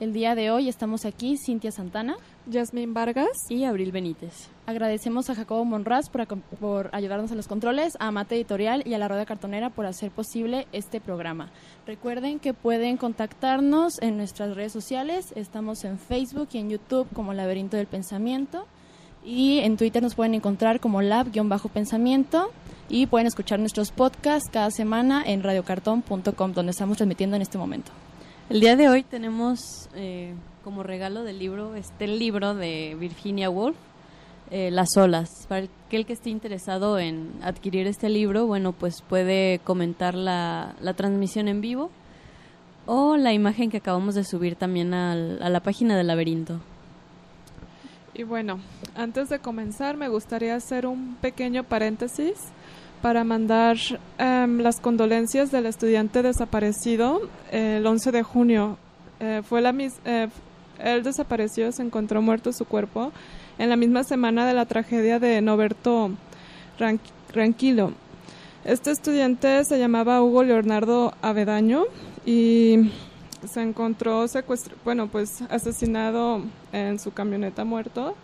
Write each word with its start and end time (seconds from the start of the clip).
El 0.00 0.12
día 0.12 0.36
de 0.36 0.52
hoy 0.52 0.68
estamos 0.68 1.04
aquí 1.04 1.36
Cintia 1.36 1.72
Santana, 1.72 2.18
Yasmín 2.46 2.94
Vargas 2.94 3.36
y 3.48 3.64
Abril 3.64 3.90
Benítez. 3.90 4.48
Agradecemos 4.64 5.28
a 5.28 5.34
Jacobo 5.34 5.64
Monraz 5.64 6.08
por, 6.08 6.24
por, 6.38 6.88
ayudarnos 6.92 7.32
a 7.32 7.34
los 7.34 7.48
controles, 7.48 7.96
a 7.98 8.12
Mate 8.12 8.36
Editorial 8.36 8.84
y 8.86 8.94
a 8.94 8.98
la 8.98 9.08
Rueda 9.08 9.26
Cartonera 9.26 9.70
por 9.70 9.86
hacer 9.86 10.12
posible 10.12 10.68
este 10.70 11.00
programa. 11.00 11.50
Recuerden 11.84 12.38
que 12.38 12.54
pueden 12.54 12.96
contactarnos 12.96 14.00
en 14.00 14.16
nuestras 14.16 14.54
redes 14.54 14.70
sociales. 14.70 15.32
Estamos 15.34 15.82
en 15.82 15.98
Facebook 15.98 16.50
y 16.52 16.58
en 16.58 16.70
YouTube 16.70 17.08
como 17.12 17.34
Laberinto 17.34 17.76
del 17.76 17.88
Pensamiento. 17.88 18.68
Y 19.24 19.58
en 19.58 19.76
Twitter 19.76 20.00
nos 20.00 20.14
pueden 20.14 20.34
encontrar 20.34 20.78
como 20.78 21.02
lab-pensamiento. 21.02 22.52
Y 22.88 23.06
pueden 23.06 23.26
escuchar 23.26 23.58
nuestros 23.58 23.90
podcasts 23.90 24.48
cada 24.48 24.70
semana 24.70 25.24
en 25.26 25.42
radiocartón.com, 25.42 26.52
donde 26.52 26.70
estamos 26.70 26.98
transmitiendo 26.98 27.34
en 27.34 27.42
este 27.42 27.58
momento. 27.58 27.90
El 28.50 28.60
día 28.60 28.76
de 28.76 28.88
hoy 28.88 29.02
tenemos 29.02 29.90
eh, 29.94 30.32
como 30.64 30.82
regalo 30.82 31.22
del 31.22 31.38
libro 31.38 31.74
este 31.74 32.06
libro 32.06 32.54
de 32.54 32.96
Virginia 32.98 33.50
Woolf, 33.50 33.76
eh, 34.50 34.70
Las 34.70 34.96
olas. 34.96 35.44
Para 35.50 35.66
aquel 35.86 36.06
que 36.06 36.14
esté 36.14 36.30
interesado 36.30 36.98
en 36.98 37.30
adquirir 37.42 37.86
este 37.86 38.08
libro, 38.08 38.46
bueno, 38.46 38.72
pues 38.72 39.02
puede 39.02 39.60
comentar 39.64 40.14
la, 40.14 40.74
la 40.80 40.94
transmisión 40.94 41.46
en 41.46 41.60
vivo 41.60 41.90
o 42.86 43.18
la 43.18 43.34
imagen 43.34 43.68
que 43.70 43.76
acabamos 43.76 44.14
de 44.14 44.24
subir 44.24 44.56
también 44.56 44.94
al, 44.94 45.42
a 45.42 45.50
la 45.50 45.60
página 45.60 45.94
del 45.98 46.06
laberinto. 46.06 46.58
Y 48.14 48.22
bueno, 48.22 48.60
antes 48.96 49.28
de 49.28 49.40
comenzar 49.40 49.98
me 49.98 50.08
gustaría 50.08 50.54
hacer 50.54 50.86
un 50.86 51.16
pequeño 51.16 51.64
paréntesis 51.64 52.50
para 53.02 53.24
mandar 53.24 53.76
um, 54.18 54.58
las 54.58 54.80
condolencias 54.80 55.50
del 55.50 55.66
estudiante 55.66 56.22
desaparecido 56.22 57.20
eh, 57.50 57.76
el 57.78 57.86
11 57.86 58.12
de 58.12 58.22
junio. 58.22 58.78
Eh, 59.20 59.42
fue 59.48 59.60
la 59.60 59.72
mis 59.72 59.94
eh, 60.04 60.28
él 60.78 61.02
desapareció, 61.02 61.72
se 61.72 61.82
encontró 61.82 62.22
muerto 62.22 62.52
su 62.52 62.64
cuerpo 62.64 63.12
en 63.58 63.68
la 63.68 63.76
misma 63.76 64.04
semana 64.04 64.46
de 64.46 64.54
la 64.54 64.66
tragedia 64.66 65.18
de 65.18 65.40
Noberto 65.40 66.10
Ranquilo. 67.34 67.92
Este 68.64 68.90
estudiante 68.90 69.64
se 69.64 69.78
llamaba 69.78 70.22
Hugo 70.22 70.44
Leonardo 70.44 71.14
Avedaño 71.22 71.84
y 72.24 72.90
se 73.48 73.62
encontró 73.62 74.26
bueno, 74.84 75.08
pues 75.08 75.42
asesinado 75.50 76.42
en 76.72 76.98
su 76.98 77.12
camioneta 77.12 77.64
muerto. 77.64 78.14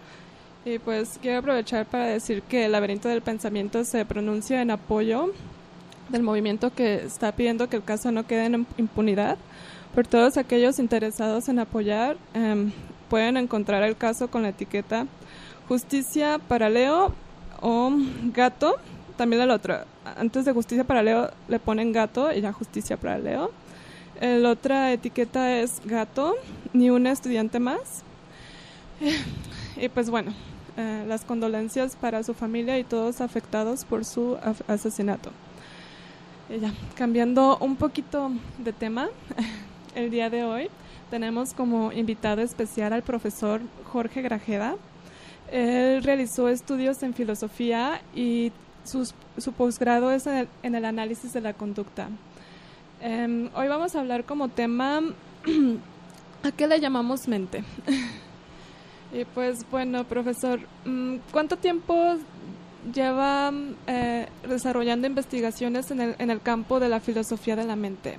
Y 0.67 0.79
pues 0.79 1.19
quiero 1.20 1.41
aprovechar 1.41 1.84
para 1.84 2.07
decir 2.07 2.41
que 2.43 2.65
el 2.65 2.73
laberinto 2.73 3.09
del 3.09 3.20
pensamiento 3.20 3.84
se 3.84 4.07
pronuncia 4.07 4.62
en 4.62 4.70
apoyo 4.70 5.31
del 6.09 6.23
movimiento 6.23 6.73
que 6.73 7.05
está 7.05 7.33
pidiendo 7.33 7.69
que 7.69 7.77
el 7.77 7.84
caso 7.84 8.11
no 8.11 8.27
quede 8.27 8.47
en 8.47 8.67
impunidad. 8.79 9.37
Por 9.95 10.07
todos 10.07 10.39
aquellos 10.39 10.79
interesados 10.79 11.51
en 11.51 11.59
apoyar, 11.59 12.17
eh, 12.33 12.70
pueden 13.11 13.37
encontrar 13.37 13.83
el 13.83 13.95
caso 13.95 14.29
con 14.29 14.42
la 14.42 14.48
etiqueta 14.48 15.07
Justicia 15.69 16.41
para 16.48 16.70
Leo 16.70 17.12
o 17.61 17.92
Gato. 18.33 18.77
También 19.19 19.42
el 19.42 19.51
otro, 19.51 19.77
antes 20.17 20.47
de 20.47 20.53
Justicia 20.53 20.85
para 20.85 21.03
Leo 21.03 21.30
le 21.47 21.58
ponen 21.58 21.92
Gato 21.92 22.33
y 22.33 22.41
ya 22.41 22.53
Justicia 22.53 22.97
para 22.97 23.19
Leo. 23.19 23.51
La 24.19 24.48
otra 24.48 24.92
etiqueta 24.92 25.58
es 25.58 25.83
Gato, 25.85 26.36
ni 26.73 26.89
un 26.89 27.07
estudiante 27.07 27.61
más. 27.61 28.03
Y 29.77 29.89
pues 29.89 30.08
bueno, 30.08 30.33
eh, 30.77 31.05
las 31.07 31.24
condolencias 31.24 31.95
para 31.96 32.23
su 32.23 32.35
familia 32.35 32.79
y 32.79 32.85
todos 32.85 33.20
afectados 33.20 33.85
por 33.85 34.05
su 34.05 34.36
asesinato. 34.67 35.30
Y 36.51 36.58
ya, 36.58 36.73
cambiando 36.96 37.57
un 37.58 37.77
poquito 37.77 38.33
de 38.58 38.73
tema, 38.73 39.08
el 39.95 40.11
día 40.11 40.30
de 40.30 40.45
hoy 40.45 40.68
tenemos 41.11 41.55
como 41.55 41.92
invitado 41.92 42.42
especial 42.42 42.92
al 42.92 43.02
profesor 43.02 43.61
Jorge 43.85 44.20
Grajeda. 44.20 44.74
Él 45.52 46.02
realizó 46.02 46.48
estudios 46.48 47.02
en 47.05 47.14
filosofía 47.14 48.02
y 48.14 48.51
sus, 48.83 49.14
su 49.39 49.52
posgrado 49.52 50.11
es 50.11 50.27
en 50.27 50.36
el, 50.36 50.48
en 50.64 50.74
el, 50.74 50.85
análisis 50.85 51.33
de 51.33 51.41
la 51.41 51.52
conducta. 51.52 52.08
Um, 53.01 53.48
hoy 53.55 53.68
vamos 53.68 53.95
a 53.95 54.01
hablar 54.01 54.24
como 54.24 54.48
tema 54.48 55.01
a 56.42 56.51
qué 56.52 56.67
le 56.67 56.80
llamamos 56.80 57.29
mente. 57.29 57.62
Y 59.14 59.25
pues 59.25 59.64
bueno, 59.70 60.05
profesor, 60.05 60.58
¿cuánto 61.30 61.57
tiempo 61.57 62.17
lleva 62.92 63.52
eh, 63.86 64.27
desarrollando 64.48 65.07
investigaciones 65.07 65.91
en 65.92 66.01
el, 66.01 66.17
en 66.19 66.30
el 66.30 66.41
campo 66.41 66.80
de 66.80 66.89
la 66.89 66.98
filosofía 66.98 67.55
de 67.55 67.64
la 67.64 67.77
mente? 67.77 68.19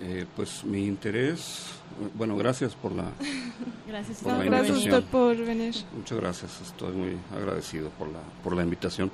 Eh, 0.00 0.24
pues 0.34 0.64
mi 0.64 0.86
interés, 0.86 1.66
bueno, 2.14 2.34
gracias 2.36 2.74
por 2.74 2.92
la, 2.92 3.10
gracias, 3.86 4.20
por 4.22 4.32
no, 4.32 4.38
la 4.38 4.44
gracias 4.44 4.68
invitación. 4.78 4.98
usted 5.04 5.10
por 5.10 5.36
venir. 5.36 5.74
Muchas 5.94 6.18
gracias, 6.18 6.60
estoy 6.62 6.92
muy 6.94 7.18
agradecido 7.36 7.90
por 7.90 8.08
la, 8.08 8.20
por 8.42 8.56
la 8.56 8.62
invitación. 8.62 9.10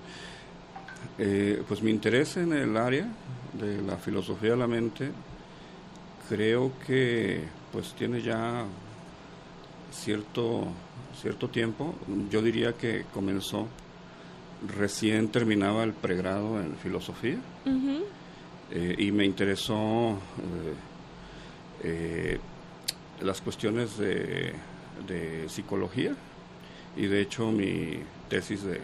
Eh, 1.19 1.63
pues 1.67 1.83
mi 1.83 1.91
interés 1.91 2.37
en 2.37 2.53
el 2.53 2.77
área 2.77 3.09
de 3.55 3.83
la 3.83 3.97
filosofía 3.97 4.53
de 4.53 4.57
la 4.57 4.67
mente 4.67 5.11
creo 6.29 6.73
que 6.87 7.43
pues 7.73 7.93
tiene 7.95 8.23
ya 8.23 8.65
cierto, 9.95 10.67
cierto 11.21 11.49
tiempo, 11.49 11.95
yo 12.31 12.43
diría 12.43 12.75
que 12.75 13.05
comenzó 13.15 13.69
recién 14.77 15.29
terminaba 15.29 15.85
el 15.85 15.93
pregrado 15.93 16.61
en 16.61 16.77
filosofía 16.77 17.39
uh 17.67 17.71
-huh. 17.71 18.03
eh, 18.71 18.95
y 18.99 19.13
me 19.13 19.25
interesó 19.25 20.19
eh, 21.83 22.39
las 23.21 23.41
cuestiones 23.41 23.99
de, 23.99 24.55
de, 25.07 25.49
psicología 25.49 26.15
y 26.97 27.07
de 27.07 27.21
hecho 27.21 27.51
mi 27.53 27.99
tesis 28.29 28.63
de, 28.63 28.81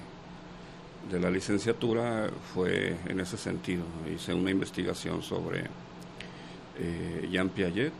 de, 1.11 1.21
la 1.21 1.31
licenciatura 1.31 2.31
fue 2.53 2.97
en 3.07 3.21
ese 3.21 3.37
sentido. 3.37 3.85
Hice 4.15 4.35
una 4.35 4.51
investigación 4.51 5.23
sobre 5.23 5.65
eh, 6.79 7.29
Jean 7.31 7.49
Piaget, 7.49 7.93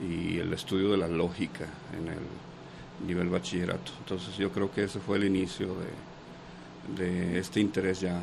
y 0.00 0.38
el 0.38 0.52
estudio 0.52 0.90
de 0.90 0.96
la 0.98 1.08
lógica 1.08 1.66
en 1.96 2.08
el 2.08 3.06
nivel 3.06 3.28
bachillerato. 3.28 3.92
Entonces 4.00 4.36
yo 4.36 4.50
creo 4.50 4.70
que 4.70 4.84
ese 4.84 5.00
fue 5.00 5.16
el 5.18 5.24
inicio 5.24 5.68
de, 6.96 7.04
de 7.04 7.38
este 7.38 7.60
interés 7.60 8.00
ya 8.00 8.20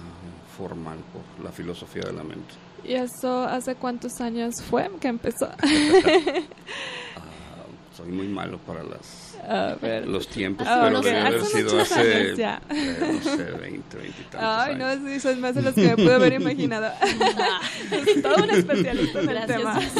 formal 0.57 0.97
por 1.11 1.43
la 1.45 1.51
filosofía 1.51 2.03
de 2.03 2.13
la 2.13 2.23
mente. 2.23 2.53
¿Y 2.83 2.93
eso 2.93 3.43
hace 3.43 3.75
cuántos 3.75 4.19
años 4.21 4.61
fue 4.61 4.89
que 4.99 5.07
empezó? 5.07 5.45
ah, 7.15 7.65
soy 7.95 8.09
muy 8.09 8.27
malo 8.27 8.57
para 8.59 8.83
las, 8.83 9.37
a 9.47 9.75
ver. 9.81 10.07
los 10.07 10.27
tiempos, 10.27 10.67
Ah, 10.69 10.81
pero 10.85 10.99
ok. 10.99 11.05
debe 11.05 11.19
haber 11.19 11.39
Hace 11.41 11.57
sido 11.57 11.79
hace, 11.81 12.15
años 12.15 12.37
ya. 12.37 12.61
eh, 12.69 12.97
no 13.13 13.21
sé, 13.37 13.43
20, 13.43 13.97
20 13.97 13.97
y 13.97 14.23
tantos 14.23 14.39
Ay, 14.41 14.75
no, 14.75 14.85
años. 14.85 15.09
sí, 15.11 15.19
son 15.19 15.39
más 15.41 15.55
de 15.55 15.61
los 15.61 15.73
que 15.75 15.81
me 15.87 15.95
pude 15.95 16.13
haber 16.13 16.33
imaginado. 16.33 16.91
Es 17.91 18.21
Todo 18.21 18.43
un 18.43 18.49
especialista 18.51 19.19
en 19.21 19.29
el 19.29 19.45
tema. 19.47 19.79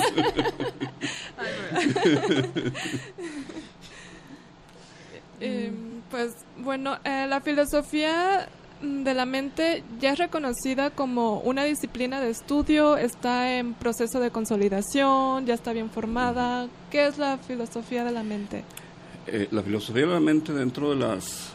Eh, 5.46 5.74
pues 6.10 6.32
bueno, 6.60 6.98
eh, 7.04 7.26
la 7.28 7.42
filosofía 7.42 8.48
de 8.82 9.14
la 9.14 9.26
mente 9.26 9.84
ya 10.00 10.14
es 10.14 10.20
reconocida 10.20 10.90
como 10.92 11.42
una 11.42 11.66
disciplina 11.66 12.22
de 12.22 12.30
estudio, 12.30 12.96
está 12.96 13.58
en 13.58 13.74
proceso 13.74 14.22
de 14.22 14.32
consolidación, 14.32 15.46
ya 15.46 15.54
está 15.54 15.74
bien 15.74 15.90
formada. 15.90 16.70
¿Qué 16.90 17.08
es 17.08 17.18
la 17.18 17.38
filosofía 17.40 18.06
de 18.06 18.12
la 18.12 18.24
mente? 18.24 18.64
Eh, 19.28 19.50
la 19.52 19.62
filosofía 19.64 20.06
de 20.06 20.14
la 20.14 20.22
mente 20.22 20.54
dentro 20.54 20.92
de 20.92 20.96
las 20.96 21.54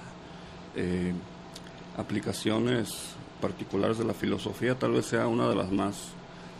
aplicaciones 1.97 3.15
particulares 3.41 3.99
de 3.99 4.05
la 4.05 4.15
filosofía 4.15 4.79
tal 4.79 4.93
vez 4.93 5.07
sea 5.07 5.27
una 5.27 5.49
de 5.49 5.57
las 5.57 5.73
más 5.73 6.11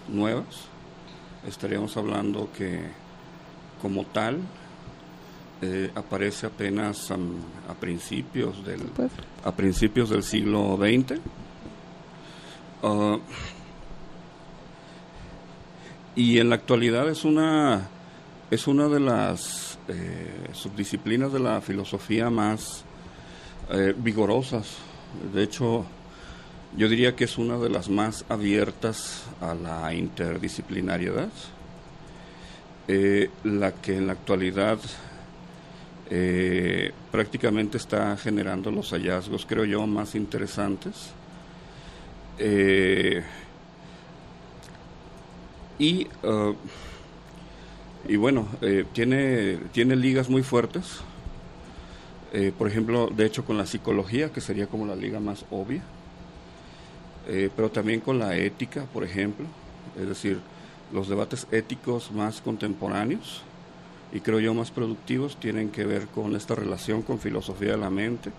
nuevas. 0.09 0.67
Estaríamos 1.47 1.97
hablando 1.97 2.49
que 2.57 2.81
como 3.81 4.05
tal 4.05 4.39
eh, 5.61 5.91
aparece 5.95 6.47
apenas 6.47 7.11
a 7.11 7.75
principios 7.81 8.65
del 8.65 8.83
a 9.45 9.53
principios 9.53 10.11
del 10.11 10.23
siglo 10.23 10.77
XX. 10.77 11.21
Ah, 12.83 13.19
y 16.15 16.39
en 16.39 16.49
la 16.49 16.57
actualidad 16.57 17.09
es 17.09 17.25
una 17.25 17.89
es 18.51 18.67
una 18.67 18.89
de 18.89 19.01
las 19.01 19.79
eh, 19.89 20.49
subdisciplinas 20.53 21.33
de 21.33 21.41
la 21.41 21.61
filosofía 21.61 22.31
más 22.31 22.85
eh, 23.71 23.95
vigorosas. 23.97 24.77
De 25.35 25.43
hecho, 25.43 25.85
yo 26.77 26.89
diría 26.89 27.17
que 27.17 27.25
es 27.25 27.37
una 27.37 27.59
de 27.59 27.69
las 27.69 27.89
más 27.89 28.25
abiertas 28.29 29.25
a 29.41 29.55
la 29.55 29.93
interdisciplinariedad, 29.93 31.29
eh, 32.91 33.29
la 33.45 33.73
que 33.73 33.99
en 33.99 34.07
la 34.07 34.15
actualidad 34.15 34.79
eh, 36.09 36.93
prácticamente 37.13 37.77
está 37.77 38.17
generando 38.17 38.71
los 38.71 38.93
hallazgos, 38.93 39.45
creo 39.45 39.67
yo, 39.67 39.87
más 39.87 40.15
interesantes. 40.15 41.11
Eh, 42.39 43.23
y, 45.79 46.07
uh, 46.23 46.55
y 48.09 48.17
bueno, 48.17 48.49
tiene, 48.95 49.59
tiene 49.73 49.95
ligas 49.95 50.31
muy 50.31 50.43
fuertes. 50.43 51.01
Por 52.57 52.69
ejemplo, 52.69 53.09
de 53.15 53.27
hecho, 53.27 53.45
con 53.45 53.59
la 53.59 53.67
psicología, 53.67 54.33
que 54.33 54.41
sería 54.41 54.67
como 54.67 54.87
la 54.87 54.97
liga 54.97 55.21
más 55.21 55.45
obvia. 55.51 55.83
Pero 57.27 57.71
también 57.71 58.01
con 58.01 58.19
la 58.19 58.37
ética, 58.37 58.87
por 58.93 59.05
ejemplo. 59.05 59.47
Es 60.01 60.09
decir, 60.09 60.41
los 60.93 61.09
debates 61.09 61.47
éticos 61.51 62.11
más 62.13 62.41
contemporáneos 62.41 63.43
y 64.13 64.21
creo 64.21 64.41
yo 64.41 64.55
más 64.55 64.71
productivos 64.71 65.37
tienen 65.37 65.71
que 65.71 65.85
ver 65.85 66.07
con 66.07 66.35
esta 66.35 66.55
relación 66.55 67.03
con 67.03 67.19
filosofía 67.19 67.73
de 67.73 67.77
la 67.77 67.91
mente 67.91 68.31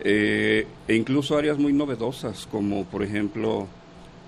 eh, 0.00 0.66
e 0.88 0.94
incluso 0.94 1.38
áreas 1.38 1.58
muy 1.58 1.72
novedosas 1.72 2.48
como 2.50 2.84
por 2.84 3.02
ejemplo 3.02 3.68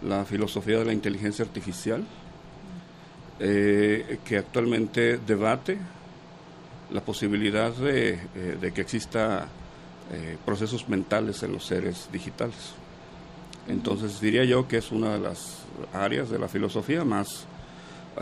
la 0.06 0.24
filosofía 0.24 0.78
de 0.78 0.84
la 0.84 0.92
inteligencia 0.92 1.44
artificial 1.44 2.04
eh, 3.40 4.18
que 4.24 4.38
actualmente 4.38 5.18
debate 5.18 5.78
la 6.92 7.00
posibilidad 7.00 7.72
de, 7.72 8.20
eh, 8.34 8.72
que 8.74 8.80
exista 8.80 9.48
procesos 10.44 10.88
mentales 10.88 11.42
en 11.42 11.50
los 11.50 11.66
seres 11.66 12.08
digitales. 12.12 12.76
Entonces 13.68 14.20
diría 14.20 14.44
yo 14.44 14.68
que 14.68 14.78
es 14.78 14.92
una 14.92 15.14
de 15.14 15.20
las 15.20 15.58
áreas 15.92 16.30
de 16.30 16.38
la 16.38 16.48
filosofía 16.48 17.04
más 17.04 17.46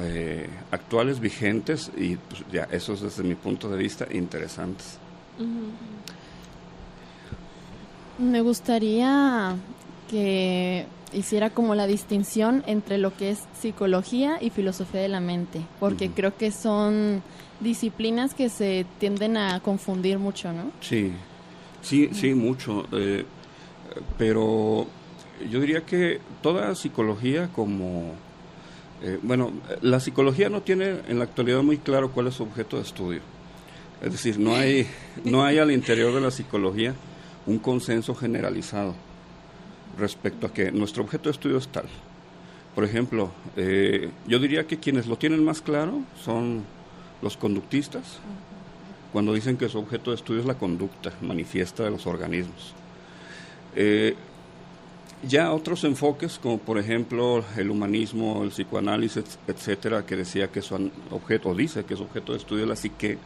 eh, 0.01 0.49
actuales, 0.71 1.21
vigentes 1.21 1.91
y 1.97 2.17
pues, 2.17 2.45
ya 2.51 2.65
esos 2.71 3.01
desde 3.01 3.23
mi 3.23 3.35
punto 3.35 3.69
de 3.69 3.77
vista 3.77 4.07
interesantes. 4.11 4.99
Me 8.19 8.41
gustaría 8.41 9.57
que 10.11 10.87
hiciera 11.13 11.51
como 11.51 11.75
la 11.75 11.87
distinción 11.87 12.63
entre 12.67 12.99
lo 12.99 13.17
que 13.17 13.31
es 13.31 13.45
psicología 13.61 14.39
y 14.41 14.51
filosofía 14.51 15.01
de 15.01 15.09
la 15.09 15.21
mente, 15.21 15.61
porque 15.79 16.11
creo 16.11 16.37
que 16.37 16.51
son 16.51 17.23
disciplinas 17.61 18.35
que 18.35 18.49
se 18.49 18.87
tienden 18.99 19.37
a 19.37 19.61
confundir 19.61 20.19
mucho, 20.19 20.53
¿no? 20.53 20.71
Sí, 20.81 21.13
sí, 21.83 22.11
sí, 22.13 22.35
mucho. 22.35 22.87
eh, 22.93 23.25
pero 24.19 24.87
yo 25.51 25.61
diría 25.61 25.83
que 25.83 26.21
toda 26.43 26.75
psicología 26.75 27.49
como... 27.55 28.15
eh, 29.03 29.19
bueno, 29.23 29.53
la 29.83 30.01
psicología 30.01 30.49
no 30.49 30.63
tiene 30.63 31.01
en 31.09 31.19
la 31.19 31.25
actualidad 31.25 31.63
muy 31.63 31.79
claro 31.79 32.11
cuál 32.11 32.29
es 32.29 32.35
su 32.35 32.43
objeto 32.43 32.77
de 32.77 32.83
estudio. 32.83 33.21
Es 34.03 34.13
decir, 34.13 34.39
no 34.39 34.55
hay, 34.55 34.87
no 35.25 35.45
hay 35.45 35.59
al 35.59 35.71
interior 35.71 36.15
de 36.15 36.21
la 36.21 36.31
psicología 36.31 36.95
un 37.47 37.59
consenso 37.59 38.15
generalizado 38.15 38.95
respecto 39.99 40.47
a 40.47 40.53
que 40.53 40.73
nuestro 40.73 41.03
objeto 41.03 41.25
de 41.25 41.33
estudio 41.33 41.59
es 41.59 41.69
tal. 41.69 41.87
Por 42.75 42.85
ejemplo, 42.85 43.31
eh, 43.57 44.11
yo 44.27 44.39
diría 44.39 44.67
que 44.67 44.79
quienes 44.79 45.07
lo 45.07 45.17
tienen 45.17 45.45
más 45.45 45.61
claro 45.61 46.01
son 46.23 46.65
los 47.23 47.37
conductistas, 47.37 48.19
cuando 49.13 49.33
dicen 49.33 49.57
que 49.57 49.69
su 49.69 49.79
objeto 49.79 50.11
de 50.11 50.17
estudio 50.17 50.41
es 50.41 50.47
la 50.47 50.59
conducta 50.59 51.13
manifiesta 51.23 51.85
de 51.85 51.91
los 51.91 52.07
organismos. 52.07 52.75
Eh, 53.77 54.17
ya 55.27 55.53
otros 55.53 55.85
enfoques, 55.85 56.39
como 56.39 56.59
por 56.59 56.79
ejemplo 56.79 57.45
el 57.57 57.71
humanismo, 57.71 58.43
el 58.43 58.51
psicoanálisis, 58.51 59.39
etcétera, 59.47 60.05
que 60.07 60.17
decía 60.17 60.49
que 60.49 60.63
su 60.63 60.91
objeto, 61.11 61.55
dice 61.55 61.85
que 61.85 61.97
su 61.97 62.05
objeto 62.05 62.33
de 62.33 62.39
estudio 62.39 62.65
es 62.65 62.69
la 62.69 62.77
psique, 62.77 63.19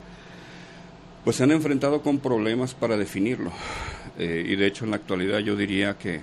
pues 1.24 1.36
se 1.36 1.44
han 1.44 1.50
enfrentado 1.50 2.02
con 2.02 2.18
problemas 2.18 2.74
para 2.74 2.96
definirlo. 2.96 3.52
Eh, 4.18 4.44
y 4.48 4.56
de 4.56 4.66
hecho 4.66 4.84
en 4.84 4.90
la 4.90 4.96
actualidad 4.96 5.38
yo 5.40 5.56
diría 5.56 5.96
que 5.98 6.22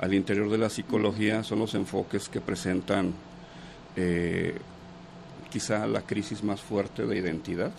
al 0.00 0.14
interior 0.14 0.50
de 0.50 0.58
la 0.58 0.70
psicología 0.70 1.42
son 1.42 1.60
los 1.60 1.74
enfoques 1.74 2.28
que 2.28 2.40
presentan 2.40 3.14
eh, 3.96 4.54
quizá 5.50 5.86
la 5.86 6.02
crisis 6.02 6.42
más 6.42 6.60
fuerte 6.60 7.06
de 7.06 7.16
identidad. 7.16 7.72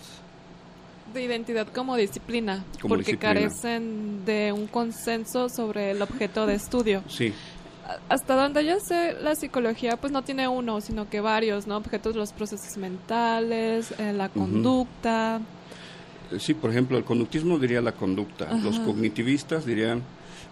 De 1.16 1.22
identidad 1.22 1.66
como 1.68 1.96
disciplina, 1.96 2.62
Como 2.80 2.90
porque 2.96 3.12
disciplina. 3.12 3.34
carecen 3.34 4.24
de 4.26 4.52
un 4.52 4.66
consenso 4.66 5.48
sobre 5.48 5.92
el 5.92 6.02
objeto 6.02 6.46
de 6.46 6.54
estudio. 6.54 7.02
Sí, 7.08 7.32
Hasta 8.10 8.34
donde 8.34 8.66
yo 8.66 8.78
sé, 8.80 9.14
la 9.22 9.34
psicología 9.34 9.96
pues 9.96 10.12
no 10.12 10.22
tiene 10.22 10.46
uno, 10.46 10.80
sino 10.82 11.08
que 11.08 11.20
varios, 11.22 11.66
¿no? 11.66 11.78
Objetos, 11.78 12.16
los 12.16 12.32
procesos 12.34 12.76
mentales, 12.76 13.94
eh, 13.98 14.12
la 14.12 14.28
conducta. 14.28 15.40
Sí, 16.38 16.52
por 16.52 16.70
ejemplo, 16.70 16.98
el 16.98 17.04
conductismo 17.04 17.58
diría 17.58 17.80
la 17.80 17.92
conducta, 17.92 18.52
los 18.62 18.78
cognitivistas 18.80 19.64
dirían 19.64 20.02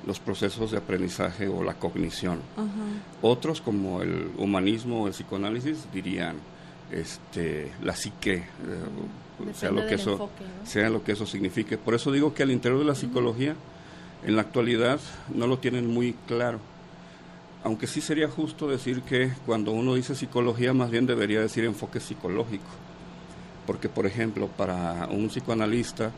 los 0.07 0.19
procesos 0.19 0.71
de 0.71 0.79
aprendizaje 0.79 1.47
o 1.49 1.63
la 1.63 1.75
cognición. 1.75 2.39
Ajá. 2.57 2.67
Otros, 3.21 3.61
como 3.61 4.01
el 4.01 4.31
humanismo 4.39 5.03
o 5.03 5.07
el 5.09 5.13
psicoanálisis, 5.13 5.87
dirían 5.93 6.37
este, 6.91 7.73
la 7.83 7.95
psique, 7.97 8.35
eh, 8.35 8.45
sea 9.55 9.71
lo 9.71 9.87
que 9.87 9.95
eso 9.95 10.13
enfoque, 10.13 10.45
¿no? 10.45 10.67
sea 10.67 10.91
lo 10.91 11.03
que 11.05 11.13
eso 11.13 11.27
signifique. 11.27 11.79
Por 11.79 11.95
eso 11.95 12.13
digo 12.13 12.35
que 12.35 12.43
al 12.43 12.51
interior 12.51 12.81
de 12.81 12.87
la 12.87 12.95
psicología, 12.95 13.55
en 14.25 14.37
la 14.37 14.43
actualidad, 14.43 15.01
no 15.35 15.47
lo 15.47 15.59
tienen 15.59 15.87
muy 15.87 16.15
claro. 16.27 16.59
Aunque 17.63 17.87
sí 17.87 18.01
sería 18.01 18.29
justo 18.29 18.69
decir 18.69 19.03
que 19.03 19.33
cuando 19.47 19.73
uno 19.73 19.95
dice 19.95 20.15
psicología, 20.15 20.73
más 20.73 20.91
bien 20.91 21.07
debería 21.07 21.41
decir 21.41 21.65
enfoque 21.65 22.01
psicológico. 22.01 22.69
Porque, 23.67 23.89
por 23.89 24.07
ejemplo, 24.07 24.49
para 24.49 25.07
un 25.11 25.29
psicoanalista, 25.29 26.11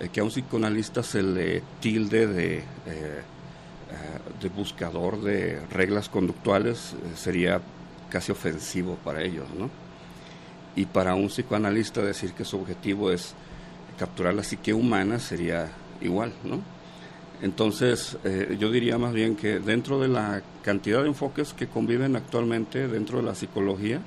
eh, 0.00 0.08
que 0.12 0.20
a 0.20 0.24
un 0.24 0.30
psicoanalista 0.30 1.02
se 1.02 1.22
le 1.22 1.62
tilde 1.80 2.26
de, 2.26 2.56
eh, 2.58 2.64
eh, 2.86 3.22
de 4.40 4.48
buscador 4.48 5.22
de 5.22 5.60
reglas 5.70 6.08
conductuales, 6.08 6.94
sería 7.14 7.60
casi 8.10 8.32
ofensivo 8.32 8.96
para 9.04 9.22
ellos, 9.22 9.46
¿no? 9.56 9.70
Y 10.74 10.86
para 10.86 11.14
un 11.14 11.28
psicoanalista 11.28 12.02
decir 12.02 12.32
que 12.32 12.44
su 12.44 12.58
objetivo 12.58 13.10
es 13.10 13.34
capturar 13.98 14.34
la 14.34 14.42
psique 14.42 14.72
humana 14.72 15.18
sería 15.18 15.70
igual, 16.00 16.32
¿no? 16.44 16.60
Entonces, 17.42 18.16
eh, 18.24 18.56
yo 18.58 18.70
diría 18.70 18.98
más 18.98 19.12
bien 19.12 19.34
que 19.34 19.58
dentro 19.58 19.98
de 19.98 20.08
la 20.08 20.42
cantidad 20.62 21.02
de 21.02 21.08
enfoques 21.08 21.52
que 21.52 21.66
conviven 21.66 22.14
actualmente 22.14 22.86
dentro 22.86 23.18
de 23.18 23.24
la 23.24 23.34
psicología, 23.34 24.00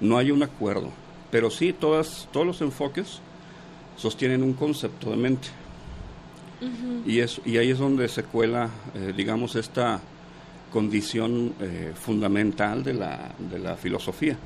no 0.00 0.18
hay 0.18 0.32
un 0.32 0.42
acuerdo, 0.42 0.90
pero 1.30 1.50
sí 1.50 1.72
todas, 1.72 2.28
todos 2.32 2.44
los 2.44 2.60
enfoques 2.60 3.20
sostienen 3.96 4.42
un 4.42 4.54
concepto 4.54 5.10
de 5.10 5.16
mente. 5.16 5.48
y, 7.06 7.20
es, 7.20 7.40
y 7.44 7.58
ahí 7.58 7.70
es 7.70 7.78
donde 7.78 8.08
se 8.08 8.24
cuela, 8.24 8.70
eh, 8.94 9.12
digamos, 9.16 9.54
esta 9.54 10.00
condición 10.72 11.54
eh, 11.60 11.92
fundamental 11.94 12.82
de 12.82 12.94
la, 12.94 13.30
de 13.38 13.58
la 13.60 13.76
filosofía. 13.76 14.36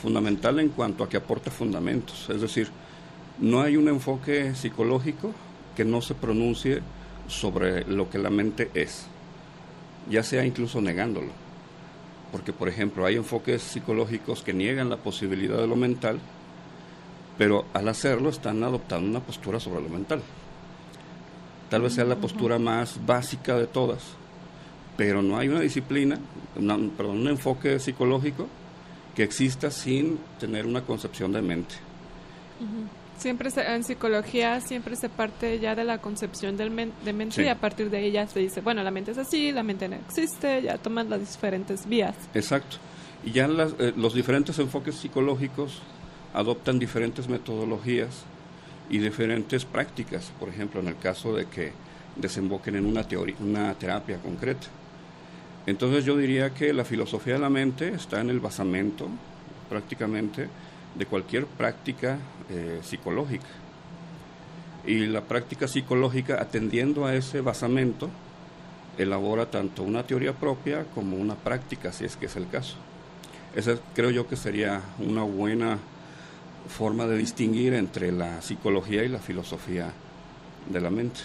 Fundamental 0.00 0.58
en 0.58 0.70
cuanto 0.70 1.04
a 1.04 1.08
que 1.08 1.16
aporta 1.16 1.50
fundamentos. 1.50 2.28
Es 2.30 2.40
decir, 2.40 2.68
no 3.38 3.60
hay 3.60 3.76
un 3.76 3.88
enfoque 3.88 4.54
psicológico 4.54 5.32
que 5.76 5.84
no 5.84 6.00
se 6.00 6.14
pronuncie 6.14 6.80
sobre 7.28 7.84
lo 7.84 8.10
que 8.10 8.18
la 8.18 8.30
mente 8.30 8.70
es, 8.74 9.06
ya 10.10 10.22
sea 10.22 10.44
incluso 10.44 10.80
negándolo. 10.80 11.30
Porque, 12.32 12.52
por 12.52 12.68
ejemplo, 12.68 13.04
hay 13.06 13.16
enfoques 13.16 13.62
psicológicos 13.62 14.42
que 14.42 14.52
niegan 14.54 14.88
la 14.88 14.96
posibilidad 14.96 15.58
de 15.58 15.66
lo 15.66 15.76
mental, 15.76 16.18
pero 17.38 17.64
al 17.74 17.88
hacerlo 17.88 18.30
están 18.30 18.62
adoptando 18.64 19.08
una 19.08 19.20
postura 19.20 19.60
sobre 19.60 19.82
lo 19.82 19.88
mental. 19.88 20.22
Tal 21.70 21.82
vez 21.82 21.94
sea 21.94 22.04
la 22.04 22.16
postura 22.16 22.58
más 22.58 22.98
básica 23.06 23.56
de 23.56 23.66
todas, 23.66 24.02
pero 24.96 25.22
no 25.22 25.38
hay 25.38 25.48
una 25.48 25.60
disciplina, 25.60 26.18
una- 26.56 26.78
perdón, 26.96 27.18
un 27.18 27.28
enfoque 27.28 27.78
psicológico 27.78 28.46
que 29.14 29.22
exista 29.22 29.70
sin 29.70 30.18
tener 30.40 30.66
una 30.66 30.82
concepción 30.82 31.32
de 31.32 31.42
mente. 31.42 31.74
Siempre 33.18 33.50
se- 33.50 33.62
en 33.74 33.84
psicología 33.84 34.60
siempre 34.60 34.96
se 34.96 35.08
parte 35.08 35.58
ya 35.60 35.74
de 35.74 35.84
la 35.84 35.98
concepción 35.98 36.56
del 36.56 36.70
men- 36.70 36.92
de 37.04 37.12
mente 37.12 37.36
Sí. 37.36 37.42
y 37.42 37.48
a 37.48 37.56
partir 37.56 37.88
de 37.90 38.04
ella 38.04 38.26
se 38.26 38.40
dice, 38.40 38.60
bueno, 38.60 38.82
la 38.82 38.90
mente 38.90 39.12
es 39.12 39.18
así, 39.18 39.52
la 39.52 39.62
mente 39.62 39.88
no 39.88 39.96
existe, 39.96 40.62
ya 40.62 40.78
toman 40.78 41.08
las 41.10 41.20
diferentes 41.20 41.86
vías. 41.86 42.16
Exacto. 42.34 42.78
Y 43.24 43.30
ya 43.32 43.46
las- 43.46 43.74
eh, 43.78 43.92
los 43.96 44.14
diferentes 44.14 44.58
enfoques 44.58 44.96
psicológicos 44.96 45.80
adoptan 46.34 46.78
diferentes 46.78 47.28
metodologías 47.28 48.24
y 48.90 48.98
diferentes 48.98 49.64
prácticas, 49.64 50.32
por 50.40 50.48
ejemplo, 50.48 50.80
en 50.80 50.88
el 50.88 50.96
caso 50.98 51.34
de 51.34 51.46
que 51.46 51.72
desemboquen 52.16 52.74
en 52.76 52.86
una 52.86 53.04
teoría, 53.06 53.36
una 53.40 53.72
terapia 53.74 54.18
concreta. 54.18 54.66
Entonces 55.66 56.04
yo 56.04 56.16
diría 56.16 56.52
que 56.54 56.72
la 56.72 56.84
filosofía 56.84 57.34
de 57.34 57.40
la 57.40 57.50
mente 57.50 57.88
está 57.88 58.20
en 58.20 58.30
el 58.30 58.40
basamento 58.40 59.08
prácticamente 59.68 60.48
de 60.94 61.06
cualquier 61.06 61.46
práctica 61.46 62.18
eh, 62.50 62.80
psicológica. 62.82 63.46
Y 64.84 65.06
la 65.06 65.22
práctica 65.22 65.68
psicológica, 65.68 66.40
atendiendo 66.40 67.06
a 67.06 67.14
ese 67.14 67.40
basamento, 67.40 68.10
elabora 68.98 69.46
tanto 69.46 69.84
una 69.84 70.02
teoría 70.02 70.32
propia 70.32 70.84
como 70.94 71.16
una 71.16 71.36
práctica, 71.36 71.92
si 71.92 72.04
es 72.04 72.16
que 72.16 72.26
es 72.26 72.36
el 72.36 72.48
caso. 72.48 72.76
Esa 73.54 73.76
creo 73.94 74.10
yo 74.10 74.26
que 74.26 74.36
sería 74.36 74.82
una 74.98 75.22
buena 75.22 75.78
forma 76.68 77.06
de 77.06 77.16
distinguir 77.18 77.74
entre 77.74 78.10
la 78.12 78.42
psicología 78.42 79.04
y 79.04 79.08
la 79.08 79.18
filosofía 79.18 79.92
de 80.68 80.80
la 80.80 80.90
mente. 80.90 81.20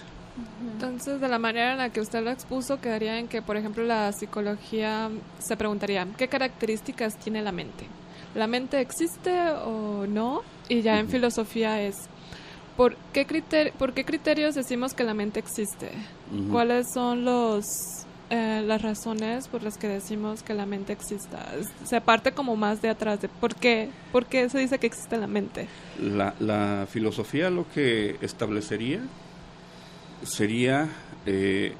Entonces, 0.73 1.19
de 1.19 1.27
la 1.27 1.39
manera 1.39 1.71
en 1.71 1.77
la 1.77 1.89
que 1.89 2.01
usted 2.01 2.23
lo 2.23 2.31
expuso, 2.31 2.79
quedaría 2.79 3.17
en 3.19 3.27
que, 3.27 3.41
por 3.41 3.57
ejemplo, 3.57 3.83
la 3.83 4.11
psicología 4.13 5.09
se 5.39 5.57
preguntaría, 5.57 6.07
¿qué 6.17 6.27
características 6.27 7.17
tiene 7.17 7.41
la 7.41 7.51
mente? 7.51 7.85
¿La 8.35 8.47
mente 8.47 8.79
existe 8.79 9.31
o 9.65 10.05
no? 10.07 10.41
Y 10.69 10.81
ya 10.81 10.99
en 10.99 11.09
filosofía 11.09 11.81
es, 11.81 11.95
¿por 12.75 12.95
qué, 13.13 13.25
¿por 13.77 13.93
qué 13.93 14.05
criterios 14.05 14.55
decimos 14.55 14.93
que 14.93 15.03
la 15.03 15.13
mente 15.13 15.39
existe? 15.39 15.91
¿Cuáles 16.51 16.91
son 16.93 17.25
los 17.25 17.65
eh, 18.29 18.61
las 18.65 18.81
razones 18.81 19.47
por 19.47 19.63
las 19.63 19.77
que 19.77 19.87
decimos 19.87 20.43
que 20.43 20.53
la 20.53 20.65
mente 20.65 20.91
exista. 20.91 21.45
Se 21.85 22.01
parte 22.01 22.33
como 22.33 22.57
más 22.57 22.81
de 22.81 22.89
atrás 22.89 23.21
de 23.21 23.29
por 23.29 23.55
qué, 23.55 23.89
por 24.11 24.25
qué 24.25 24.49
se 24.49 24.59
dice 24.59 24.79
que 24.79 24.87
existe 24.87 25.15
la 25.15 25.27
mente. 25.27 25.69
La, 26.01 26.35
la 26.41 26.87
filosofía 26.89 27.49
lo 27.49 27.65
que 27.73 28.17
establecería 28.19 28.99
sería 30.23 30.87
eh, 31.25 31.73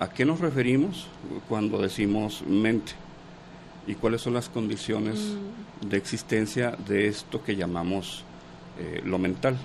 a 0.00 0.08
qué 0.08 0.24
nos 0.24 0.40
referimos 0.40 1.06
cuando 1.48 1.80
decimos 1.80 2.42
mente 2.46 2.92
y 3.86 3.94
cuáles 3.94 4.22
son 4.22 4.34
las 4.34 4.48
condiciones 4.48 5.18
mm. 5.18 5.88
de 5.88 5.96
existencia 5.96 6.76
de 6.86 7.08
esto 7.08 7.42
que 7.42 7.56
llamamos 7.56 8.24
eh, 8.78 9.02
lo 9.04 9.18
mental. 9.18 9.56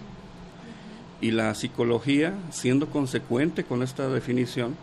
Y 1.21 1.31
la 1.31 1.55
psicología, 1.55 2.33
siendo 2.51 2.87
consecuente 2.87 3.63
con 3.63 3.81
esta 3.81 4.09
definición, 4.09 4.75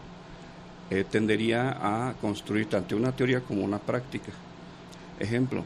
eh, 0.90 1.04
tendería 1.08 2.08
a 2.08 2.14
construir 2.14 2.66
tanto 2.66 2.96
una 2.96 3.12
teoría 3.12 3.40
como 3.40 3.62
una 3.62 3.78
práctica. 3.78 4.32
Ejemplo, 5.18 5.64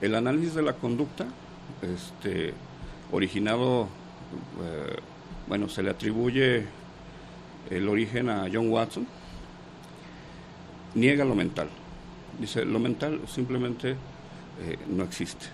el 0.00 0.14
análisis 0.14 0.54
de 0.54 0.62
la 0.62 0.74
conducta, 0.74 1.26
este, 1.82 2.52
originado, 3.12 3.88
bueno, 5.46 5.68
se 5.68 5.82
le 5.82 5.90
atribuye 5.90 6.66
el 7.76 7.88
origen 7.88 8.28
a 8.28 8.48
John 8.52 8.68
Watson, 8.70 9.06
niega 10.94 11.24
lo 11.24 11.34
mental. 11.34 11.68
Dice, 12.38 12.64
lo 12.64 12.78
mental 12.78 13.20
simplemente 13.26 13.90
eh, 13.90 14.78
no 14.88 15.04
existe. 15.04 15.46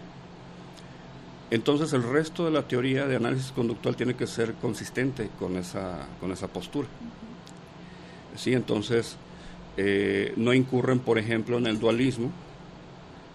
Entonces 1.50 1.92
el 1.92 2.02
resto 2.02 2.44
de 2.44 2.50
la 2.50 2.62
teoría 2.62 3.06
de 3.06 3.16
análisis 3.16 3.52
conductual 3.52 3.96
tiene 3.96 4.14
que 4.14 4.26
ser 4.26 4.54
consistente 4.54 5.30
con 5.38 5.56
esa, 5.56 6.06
con 6.20 6.30
esa 6.30 6.48
postura. 6.48 6.88
Sí, 8.37 8.52
entonces 8.52 9.16
eh, 9.76 10.34
no 10.37 10.52
incurren, 10.52 10.98
por 10.98 11.18
ejemplo, 11.18 11.56
en 11.56 11.66
el 11.66 11.78
dualismo, 11.78 12.30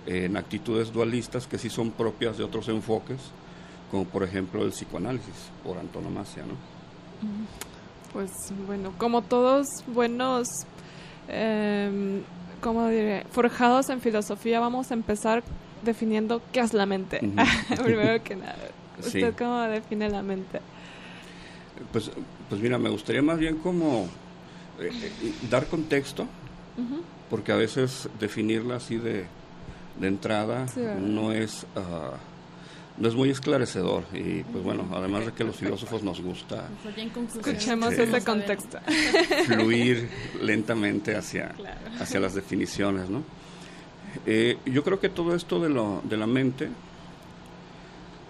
en 0.06 0.38
actitudes 0.38 0.94
dualistas 0.94 1.48
que 1.48 1.58
sí 1.58 1.70
son 1.70 1.92
propias 1.92 2.38
de 2.38 2.44
otros 2.44 2.68
enfoques, 2.70 3.20
como 3.90 4.06
por 4.06 4.24
ejemplo 4.24 4.64
el 4.64 4.72
psicoanálisis, 4.72 5.50
por 5.64 5.78
antonomasia, 5.78 6.44
¿no? 6.44 6.56
Pues 8.14 8.32
bueno, 8.68 8.94
como 9.00 9.24
todos 9.24 9.68
buenos, 9.88 10.48
eh, 11.28 12.22
¿cómo 12.62 12.88
diré? 12.88 13.26
Forjados 13.32 13.90
en 13.90 14.02
filosofía, 14.02 14.60
vamos 14.60 14.92
a 14.92 14.94
empezar 14.94 15.44
definiendo 15.84 16.40
qué 16.52 16.60
es 16.60 16.74
la 16.74 16.86
mente. 16.86 17.20
Primero 17.84 18.24
que 18.24 18.36
nada, 18.36 18.56
¿usted 19.00 19.34
cómo 19.36 19.62
define 19.62 20.10
la 20.10 20.22
mente? 20.22 20.62
Pues, 21.92 22.12
pues 22.50 22.62
mira, 22.62 22.78
me 22.78 22.90
gustaría 22.90 23.24
más 23.24 23.40
bien 23.40 23.58
como 23.58 24.08
eh, 24.80 24.92
eh, 24.92 25.34
dar 25.50 25.66
contexto, 25.66 26.28
porque 27.32 27.52
a 27.52 27.56
veces 27.56 28.10
definirla 28.20 28.76
así 28.76 28.98
de, 28.98 29.26
de 30.00 30.08
entrada 30.08 30.68
no 31.00 31.32
es... 31.32 31.66
Uh, 31.76 32.33
no 32.98 33.08
es 33.08 33.16
muy 33.16 33.30
esclarecedor 33.30 34.04
y 34.14 34.44
pues 34.44 34.64
bueno, 34.64 34.88
además 34.94 35.26
de 35.26 35.32
que 35.32 35.44
los 35.44 35.56
filósofos 35.56 36.04
nos 36.04 36.22
gusta 36.22 36.68
escuchemos 37.36 37.92
este, 37.92 38.04
ese 38.04 38.24
contexto. 38.24 38.80
fluir 39.46 40.10
lentamente 40.42 41.16
hacia, 41.16 41.56
hacia 42.00 42.20
las 42.20 42.36
definiciones, 42.36 43.10
¿no? 43.10 43.24
Eh, 44.28 44.58
yo 44.66 44.84
creo 44.84 45.00
que 45.00 45.10
todo 45.10 45.34
esto 45.34 45.60
de, 45.60 45.70
lo, 45.70 46.02
de 46.04 46.18
la 46.18 46.28
mente 46.28 46.70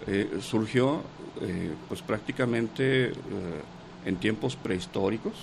eh, 0.06 0.38
surgió 0.40 1.02
eh, 1.42 1.72
pues 1.88 2.00
prácticamente 2.00 3.12
en 4.06 4.16
tiempos 4.16 4.56
prehistóricos 4.56 5.34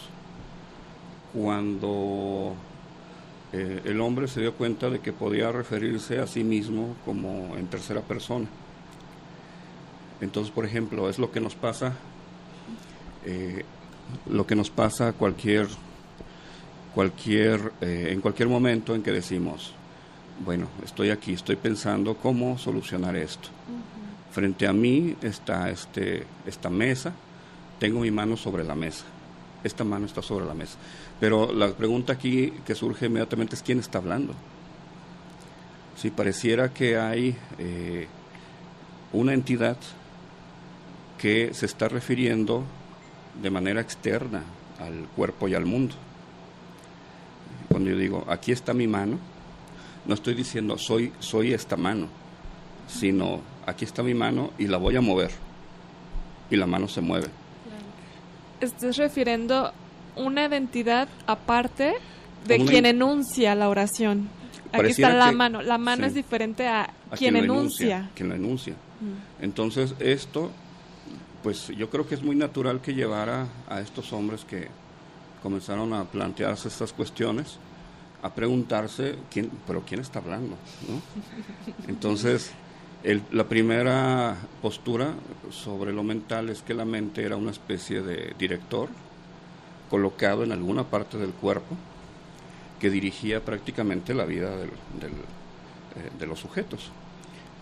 cuando 1.34 2.56
el 3.54 4.00
hombre 4.00 4.28
se 4.28 4.40
dio 4.40 4.54
cuenta 4.54 4.90
de 4.90 5.00
que 5.00 5.12
podía 5.12 5.51
referirse 5.51 6.20
a 6.20 6.28
sí 6.28 6.44
mismo 6.44 6.96
como 7.04 7.56
en 7.58 7.68
tercera 7.68 8.01
persona 8.01 8.48
entonces, 10.22 10.54
por 10.54 10.66
ejemplo, 10.66 11.10
es 11.10 11.18
lo 11.18 11.32
que 11.32 11.40
nos 11.42 11.56
pasa, 11.56 11.94
eh, 13.25 13.66
lo 14.30 14.46
que 14.46 14.56
nos 14.56 14.70
pasa 14.70 15.13
cualquier, 15.13 15.68
cualquier, 16.94 17.74
eh, 17.82 18.10
en 18.12 18.22
cualquier 18.22 18.48
momento 18.48 18.94
en 18.94 19.01
que 19.01 19.12
decimos, 19.12 19.74
bueno, 20.46 20.68
estoy 20.86 21.10
aquí, 21.10 21.34
estoy 21.34 21.56
pensando 21.56 22.16
cómo 22.16 22.60
solucionar 22.60 23.16
esto. 23.16 23.50
Frente 24.32 24.68
a 24.68 24.74
mí 24.74 25.16
está 25.24 25.72
este, 25.72 26.25
esta 26.46 26.70
mesa, 26.70 27.13
tengo 27.80 28.01
mi 28.01 28.12
mano 28.12 28.38
sobre 28.38 28.63
la 28.63 28.75
mesa, 28.75 29.06
esta 29.63 29.84
mano 29.84 30.06
está 30.06 30.22
sobre 30.22 30.46
la 30.46 30.54
mesa. 30.54 30.78
Pero 31.20 31.51
la 31.51 31.74
pregunta 31.74 32.13
aquí 32.13 32.54
que 32.66 32.75
surge 32.75 33.08
inmediatamente 33.08 33.56
es 33.56 33.63
quién 33.63 33.80
está 33.80 33.98
hablando. 33.98 34.34
Si 35.98 36.12
pareciera 36.12 36.74
que 36.74 36.98
hay 36.98 37.36
eh, 37.58 38.08
una 39.13 39.34
entidad 39.34 39.78
que 41.22 41.54
se 41.54 41.68
está 41.68 41.88
refiriendo 41.88 42.63
de 43.44 43.51
manera 43.51 43.80
externa 43.80 44.42
al 44.80 45.08
cuerpo 45.16 45.48
y 45.48 45.54
al 45.54 45.66
mundo. 45.68 45.94
Cuando 47.70 47.92
yo 47.92 47.98
digo, 47.98 48.25
aquí 48.28 48.51
está 48.51 48.74
mi 48.74 48.88
mano, 48.88 49.20
no 50.08 50.16
estoy 50.16 50.34
diciendo 50.34 50.80
soy, 50.80 51.13
soy 51.20 51.54
esta 51.54 51.78
mano, 51.78 52.08
sino 52.88 53.42
aquí 53.68 53.86
está 53.86 54.01
mi 54.01 54.16
mano 54.16 54.50
y 54.58 54.66
la 54.66 54.78
voy 54.78 54.96
a 54.96 55.01
mover. 55.01 55.30
Y 56.50 56.56
la 56.56 56.66
mano 56.66 56.88
se 56.88 57.01
mueve. 57.01 57.28
Estás 58.60 58.98
refiriendo 58.98 59.72
una 60.16 60.46
identidad 60.46 61.08
aparte 61.28 61.94
de 62.48 62.66
quien 62.66 62.88
enuncia 62.88 63.54
la 63.54 63.70
oración. 63.70 64.28
Aquí 64.74 64.88
está 64.88 65.13
la 65.13 65.32
mano. 65.32 65.62
La 65.62 65.78
mano 65.78 66.08
es 66.08 66.16
diferente 66.16 66.68
a, 66.68 66.92
quien, 67.16 67.36
enuncia. 67.36 68.10
Quien 68.16 68.30
lo 68.30 68.36
enuncia. 68.36 68.74
Entonces, 69.40 69.96
esto 70.00 70.51
pues 71.44 71.68
yo 71.70 71.90
creo 71.90 72.08
que 72.08 72.16
es 72.16 72.24
muy 72.24 72.36
natural 72.36 72.82
que 72.82 72.94
llevara 72.94 73.48
a 73.68 73.82
estos 73.82 74.14
hombres 74.14 74.46
que 74.46 74.68
comenzaron 75.42 75.94
a 75.94 76.06
plantearse 76.06 76.68
estas 76.68 76.94
cuestiones 76.94 77.58
a 78.24 78.34
preguntarse 78.34 79.16
quién 79.32 79.50
pero 79.66 79.82
quién 79.82 80.02
está 80.02 80.20
hablando 80.20 80.56
entonces 81.88 82.52
la 83.32 83.46
primera 83.46 84.38
postura 84.62 85.14
sobre 85.50 85.92
lo 85.92 86.04
mental 86.04 86.50
es 86.50 86.62
que 86.62 86.76
la 86.76 86.86
mente 86.86 87.24
era 87.24 87.36
una 87.36 87.52
especie 87.52 88.02
de 88.02 88.36
director 88.38 88.90
colocado 89.90 90.44
en 90.44 90.52
alguna 90.52 90.84
parte 90.84 91.18
del 91.18 91.32
cuerpo 91.32 91.76
que 92.80 92.90
dirigía 92.90 93.44
prácticamente 93.44 94.14
la 94.14 94.26
vida 94.26 94.50
eh, 94.54 96.10
de 96.18 96.26
los 96.26 96.40
sujetos. 96.40 96.90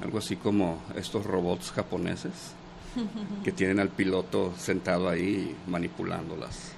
Algo 0.01 0.19
así 0.19 0.35
como 0.37 0.81
estos 0.95 1.25
robots 1.25 1.71
japoneses 1.71 2.53
que 3.43 3.51
tienen 3.51 3.79
al 3.79 3.89
piloto 3.89 4.53
sentado 4.57 5.09
ahí 5.09 5.55
manipulando 5.67 6.35
las, 6.35 6.73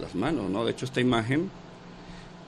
las 0.00 0.14
manos, 0.14 0.50
¿no? 0.50 0.64
De 0.64 0.72
hecho, 0.72 0.84
esta 0.84 1.00
imagen 1.00 1.50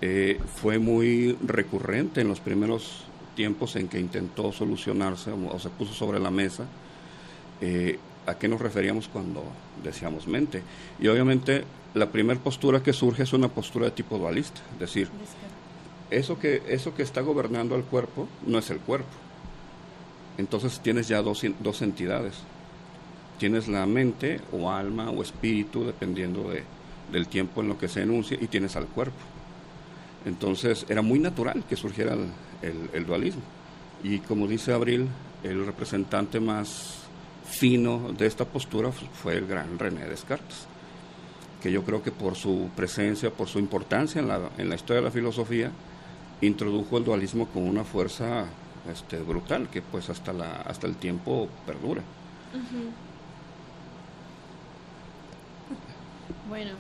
eh, 0.01 0.41
fue 0.57 0.79
muy 0.79 1.37
recurrente 1.45 2.21
en 2.21 2.29
los 2.29 2.41
primeros 2.41 3.05
tiempos 3.35 3.77
en 3.77 3.89
que 3.89 3.99
intentó 3.99 4.53
solucionarse 4.53 5.31
o, 5.33 5.59
se 5.59 5.71
puso 5.71 5.93
sobre 5.93 6.21
la 6.21 6.31
mesa. 6.31 6.65
Eh, 7.61 7.99
¿A 8.27 8.35
qué 8.35 8.47
nos 8.47 8.61
referíamos 8.61 9.09
cuando 9.09 9.43
decíamos 9.83 10.27
mente? 10.27 10.63
Y 11.01 11.09
obviamente 11.09 11.65
la 11.95 12.11
primera 12.11 12.39
postura 12.39 12.83
que 12.83 12.93
surge 12.93 13.23
es 13.23 13.33
una 13.33 13.49
postura 13.49 13.87
de 13.87 13.93
tipo 13.93 14.19
dualista, 14.19 14.61
es 14.75 14.81
decir, 14.81 15.09
eso 16.11 16.39
que, 16.39 16.63
eso 16.69 16.95
que 16.95 17.03
está 17.03 17.23
gobernando 17.23 17.75
al 17.75 17.85
cuerpo 17.85 18.29
no 18.47 18.59
es 18.59 18.71
el 18.71 18.79
cuerpo. 18.81 19.09
Entonces 20.37 20.81
tienes 20.81 21.09
ya 21.09 21.23
dos, 21.23 21.45
dos 21.61 21.83
entidades 21.83 22.35
tienes 23.39 23.69
la 23.69 23.87
mente 23.87 24.41
o 24.53 24.71
alma 24.71 25.11
o 25.11 25.23
espíritu, 25.23 25.85
dependiendo 25.85 26.51
de, 26.51 26.65
del 27.11 27.29
tiempo 27.29 27.61
en 27.61 27.69
lo 27.69 27.79
que 27.79 27.89
se 27.89 28.03
enuncia, 28.03 28.37
y 28.41 28.47
tienes 28.47 28.77
al 28.77 28.87
cuerpo. 28.87 29.17
Entonces 30.25 30.85
era 30.89 31.03
muy 31.03 31.19
natural 31.19 31.65
que 31.69 31.77
surgiera 31.77 32.17
el, 32.63 33.07
dualismo. 33.07 33.43
Y 34.03 34.19
como 34.19 34.47
dice 34.47 34.73
Abril, 34.73 35.09
el 35.43 35.65
representante 35.65 36.41
más 36.41 37.05
fino 37.49 38.13
de 38.13 38.27
esta 38.27 38.45
postura 38.45 38.91
fue 38.93 39.37
el 39.37 39.47
gran 39.47 39.79
René 39.79 40.07
Descartes, 40.07 40.67
que 41.63 41.73
yo 41.73 41.83
creo 41.83 42.03
que 42.03 42.13
por 42.13 42.35
su 42.35 42.69
presencia, 42.77 43.31
por 43.31 43.49
su 43.49 43.59
importancia 43.59 44.21
en 44.21 44.29
la, 44.29 44.51
en 44.59 44.69
la 44.69 44.75
historia 44.75 45.01
de 45.01 45.07
la 45.07 45.11
filosofía, 45.11 45.71
introdujo 46.41 46.99
el 46.99 47.05
dualismo 47.05 47.47
con 47.49 47.63
una 47.63 47.85
fuerza 47.85 48.47
este, 48.91 49.19
brutal 49.19 49.69
que 49.69 49.83
pues 49.83 50.09
hasta, 50.11 50.33
la, 50.33 50.63
hasta 50.63 50.87
el 50.87 50.97
tiempo 50.97 51.49
perdura. 51.67 52.03
Bueno, 56.49 56.73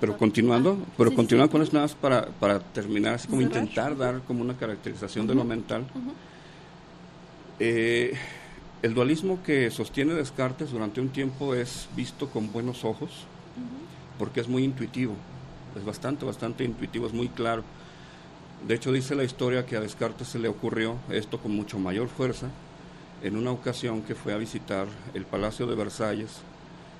pero 0.00 0.16
continuando, 0.16 0.78
pero 0.96 1.12
continuando 1.12 1.50
con 1.50 1.62
esto 1.62 1.74
nada 1.74 1.86
más 1.86 1.96
para, 1.96 2.26
para 2.26 2.60
terminar, 2.60 3.14
así 3.14 3.26
como 3.26 3.42
intentar 3.42 3.96
dar 3.96 4.20
como 4.22 4.42
una 4.42 4.56
caracterización 4.56 5.26
de 5.26 5.34
lo 5.34 5.44
mental. 5.44 5.84
Eh, 7.58 8.12
el 8.82 8.94
dualismo 8.94 9.42
que 9.42 9.70
sostiene 9.72 10.14
Descartes 10.14 10.70
durante 10.70 11.00
un 11.00 11.08
tiempo 11.08 11.54
es 11.54 11.88
visto 11.96 12.28
con 12.28 12.52
buenos 12.52 12.84
ojos, 12.84 13.10
porque 14.18 14.40
es 14.40 14.48
muy 14.48 14.62
intuitivo, 14.62 15.14
es 15.76 15.84
bastante, 15.84 16.24
bastante 16.24 16.62
intuitivo, 16.62 17.06
es 17.08 17.12
muy 17.12 17.28
claro. 17.28 17.64
De 18.68 18.74
hecho, 18.74 18.92
dice 18.92 19.16
la 19.16 19.24
historia 19.24 19.66
que 19.66 19.76
a 19.76 19.80
Descartes 19.80 20.28
se 20.28 20.38
le 20.38 20.48
ocurrió 20.48 20.96
esto 21.10 21.38
con 21.38 21.52
mucho 21.52 21.78
mayor 21.80 22.08
fuerza 22.08 22.48
en 23.22 23.36
una 23.36 23.50
ocasión 23.50 24.02
que 24.02 24.14
fue 24.14 24.32
a 24.32 24.36
visitar 24.36 24.86
el 25.14 25.24
Palacio 25.24 25.66
de 25.66 25.74
Versalles 25.74 26.40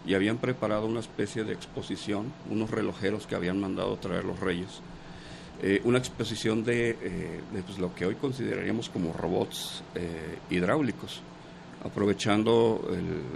y 0.06 0.14
habían 0.14 0.38
preparado 0.38 0.86
una 0.86 1.00
especie 1.00 1.44
de 1.44 1.52
exposición, 1.52 2.32
unos 2.50 2.70
relojeros 2.70 3.26
que 3.26 3.34
habían 3.34 3.60
mandado 3.60 3.96
traer 3.96 4.24
los 4.24 4.40
reyes, 4.40 4.80
eh, 5.60 5.80
una 5.84 5.98
exposición 5.98 6.62
de, 6.62 6.90
eh, 6.90 7.40
pues, 7.66 7.78
lo 7.78 7.92
que 7.92 8.06
hoy 8.06 8.14
consideraríamos 8.14 8.88
como 8.88 9.12
robots 9.12 9.82
eh, 9.96 10.38
hidráulicos, 10.50 11.20
aprovechando 11.84 12.88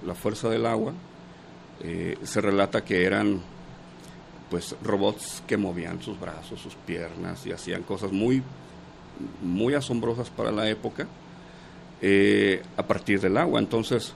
la 0.04 0.14
fuerza 0.14 0.48
del 0.48 0.66
agua. 0.66 0.92
se 2.22 2.40
relata 2.40 2.84
que 2.84 3.04
eran 3.04 3.40
pues 4.50 4.76
robots 4.82 5.42
que 5.48 5.56
movían 5.56 6.00
sus 6.00 6.18
brazos, 6.18 6.60
sus 6.60 6.74
piernas 6.74 7.44
y 7.46 7.52
hacían 7.52 7.82
cosas 7.82 8.12
muy, 8.12 8.42
muy 9.42 9.74
asombrosas 9.74 10.30
para 10.30 10.52
la 10.52 10.68
época 10.68 11.08
a 12.76 12.82
partir 12.82 13.20
del 13.20 13.36
agua. 13.36 13.58
Entonces, 13.58 14.12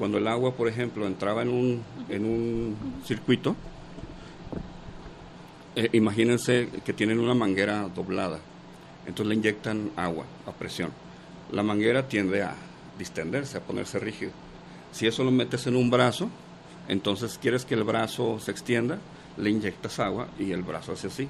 cuando 0.00 0.16
el 0.16 0.26
agua, 0.28 0.54
por 0.54 0.66
ejemplo, 0.66 1.06
entraba 1.06 1.42
en 1.42 1.50
un, 1.50 1.82
en 2.08 2.24
un 2.24 2.74
circuito, 3.04 3.54
eh, 5.76 5.90
imagínense 5.92 6.70
que 6.86 6.94
tienen 6.94 7.20
una 7.20 7.34
manguera 7.34 7.86
doblada, 7.94 8.38
entonces 9.04 9.26
le 9.26 9.34
inyectan 9.34 9.90
agua 9.96 10.24
a 10.46 10.52
presión. 10.52 10.90
La 11.52 11.62
manguera 11.62 12.08
tiende 12.08 12.42
a 12.42 12.54
distenderse, 12.98 13.58
a 13.58 13.60
ponerse 13.60 13.98
rígido. 13.98 14.32
Si 14.90 15.06
eso 15.06 15.22
lo 15.22 15.30
metes 15.30 15.66
en 15.66 15.76
un 15.76 15.90
brazo, 15.90 16.30
entonces 16.88 17.38
quieres 17.38 17.66
que 17.66 17.74
el 17.74 17.84
brazo 17.84 18.40
se 18.40 18.52
extienda, 18.52 18.98
le 19.36 19.50
inyectas 19.50 19.98
agua 19.98 20.28
y 20.38 20.52
el 20.52 20.62
brazo 20.62 20.92
hace 20.92 21.08
así. 21.08 21.28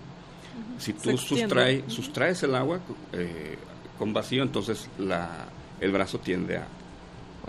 Si 0.78 0.92
tú 0.92 1.18
sustraes 1.18 2.42
el 2.44 2.54
agua 2.54 2.78
eh, 3.14 3.56
con 3.98 4.12
vacío, 4.12 4.44
entonces 4.44 4.88
la, 4.96 5.48
el 5.80 5.90
brazo 5.90 6.20
tiende 6.20 6.58
a, 6.58 6.68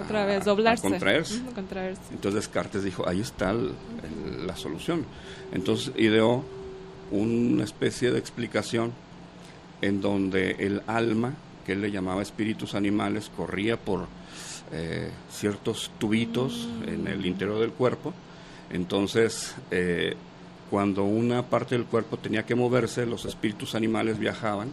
otra 0.02 0.26
vez, 0.26 0.46
doblarse. 0.46 0.82
contraerse. 0.88 1.42
Entonces 2.12 2.34
Descartes 2.34 2.84
dijo, 2.84 3.08
ahí 3.08 3.22
está 3.22 3.54
la 3.54 4.56
solución. 4.56 5.06
Entonces 5.52 5.94
ideó 5.98 6.44
una 7.12 7.64
especie 7.64 8.12
de 8.12 8.20
explicación 8.20 8.94
en 9.82 10.02
donde 10.02 10.52
el 10.60 10.82
alma, 10.88 11.34
que 11.66 11.74
él 11.74 11.82
le 11.82 11.92
llamaba 11.92 12.22
espíritus 12.22 12.76
animales, 12.76 13.32
corría 13.36 13.78
por 13.78 14.08
eh, 14.72 15.10
ciertos 15.30 15.92
tubitos 16.00 16.68
mm. 16.86 16.90
en 16.90 17.08
el 17.08 17.26
interior 17.26 17.60
del 17.60 17.72
cuerpo. 17.72 18.14
Entonces, 18.72 19.56
eh, 19.70 20.16
cuando 20.70 21.04
una 21.04 21.44
parte 21.44 21.76
del 21.76 21.86
cuerpo 21.86 22.18
tenía 22.18 22.46
que 22.46 22.56
moverse, 22.56 23.06
los 23.06 23.26
espíritus 23.26 23.76
animales 23.76 24.18
viajaban 24.18 24.70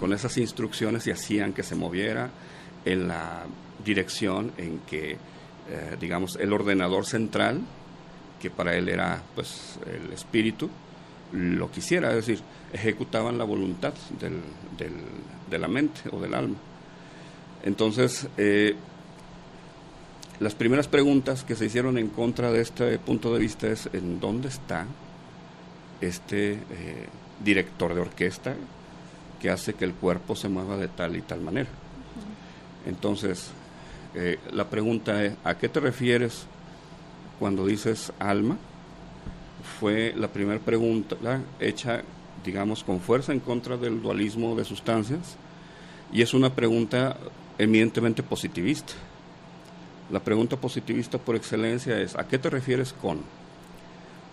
con 0.00 0.12
esas 0.12 0.36
instrucciones 0.38 1.06
y 1.06 1.10
hacían 1.10 1.52
que 1.52 1.62
se 1.62 1.74
moviera 1.74 2.30
en 2.84 3.08
la 3.08 3.44
dirección 3.86 4.52
en 4.58 4.80
que, 4.80 5.12
eh, 5.12 5.96
digamos, 5.98 6.36
el 6.36 6.52
ordenador 6.52 7.06
central, 7.06 7.62
que 8.42 8.50
para 8.50 8.76
él 8.76 8.90
era 8.90 9.22
pues 9.34 9.78
el 9.86 10.12
espíritu, 10.12 10.68
lo 11.32 11.70
quisiera, 11.70 12.10
es 12.10 12.26
decir, 12.26 12.40
ejecutaban 12.72 13.38
la 13.38 13.44
voluntad 13.44 13.94
del, 14.20 14.40
de 15.48 15.58
la 15.58 15.68
mente 15.68 16.02
o 16.12 16.20
del 16.20 16.34
alma. 16.34 16.56
Entonces, 17.64 18.28
eh, 18.36 18.76
las 20.38 20.54
primeras 20.54 20.86
preguntas 20.86 21.44
que 21.44 21.56
se 21.56 21.66
hicieron 21.66 21.96
en 21.98 22.08
contra 22.08 22.52
de 22.52 22.60
este 22.60 22.98
punto 22.98 23.32
de 23.32 23.40
vista 23.40 23.68
es 23.68 23.88
en 23.92 24.20
dónde 24.20 24.48
está 24.48 24.86
este 26.00 26.52
eh, 26.52 26.58
director 27.42 27.94
de 27.94 28.02
orquesta 28.02 28.54
que 29.40 29.50
hace 29.50 29.74
que 29.74 29.84
el 29.84 29.94
cuerpo 29.94 30.36
se 30.36 30.48
mueva 30.48 30.76
de 30.76 30.88
tal 30.88 31.16
y 31.16 31.22
tal 31.22 31.40
manera. 31.40 31.70
Entonces, 32.86 33.50
eh, 34.18 34.38
la 34.50 34.70
pregunta 34.70 35.22
es, 35.22 35.34
¿a 35.44 35.58
qué 35.58 35.68
te 35.68 35.78
refieres 35.78 36.46
cuando 37.38 37.66
dices 37.66 38.14
alma? 38.18 38.56
Fue 39.78 40.14
la 40.16 40.28
primera 40.28 40.58
pregunta 40.58 41.16
hecha, 41.60 42.02
digamos, 42.42 42.82
con 42.82 43.00
fuerza 43.00 43.32
en 43.32 43.40
contra 43.40 43.76
del 43.76 44.00
dualismo 44.00 44.56
de 44.56 44.64
sustancias 44.64 45.36
y 46.10 46.22
es 46.22 46.32
una 46.32 46.54
pregunta 46.54 47.18
eminentemente 47.58 48.22
positivista. 48.22 48.94
La 50.10 50.20
pregunta 50.20 50.56
positivista 50.56 51.18
por 51.18 51.36
excelencia 51.36 52.00
es, 52.00 52.16
¿a 52.16 52.26
qué 52.26 52.38
te 52.38 52.48
refieres 52.48 52.94
con? 52.94 53.20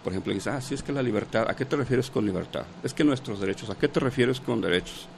Por 0.02 0.13
ejemplo, 0.13 0.34
dices, 0.34 0.54
ah, 0.54 0.62
sí 0.62 0.76
es 0.76 0.84
que 0.84 0.93
la 0.93 1.04
libertad, 1.04 1.46
¿a 1.50 1.58
qué 1.58 1.65
te 1.65 1.76
refieres 1.76 2.10
con 2.10 2.26
libertad? 2.26 2.63
Es 2.84 2.93
que 2.93 3.04
nuestros 3.04 3.41
derechos, 3.41 3.69
¿a 3.69 3.76
qué 3.76 3.89
te 3.89 4.00
refieres 4.00 4.39
con 4.39 4.62
derechos? 4.62 5.10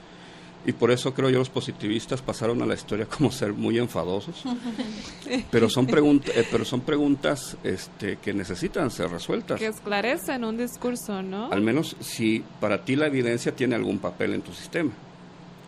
Y 0.67 0.73
por 0.73 0.89
eso 0.91 1.13
creo 1.13 1.30
yo 1.30 1.38
los 1.38 1.49
positivistas 1.49 2.21
pasaron 2.21 2.62
a 2.62 2.65
la 2.65 2.73
historia 2.73 3.06
como 3.06 3.32
ser 3.32 3.54
muy 3.54 3.78
enfadosos. 3.78 4.43
Pero 5.51 5.69
son, 5.69 5.86
preguntas 5.86 6.36
eh, 6.36 6.45
pero 6.51 6.65
son 6.65 6.82
preguntas 6.82 7.58
este, 7.63 8.17
que 8.17 8.34
necesitan 8.34 8.91
ser 8.91 9.10
resueltas. 9.10 9.60
Que 9.60 9.67
esclarecen 9.67 10.43
un 10.43 10.58
discurso, 10.58 11.21
¿no? 11.21 11.51
Al 11.51 11.62
menos 11.62 11.95
si 11.99 12.43
para 12.60 12.84
ti 12.84 12.95
la 12.95 13.08
evidencia 13.08 13.56
tiene 13.56 13.75
algún 13.75 13.99
papel 13.99 14.34
en 14.34 14.41
tu 14.41 14.54
sistema. 14.54 14.91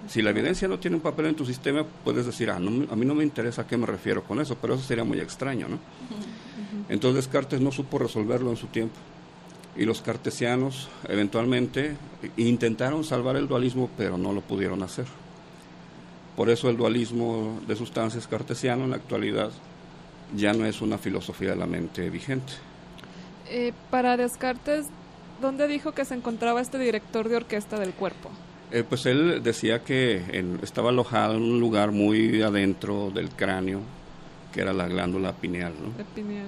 Si 0.08 0.22
la 0.22 0.30
evidencia 0.30 0.68
no 0.68 0.80
tiene 0.80 0.98
un 0.98 1.02
papel 1.02 1.28
en 1.28 1.36
tu 1.36 1.46
sistema, 1.46 1.84
puedes 2.04 2.26
decir, 2.26 2.50
ah, 2.50 2.56
a 2.56 2.60
mí 2.60 3.06
no 3.06 3.16
me 3.16 3.24
interesa 3.24 3.64
a 3.64 3.68
qué 3.68 3.78
me 3.78 3.86
refiero 3.86 4.24
con 4.24 4.40
eso, 4.40 4.58
pero 4.62 4.76
eso 4.76 4.84
sería 4.84 5.04
muy 5.04 5.20
extraño, 5.20 5.68
¿no? 5.68 5.80
Entonces 6.90 7.26
Descartes 7.26 7.60
no 7.60 7.72
supo 7.72 8.00
resolverlo 8.00 8.50
en 8.50 8.58
su 8.58 8.68
tiempo 8.68 8.96
y 9.78 9.86
los 9.86 10.02
cartesianos 10.02 10.90
eventualmente 11.08 11.96
intentaron 12.36 13.04
salvar 13.04 13.36
el 13.36 13.48
dualismo, 13.48 13.90
pero 13.96 14.18
no 14.18 14.34
lo 14.34 14.42
pudieron 14.42 14.82
hacer. 14.82 15.06
Por 16.36 16.50
eso 16.50 16.70
el 16.70 16.78
dualismo 16.78 17.60
de 17.68 17.76
sustancias 17.76 18.28
cartesiano 18.28 18.84
en 18.84 18.92
la 18.92 18.98
actualidad 18.98 19.52
ya 20.36 20.54
no 20.54 20.66
es 20.66 20.82
una 20.82 20.98
filosofía 20.98 21.52
de 21.52 21.56
la 21.56 21.68
mente 21.68 22.10
vigente. 22.10 22.54
Eh, 23.50 23.72
para 23.92 24.18
Descartes, 24.18 24.88
¿dónde 25.42 25.68
dijo 25.68 25.94
que 25.94 26.06
se 26.06 26.16
encontraba 26.16 26.60
este 26.60 26.80
director 26.80 27.30
de 27.30 27.38
orquesta 27.38 27.80
del 27.80 27.94
cuerpo? 27.94 28.30
Eh, 28.72 28.84
pues 28.88 29.06
él 29.06 29.42
decía 29.44 29.84
que 29.84 30.22
estaba 30.62 30.90
alojado 30.90 31.36
en 31.36 31.44
un 31.44 31.60
lugar 31.60 31.92
muy 31.92 32.42
adentro 32.42 33.12
del 33.12 33.30
cráneo, 33.30 33.82
que 34.52 34.62
era 34.62 34.74
la 34.74 34.88
glándula 34.88 35.34
pineal. 35.34 35.74
¿no? 35.82 36.04
pineal 36.14 36.48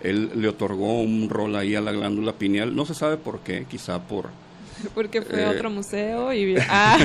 él 0.00 0.30
le 0.34 0.48
otorgó 0.48 1.00
un 1.00 1.28
rol 1.28 1.56
ahí 1.56 1.74
a 1.74 1.80
la 1.80 1.92
glándula 1.92 2.32
pineal, 2.32 2.74
no 2.74 2.86
se 2.86 2.94
sabe 2.94 3.16
por 3.16 3.40
qué, 3.40 3.66
quizá 3.68 4.00
por... 4.00 4.30
Porque 4.94 5.22
fue 5.22 5.44
a 5.44 5.50
otro 5.50 5.68
eh, 5.68 5.72
museo 5.72 6.32
y... 6.32 6.56
Ah. 6.68 6.98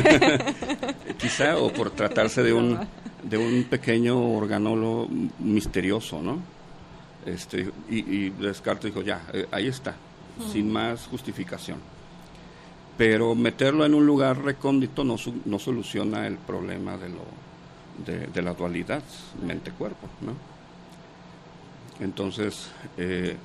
quizá 1.17 1.57
o 1.57 1.71
por 1.71 1.91
tratarse 1.91 2.43
de 2.43 2.53
un, 2.53 2.79
de 3.23 3.37
un 3.37 3.63
pequeño 3.65 4.19
organolo 4.19 5.07
misterioso, 5.39 6.21
¿no? 6.21 6.39
Este, 7.25 7.69
y, 7.89 8.29
Descartes 8.31 8.93
dijo, 8.93 9.01
ya, 9.01 9.21
eh, 9.31 9.47
ahí 9.51 9.67
está, 9.67 9.95
sin 10.51 10.71
más 10.71 11.07
justificación. 11.07 11.77
Pero 12.97 13.33
meterlo 13.33 13.85
en 13.85 13.93
un 13.93 14.05
lugar 14.05 14.43
recóndito 14.43 15.05
no, 15.05 15.15
no 15.45 15.57
soluciona 15.57 16.27
el 16.27 16.35
problema 16.35 16.97
de, 16.97 17.09
lo, 17.09 17.23
de, 18.05 18.27
de 18.27 18.41
la 18.41 18.53
dualidad 18.53 19.01
mente-cuerpo, 19.41 20.09
¿no? 20.21 20.53
Entonces, 21.99 22.69
eh, 22.97 23.37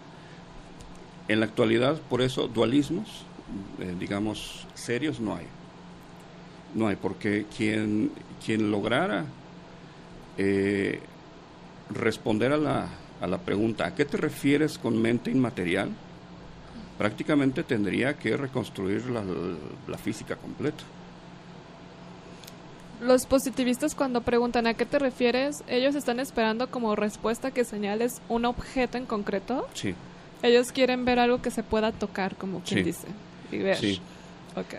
en 1.29 1.41
la 1.41 1.47
actualidad, 1.47 2.01
por 2.09 2.23
eso, 2.23 2.49
dualismos, 2.49 3.25
eh, 3.81 3.95
digamos, 3.99 4.67
serios 4.75 5.21
no 5.21 5.35
hay. 5.35 5.47
No 6.75 6.89
hay, 6.89 6.97
porque 6.97 7.47
quien, 7.55 8.11
quien 8.45 8.71
lograra 8.71 9.25
eh, 10.37 11.01
responder 11.91 12.53
a 12.53 12.57
la, 12.57 12.89
a 13.21 13.27
la 13.27 13.39
pregunta, 13.39 13.87
¿a 13.87 13.95
qué 13.95 14.05
te 14.05 14.17
refieres 14.17 14.79
con 14.79 15.01
mente 15.01 15.31
inmaterial? 15.31 15.91
Prácticamente 16.99 17.63
tendría 17.63 18.15
que 18.19 18.37
reconstruir 18.37 19.07
la, 19.07 19.23
la 19.87 19.99
física 19.99 20.37
completa. 20.37 20.85
Los 23.01 23.27
positivistas 23.27 23.95
cuando 23.95 24.23
preguntan 24.23 24.67
a 24.67 24.75
qué 24.75 24.85
te 24.87 24.99
refieres, 24.99 25.63
ellos 25.69 25.95
están 25.95 26.21
esperando 26.21 26.71
como 26.71 26.97
respuesta 26.97 27.51
que 27.51 27.65
señales 27.65 28.21
un 28.29 28.45
objeto 28.45 28.99
en 28.99 29.07
concreto. 29.07 29.69
Sí, 29.75 29.95
Ellos 30.43 30.71
quieren 30.73 31.05
ver 31.05 31.19
algo 31.19 31.43
que 31.43 31.51
se 31.51 31.63
pueda 31.65 31.91
tocar, 31.93 32.37
como 32.37 32.61
quien 32.61 32.79
Sí. 32.81 32.85
dice, 32.85 33.07
y 33.51 33.59
ver. 33.59 33.77
sí. 33.77 34.01
Ok. 34.57 34.75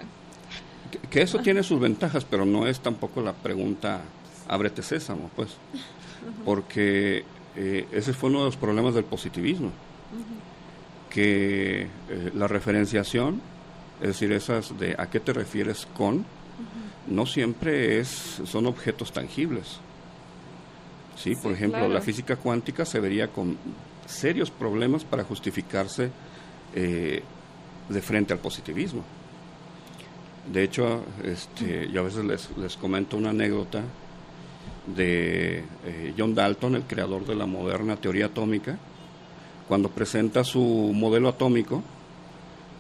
Que, 0.92 0.98
que 1.10 1.22
eso 1.22 1.40
tiene 1.40 1.64
sus 1.64 1.80
ventajas, 1.80 2.26
pero 2.26 2.46
no 2.46 2.66
es 2.66 2.80
tampoco 2.80 3.22
la 3.22 3.34
pregunta 3.34 4.02
ábrete 4.48 4.82
sésamo, 4.84 5.30
pues. 5.36 5.50
Porque 6.46 7.24
eh, 7.56 7.88
ese 7.92 8.14
fue 8.14 8.30
uno 8.30 8.40
de 8.40 8.46
los 8.46 8.58
problemas 8.58 8.96
del 8.96 9.04
positivismo. 9.04 9.72
Que 11.10 11.82
eh, 12.10 12.32
la 12.36 12.48
referenciación, 12.48 13.42
es 14.02 14.08
decir, 14.10 14.32
esas 14.32 14.78
de 14.80 14.96
a 14.98 15.10
qué 15.10 15.20
te 15.20 15.34
refieres 15.34 15.88
con, 15.98 16.26
no 17.08 17.26
siempre 17.26 18.00
es, 18.00 18.42
son 18.46 18.66
objetos 18.66 19.12
tangibles. 19.12 19.80
Sí, 21.16 21.36
por 21.36 21.52
ejemplo, 21.52 21.80
claro. 21.80 21.94
la 21.94 22.02
física 22.02 22.38
cuántica 22.38 22.86
se 22.86 23.00
vería 23.00 23.28
con 23.28 23.58
serios 24.06 24.52
problemas 24.52 25.04
para 25.04 25.24
justificarse 25.24 26.10
eh, 26.74 27.22
de 27.90 28.02
frente 28.02 28.34
al 28.34 28.40
positivismo. 28.40 29.04
De 30.52 30.64
hecho, 30.64 31.04
este, 31.24 31.90
yo 31.92 32.02
a 32.02 32.04
veces 32.06 32.26
les, 32.26 32.58
les 32.58 32.78
comento 32.78 33.18
una 33.18 33.32
anécdota 33.32 33.84
de 34.96 35.64
eh, 35.86 36.14
John 36.18 36.34
Dalton, 36.34 36.76
el 36.76 36.84
creador 36.84 37.26
de 37.26 37.36
la 37.36 37.46
moderna 37.46 37.98
teoría 37.98 38.28
atómica. 38.28 38.78
Cuando 39.68 39.90
presenta 39.90 40.44
su 40.44 40.62
modelo 40.96 41.30
atómico, 41.30 41.84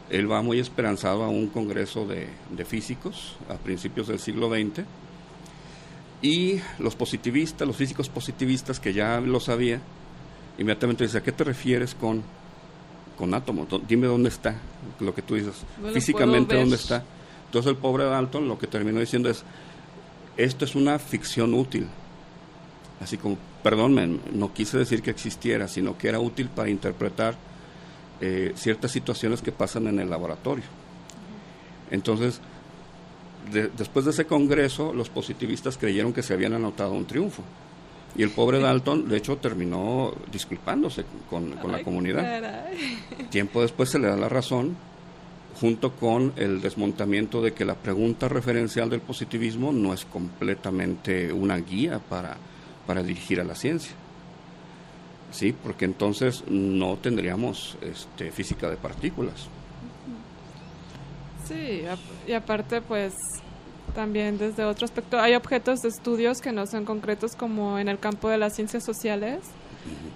él 0.10 0.32
va 0.32 0.41
muy 0.41 0.60
esperanzado 0.60 1.24
a 1.24 1.30
un 1.30 1.48
congreso 1.48 2.06
de, 2.06 2.28
de 2.50 2.65
físicos 2.65 3.36
a 3.50 3.56
principios 3.56 4.08
del 4.08 4.19
siglo 4.19 4.50
XX 4.50 4.84
y 6.22 6.60
los 6.80 6.95
positivistas, 6.95 7.67
los 7.67 7.78
físicos 7.78 8.10
positivistas 8.10 8.80
que 8.80 8.93
ya 8.93 9.22
lo 9.22 9.39
sabía, 9.39 9.80
inmediatamente 10.58 11.06
dice, 11.06 11.19
¿a 11.19 11.24
qué 11.24 11.32
te 11.32 11.43
refieres 11.45 11.95
con, 11.95 12.22
con 13.17 13.34
átomo? 13.34 13.65
Do- 13.65 13.80
Dime 13.80 14.08
dónde 14.08 14.30
está 14.30 14.56
lo 15.00 15.15
que 15.15 15.22
tú 15.22 15.36
dices, 15.36 15.54
No 15.82 15.89
físicamente 15.91 16.56
dónde 16.56 16.76
está. 16.76 17.04
Entonces 17.45 17.69
el 17.72 17.78
pobre 17.78 18.04
Dalton 18.04 18.48
lo 18.48 18.60
que 18.60 18.67
terminó 18.67 19.00
diciendo 19.00 19.30
es, 19.30 19.43
esto 20.38 20.65
es 20.65 20.76
una 20.76 21.00
ficción 21.00 21.54
útil. 21.54 21.88
Así 23.02 23.15
como, 23.17 23.38
perdón, 23.63 24.19
no 24.34 24.54
quise 24.54 24.78
decir 24.78 25.02
que 25.02 25.10
existiera, 25.12 25.67
sino 25.69 25.98
que 25.98 26.10
era 26.10 26.19
útil 26.19 26.50
para 26.50 26.69
interpretar 26.69 27.36
eh, 28.22 28.54
ciertas 28.56 28.92
situaciones 28.92 29.42
que 29.42 29.52
pasan 29.52 29.88
en 29.88 30.00
el 30.00 30.10
laboratorio. 30.10 30.66
Entonces, 31.92 32.40
de- 33.52 33.70
después 33.70 34.06
de 34.06 34.12
ese 34.12 34.26
congreso, 34.26 34.94
los 34.94 35.10
positivistas 35.10 35.78
creyeron 35.78 36.14
que 36.14 36.24
se 36.24 36.34
habían 36.34 36.54
anotado 36.54 36.94
un 36.94 37.06
triunfo. 37.06 37.44
Y 38.16 38.24
el 38.24 38.32
pobre 38.32 38.60
Dalton, 38.60 39.08
de 39.08 39.18
hecho, 39.18 39.38
terminó 39.38 40.14
disculpándose 40.32 41.06
con, 41.30 41.52
con 41.54 41.72
la 41.72 41.84
comunidad. 41.84 42.24
caray. 42.24 42.98
Tiempo 43.30 43.62
después 43.62 43.90
se 43.90 44.00
le 44.00 44.08
da 44.08 44.18
la 44.18 44.30
razón, 44.30 44.76
junto 45.60 45.92
con 45.94 46.34
el 46.36 46.62
desmontamiento 46.62 47.42
de 47.42 47.54
que 47.54 47.66
la 47.66 47.76
pregunta 47.76 48.28
referencial 48.28 48.90
del 48.90 49.02
positivismo 49.02 49.72
no 49.72 49.94
es 49.94 50.06
completamente 50.06 51.32
una 51.32 51.58
guía 51.58 52.00
para, 52.00 52.38
para 52.88 53.04
dirigir 53.04 53.40
a 53.42 53.44
la 53.44 53.56
ciencia. 53.56 53.92
Sí, 55.32 55.54
porque 55.54 55.86
entonces 55.86 56.44
no 56.48 56.98
tendríamos 56.98 57.78
este, 57.82 58.32
física 58.32 58.70
de 58.70 58.78
partículas. 58.78 59.48
Sí, 61.48 61.84
y 62.28 62.34
aparte, 62.34 62.82
pues 62.82 63.13
también 63.96 64.38
desde 64.38 64.63
otro 64.65 64.86
aspecto, 64.86 65.20
hay 65.20 65.34
objetos 65.36 65.80
de 65.82 65.89
estudios 65.89 66.39
que 66.42 66.52
no 66.52 66.68
son 66.68 66.86
concretos 66.86 67.36
como 67.36 67.80
en 67.80 67.89
el 67.89 67.98
campo 68.00 68.30
de 68.30 68.38
las 68.38 68.56
ciencias 68.56 68.84
sociales, 68.84 69.39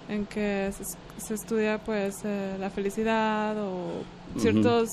en 0.09 0.25
que 0.25 0.71
se, 0.77 0.83
se 1.25 1.33
estudia 1.33 1.79
pues 1.79 2.13
eh, 2.23 2.55
la 2.59 2.69
felicidad 2.69 3.55
o 3.57 4.03
ciertos 4.37 4.89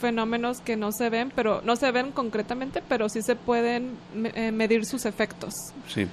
fenómenos 0.00 0.60
que 0.60 0.76
no 0.76 0.90
se 0.92 1.08
ven, 1.08 1.32
pero 1.34 1.62
no 1.64 1.76
se 1.76 1.90
ven 1.92 2.10
concretamente, 2.10 2.82
pero 2.86 3.08
sí 3.08 3.20
se 3.22 3.36
pueden 3.36 3.92
me- 4.14 4.32
eh, 4.34 4.52
medir 4.52 4.84
sus 4.84 5.06
efectos. 5.06 5.54
Sí. 5.88 6.06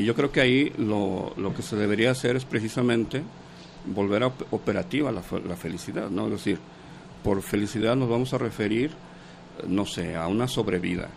Y 0.00 0.04
yo 0.06 0.14
creo 0.14 0.32
que 0.32 0.40
ahí 0.40 0.72
lo, 0.78 1.32
lo 1.36 1.54
que 1.54 1.60
se 1.62 1.76
debería 1.76 2.10
hacer 2.10 2.34
es 2.36 2.44
precisamente 2.46 3.22
volver 3.94 4.22
a 4.22 4.26
op- 4.28 4.46
operativa 4.52 5.12
la, 5.12 5.22
la 5.46 5.56
felicidad, 5.56 6.08
¿no? 6.08 6.24
Es 6.26 6.32
decir, 6.32 6.58
por 7.22 7.42
felicidad 7.42 7.96
nos 7.96 8.08
vamos 8.08 8.32
a 8.32 8.38
referir, 8.38 8.92
no 9.68 9.84
sé, 9.84 10.16
a 10.16 10.26
una 10.26 10.48
sobrevida, 10.48 11.08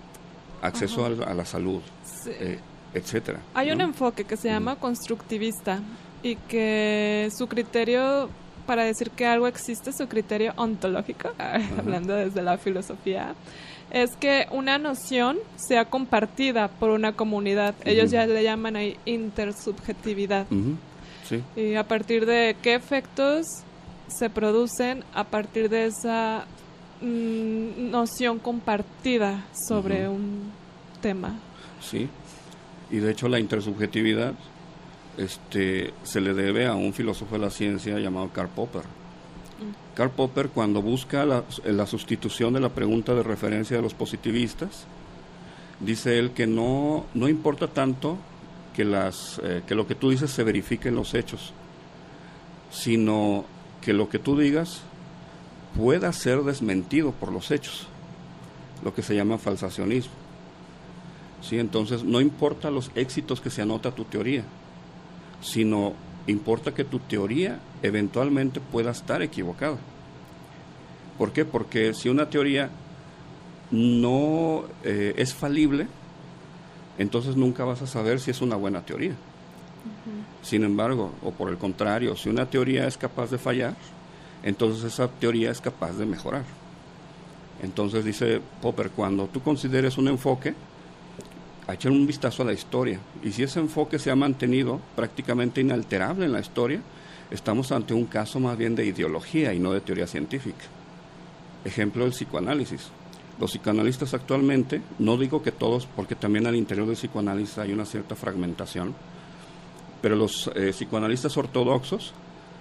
acceso 0.61 1.05
al- 1.05 1.23
a, 1.23 1.33
la 1.33 1.45
salud, 1.45 1.81
Sí. 2.03 2.31
eh, 2.33 2.59
etcétera. 2.93 3.39
Hay 3.53 3.71
un 3.71 3.79
enfoque 3.81 4.25
que 4.25 4.35
se 4.35 4.49
llama 4.49 4.75
constructivista 4.75 5.79
y 6.21 6.35
que 6.35 7.29
su 7.35 7.47
criterio 7.47 8.29
para 8.65 8.83
decir 8.83 9.11
que 9.11 9.25
algo 9.25 9.47
existe, 9.47 9.91
su 9.93 10.07
criterio 10.07 10.53
ontológico, 10.57 11.31
hablando 11.77 12.13
desde 12.15 12.41
la 12.41 12.57
filosofía, 12.57 13.33
es 13.93 14.15
que 14.17 14.47
una 14.51 14.77
noción 14.79 15.37
sea 15.55 15.85
compartida 15.85 16.67
por 16.67 16.89
una 16.89 17.13
comunidad. 17.13 17.75
Ellos 17.85 18.11
ya 18.11 18.25
le 18.25 18.43
llaman 18.43 18.75
ahí 18.75 18.97
intersubjetividad. 19.05 20.47
Sí, 21.29 21.41
Y 21.55 21.75
a 21.75 21.87
partir 21.87 22.25
de 22.25 22.57
qué 22.61 22.73
efectos 22.73 23.45
se 24.07 24.29
producen 24.29 25.05
a 25.13 25.23
partir 25.23 25.69
de 25.69 25.85
esa 25.85 26.45
mm, 27.01 27.91
noción 27.91 28.39
compartida 28.39 29.45
sobre 29.67 30.09
un 30.09 30.51
tema. 31.01 31.39
sí. 31.79 32.09
Y 32.91 32.97
de 32.97 33.11
hecho 33.11 33.27
la 33.27 33.39
intersubjetividad 33.39 34.33
este, 35.17 35.93
se 36.03 36.21
le 36.21 36.35
debe 36.35 36.67
a 36.67 36.75
un 36.75 36.93
filósofo 36.93 37.35
de 37.35 37.41
la 37.41 37.49
ciencia 37.49 37.97
llamado 37.97 38.29
Karl 38.31 38.49
Popper. 38.49 38.83
Karl 39.95 40.11
Popper 40.11 40.49
cuando 40.49 40.81
busca 40.81 41.25
la, 41.25 41.43
sustitución 41.85 42.53
de 42.53 42.59
la 42.59 42.69
pregunta 42.69 43.13
de 43.13 43.23
referencia 43.23 43.77
de 43.77 43.83
los 43.83 43.93
positivistas, 43.93 44.85
dice 45.79 46.17
él 46.17 46.31
que 46.31 46.47
no, 46.47 47.05
no 47.13 47.29
importa 47.29 47.67
tanto 47.67 48.17
que, 48.75 48.85
las, 48.85 49.39
eh, 49.43 49.61
que 49.67 49.75
lo 49.75 49.85
que 49.85 49.95
tú 49.95 50.09
dices 50.09 50.31
se 50.31 50.43
verifique 50.43 50.89
en 50.89 50.95
los 50.95 51.13
hechos, 51.13 51.53
sino 52.71 53.45
que 53.81 53.93
lo 53.93 54.09
que 54.09 54.19
tú 54.19 54.37
digas 54.37 54.81
pueda 55.77 56.11
ser 56.13 56.41
desmentido 56.43 57.11
por 57.11 57.31
los 57.31 57.51
hechos, 57.51 57.87
lo 58.83 58.93
que 58.93 59.03
se 59.03 59.15
llama 59.15 59.37
falsacionismo. 59.37 60.13
¿Sí? 61.41 61.59
Entonces, 61.59 62.03
no 62.03 62.21
importa 62.21 62.71
los 62.71 62.89
éxitos 62.95 63.41
que 63.41 63.49
se 63.49 63.61
anota 63.61 63.91
tu 63.91 64.05
teoría, 64.05 64.43
sino 65.41 65.93
importa 66.27 66.73
que 66.73 66.83
tu 66.83 66.99
teoría 66.99 67.59
eventualmente 67.81 68.59
pueda 68.59 68.91
estar 68.91 69.21
equivocada. 69.21 69.77
¿Por 71.17 71.31
qué? 71.31 71.45
Porque 71.45 71.93
si 71.93 72.09
una 72.09 72.29
teoría 72.29 72.69
no 73.71 74.63
eh, 74.83 75.13
es 75.17 75.33
falible, 75.33 75.87
entonces 76.97 77.35
nunca 77.35 77.65
vas 77.65 77.81
a 77.81 77.87
saber 77.87 78.19
si 78.19 78.31
es 78.31 78.41
una 78.41 78.55
buena 78.55 78.81
teoría. 78.81 79.15
Sin 80.41 80.63
embargo, 80.63 81.13
o 81.23 81.31
por 81.31 81.49
el 81.49 81.57
contrario, 81.57 82.15
si 82.15 82.29
una 82.29 82.45
teoría 82.45 82.87
es 82.87 82.97
capaz 82.97 83.31
de 83.31 83.37
fallar, 83.37 83.75
entonces 84.43 84.83
esa 84.83 85.07
teoría 85.07 85.51
es 85.51 85.61
capaz 85.61 85.93
de 85.93 86.05
mejorar. 86.05 86.43
Entonces 87.61 88.03
dice 88.03 88.41
Popper, 88.61 88.89
cuando 88.89 89.27
tú 89.27 89.41
consideres 89.41 89.97
un 89.97 90.09
enfoque, 90.09 90.53
echar 91.71 91.91
un 91.91 92.05
vistazo 92.05 92.43
a 92.43 92.45
la 92.45 92.53
historia. 92.53 92.99
Y 93.23 93.31
si 93.31 93.43
ese 93.43 93.59
enfoque 93.59 93.99
se 93.99 94.11
ha 94.11 94.15
mantenido 94.15 94.81
prácticamente 94.95 95.61
inalterable 95.61 96.25
en 96.25 96.33
la 96.33 96.41
historia, 96.41 96.81
estamos 97.31 97.71
ante 97.71 97.93
un 97.93 98.05
caso 98.05 98.39
más 98.39 98.57
bien 98.57 98.75
de 98.75 98.85
ideología 98.85 99.53
y 99.53 99.59
no 99.59 99.71
de 99.71 99.81
teoría 99.81 100.07
científica. 100.07 100.65
Ejemplo, 101.63 102.05
el 102.05 102.11
psicoanálisis. 102.11 102.89
Los 103.39 103.51
psicoanalistas 103.51 104.13
actualmente, 104.13 104.81
no 104.99 105.17
digo 105.17 105.41
que 105.41 105.51
todos, 105.51 105.87
porque 105.87 106.15
también 106.15 106.45
al 106.45 106.55
interior 106.55 106.85
del 106.85 106.97
psicoanálisis 106.97 107.57
hay 107.57 107.71
una 107.71 107.85
cierta 107.85 108.15
fragmentación, 108.15 108.93
pero 110.01 110.15
los 110.15 110.51
eh, 110.55 110.71
psicoanalistas 110.71 111.37
ortodoxos 111.37 112.13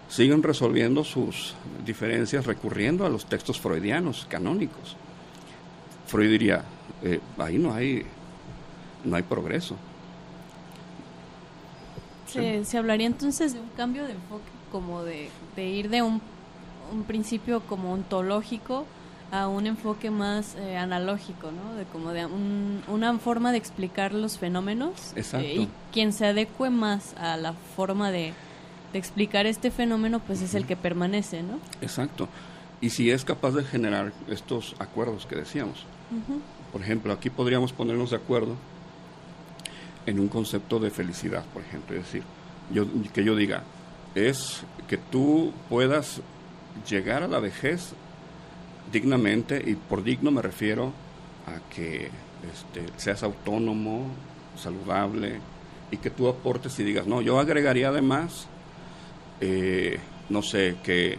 siguen 0.09 0.43
resolviendo 0.43 1.05
sus 1.05 1.55
diferencias 1.85 2.47
recurriendo 2.47 3.05
a 3.05 3.09
los 3.09 3.27
textos 3.27 3.59
freudianos, 3.59 4.27
canónicos. 4.29 4.97
Freud 6.07 6.31
diría, 6.31 6.63
eh, 7.03 7.19
ahí 7.39 7.57
no 7.57 7.73
hay, 7.73 8.05
no 9.05 9.17
hay 9.17 9.23
progreso. 9.23 9.77
Se, 12.29 12.65
se 12.65 12.79
hablaría 12.79 13.07
entonces 13.07 13.53
de 13.55 13.61
un 13.61 13.69
cambio 13.77 14.05
de 14.07 14.13
enfoque, 14.13 14.45
como 14.71 15.03
de, 15.03 15.29
de 15.55 15.67
ir 15.69 15.91
de 15.91 16.01
un, 16.03 16.21
un 16.93 17.03
principio 17.05 17.61
como 17.61 17.93
ontológico 17.93 18.87
a 19.31 19.49
un 19.49 19.67
enfoque 19.67 20.11
más 20.11 20.55
eh, 20.57 20.77
analógico, 20.77 21.51
¿no? 21.53 21.75
De 21.75 21.85
como 21.85 22.11
de 22.13 22.25
un- 22.27 22.83
una 22.89 23.19
forma 23.19 23.51
de 23.53 23.59
explicar 23.59 24.13
los 24.15 24.39
fenómenos 24.39 25.13
Exacto. 25.17 25.47
eh, 25.47 25.55
y 25.63 25.69
quien 25.93 26.13
se 26.13 26.27
adecue 26.27 26.71
más 26.71 27.15
a 27.19 27.37
la 27.37 27.53
forma 27.53 28.11
de, 28.11 28.33
de 28.93 28.99
explicar 28.99 29.45
este 29.47 29.71
fenómeno, 29.71 30.21
pues 30.21 30.41
es 30.43 30.55
el 30.55 30.67
que 30.67 30.77
permanece, 30.77 31.43
¿no? 31.43 31.59
Exacto. 31.83 32.29
Y 32.81 32.91
si 32.91 33.11
es 33.11 33.25
capaz 33.25 33.53
de 33.53 33.63
generar 33.65 34.13
estos 34.29 34.75
acuerdos 34.79 35.27
que 35.27 35.37
decíamos. 35.37 35.85
Por 36.73 36.81
ejemplo, 36.83 37.13
aquí 37.13 37.31
podríamos 37.31 37.73
ponernos 37.73 38.11
de 38.11 38.17
acuerdo 38.17 38.55
en 40.07 40.21
un 40.21 40.29
concepto 40.29 40.79
de 40.79 40.91
felicidad, 40.91 41.45
por 41.53 41.63
ejemplo. 41.63 41.97
Es 41.97 42.05
decir, 42.05 42.23
yo, 42.73 42.87
que 43.13 43.25
yo 43.25 43.37
diga, 43.37 43.63
es 44.15 44.63
que 44.89 44.97
tú 44.97 45.53
puedas 45.69 46.21
llegar 46.89 47.23
a 47.23 47.29
la 47.29 47.41
vejez 47.41 47.95
dignamente, 48.91 49.63
y 49.65 49.75
por 49.75 50.03
digno 50.03 50.31
me 50.31 50.43
refiero 50.43 50.93
a 51.47 51.75
que 51.75 52.11
este, 52.53 52.87
seas 52.97 53.23
autónomo, 53.23 54.09
saludable, 54.57 55.41
y 55.91 55.97
que 55.99 56.11
tú 56.11 56.29
aportes 56.29 56.79
y 56.79 56.85
digas, 56.85 57.07
no, 57.07 57.21
yo 57.21 57.39
agregaría 57.39 57.89
además, 57.89 58.47
eh, 59.41 59.99
no 60.29 60.43
sé, 60.43 60.77
que, 60.83 61.19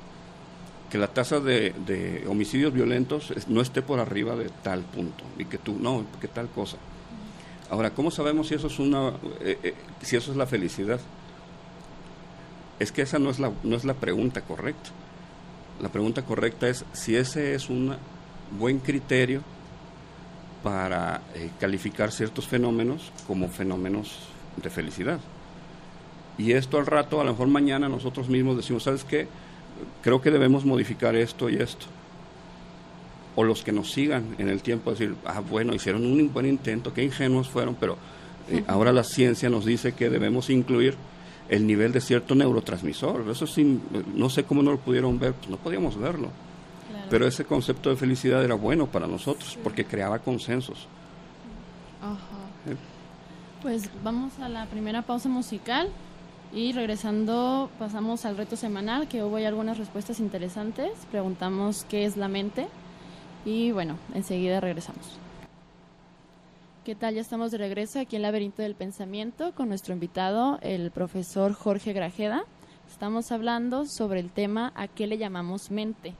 que 0.90 0.98
la 0.98 1.08
tasa 1.08 1.40
de, 1.40 2.24
homicidios 2.28 2.74
violentos 2.74 3.34
no 3.48 3.62
esté 3.62 3.82
por 3.82 4.00
arriba 4.00 4.36
de 4.36 4.50
tal 4.50 4.82
punto, 4.82 5.24
y 5.38 5.46
que 5.46 5.58
tú, 5.58 5.78
no, 5.80 6.06
que 6.20 6.28
tal 6.28 6.50
cosa. 6.50 6.78
Ahora, 7.70 7.92
¿cómo 7.92 8.12
sabemos 8.12 8.48
si 8.48 8.56
eso 8.56 8.68
es 8.68 8.80
una, 8.80 9.10
eh, 9.42 9.58
eh, 9.64 9.74
si 10.02 10.16
eso 10.16 10.32
es 10.32 10.38
la 10.38 10.46
felicidad? 10.46 11.00
Es 12.80 12.92
que 12.92 13.02
esa 13.02 13.20
no 13.20 13.30
es 13.30 13.40
la, 13.40 13.52
no 13.64 13.76
es 13.76 13.86
la 13.86 13.94
pregunta 13.94 14.42
correcta. 14.42 14.90
La 15.82 15.90
pregunta 15.90 16.24
correcta 16.24 16.68
es 16.68 16.86
si 16.94 17.16
ese 17.16 17.56
es 17.56 17.70
un 17.70 17.96
buen 18.60 18.80
criterio 18.80 19.42
para 20.64 21.22
eh, 21.36 21.50
calificar 21.60 22.12
ciertos 22.12 22.48
fenómenos 22.48 23.12
como 23.28 23.50
fenómenos 23.50 24.20
de 24.62 24.70
felicidad. 24.70 25.20
Y 26.38 26.54
esto 26.54 26.78
al 26.78 26.86
rato, 26.86 27.22
a 27.22 27.24
lo 27.24 27.32
mejor 27.32 27.48
mañana 27.48 27.90
nosotros 27.90 28.30
mismos 28.30 28.58
decimos, 28.58 28.84
¿sabes 28.84 29.04
qué? 29.04 29.28
Creo 30.02 30.22
que 30.22 30.32
debemos 30.32 30.66
modificar 30.66 31.16
esto 31.16 31.50
y 31.50 31.56
esto. 31.58 31.86
O 33.36 33.44
los 33.44 33.64
que 33.64 33.72
nos 33.72 33.92
sigan 33.92 34.36
en 34.38 34.50
el 34.50 34.62
tiempo 34.62 34.92
decir, 34.92 35.16
ah, 35.26 35.42
bueno, 35.42 35.74
hicieron 35.74 36.06
un 36.06 36.32
buen 36.32 36.46
intento, 36.46 36.94
qué 36.94 37.04
ingenuos 37.04 37.50
fueron, 37.50 37.76
pero 37.76 37.98
eh, 38.50 38.64
ahora 38.68 38.92
la 38.92 39.04
ciencia 39.04 39.50
nos 39.50 39.66
dice 39.66 39.94
que 39.94 40.10
debemos 40.10 40.50
incluir 40.50 40.96
el 41.50 41.66
nivel 41.68 41.92
de 41.92 42.02
cierto 42.02 42.36
neurotransmisor. 42.36 43.30
Eso 43.30 43.48
sí, 43.48 43.80
no 44.14 44.30
sé 44.30 44.44
cómo 44.44 44.62
no 44.62 44.72
lo 44.72 44.78
pudieron 44.78 45.20
ver, 45.20 45.34
pues 45.34 45.50
no 45.50 45.58
podíamos 45.58 45.98
verlo. 46.00 46.30
Pero 47.10 47.28
ese 47.28 47.46
concepto 47.46 47.90
de 47.90 47.96
felicidad 47.96 48.44
era 48.44 48.56
bueno 48.56 48.88
para 48.88 49.08
nosotros 49.08 49.58
porque 49.64 49.86
creaba 49.86 50.20
consensos. 50.20 50.88
Ajá. 52.02 52.78
Pues 53.62 53.90
vamos 54.04 54.40
a 54.40 54.50
la 54.50 54.66
primera 54.66 55.04
pausa 55.04 55.30
musical 55.30 55.90
y 56.54 56.72
regresando 56.72 57.70
pasamos 57.80 58.26
al 58.26 58.38
reto 58.38 58.56
semanal 58.56 59.08
que 59.08 59.24
hubo 59.24 59.38
algunas 59.38 59.78
respuestas 59.78 60.20
interesantes. 60.20 60.92
Preguntamos 61.12 61.86
qué 61.90 62.06
es 62.06 62.18
la 62.18 62.28
mente 62.28 62.68
y 63.46 63.72
bueno, 63.72 63.98
enseguida 64.14 64.60
regresamos. 64.60 65.18
¿Qué 66.86 66.96
tal? 66.96 67.16
Ya 67.16 67.22
estamos 67.22 67.52
de 67.52 67.58
regreso 67.58 68.00
aquí 68.00 68.18
en 68.18 68.24
Laberinto 68.24 68.62
del 68.62 68.76
Pensamiento 68.76 69.54
con 69.56 69.70
nuestro 69.70 69.94
invitado, 69.94 70.60
el 70.62 70.92
profesor 70.92 71.54
Jorge 71.54 71.94
Grajeda. 71.94 72.44
Estamos 72.90 73.32
hablando 73.32 73.86
sobre 73.86 74.20
el 74.20 74.30
tema 74.30 74.74
¿a 74.76 74.88
qué 74.88 75.08
le 75.08 75.18
llamamos 75.18 75.72
mente? 75.72 76.14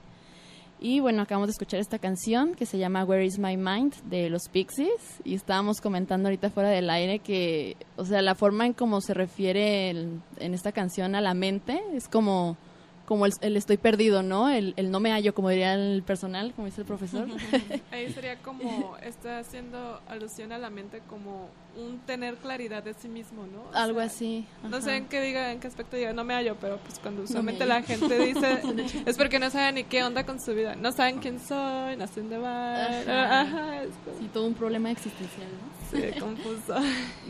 Y 0.80 1.00
bueno, 1.00 1.22
acabamos 1.22 1.48
de 1.48 1.52
escuchar 1.52 1.80
esta 1.80 1.98
canción 1.98 2.54
que 2.54 2.66
se 2.66 2.78
llama 2.78 3.04
Where 3.04 3.24
is 3.24 3.38
My 3.38 3.56
Mind 3.56 3.94
de 4.04 4.28
los 4.28 4.48
Pixies 4.50 5.20
y 5.24 5.34
estábamos 5.34 5.80
comentando 5.80 6.28
ahorita 6.28 6.50
fuera 6.50 6.70
del 6.70 6.90
aire 6.90 7.20
que, 7.20 7.76
o 7.96 8.04
sea, 8.04 8.22
la 8.22 8.34
forma 8.34 8.66
en 8.66 8.72
cómo 8.72 9.00
se 9.00 9.14
refiere 9.14 9.90
en 9.90 10.22
esta 10.54 10.72
canción 10.72 11.14
a 11.14 11.20
la 11.20 11.34
mente 11.34 11.80
es 11.94 12.08
como 12.08 12.56
como 13.04 13.26
el, 13.26 13.56
estoy 13.56 13.76
perdido, 13.76 14.22
¿no? 14.22 14.48
El, 14.48 14.74
no 14.90 15.00
me 15.00 15.10
hallo, 15.10 15.34
como 15.34 15.50
diría 15.50 15.74
el 15.74 16.02
personal, 16.02 16.52
como 16.54 16.66
dice 16.66 16.80
el 16.80 16.86
profesor. 16.86 17.26
Ahí 17.90 18.12
sería 18.12 18.38
como, 18.38 18.96
está 19.02 19.38
haciendo 19.38 20.00
alusión 20.08 20.52
a 20.52 20.58
la 20.58 20.70
mente 20.70 21.02
como 21.08 21.48
un 21.76 21.98
tener 22.00 22.36
claridad 22.36 22.82
de 22.82 22.94
sí 22.94 23.08
mismo, 23.08 23.46
¿no? 23.46 23.64
Algo 23.76 24.00
así. 24.00 24.46
No 24.62 24.80
sé 24.80 24.96
en 24.96 25.06
qué 25.06 25.20
diga, 25.20 25.52
en 25.52 25.60
qué 25.60 25.66
aspecto 25.66 25.96
diga, 25.96 26.12
no 26.12 26.24
me 26.24 26.34
hallo, 26.34 26.56
pero 26.60 26.78
pues 26.78 26.98
cuando 26.98 27.22
usualmente 27.22 27.66
la 27.66 27.82
gente 27.82 28.18
dice, 28.18 28.60
es 29.06 29.16
porque 29.16 29.38
no 29.38 29.50
saben 29.50 29.74
ni 29.76 29.84
qué 29.84 30.02
onda 30.04 30.24
con 30.24 30.40
su 30.40 30.54
vida. 30.54 30.74
No 30.76 30.92
saben 30.92 31.18
quién 31.18 31.40
soy, 31.40 31.96
no 31.96 32.06
sé 32.06 32.20
dónde 32.20 32.38
va. 32.38 32.84
Ajá. 32.86 33.82
Sí, 34.18 34.30
todo 34.32 34.46
un 34.46 34.54
problema 34.54 34.90
existencial, 34.90 35.48
¿no? 35.48 35.74
Sí, 35.90 36.18
confuso. 36.18 36.74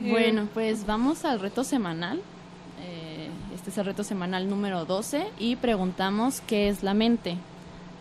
bueno, 0.01 0.49
pues 0.55 0.87
vamos 0.87 1.25
al 1.25 1.41
reto 1.41 1.65
semanal. 1.65 2.21
Este 3.64 3.70
es 3.70 3.79
el 3.79 3.87
reto 3.87 4.05
semanal 4.05 4.50
número 4.50 4.85
12 4.85 5.27
y 5.38 5.57
preguntamos 5.57 6.42
qué 6.42 6.68
es 6.68 6.83
la 6.83 6.92
mente. 6.92 7.38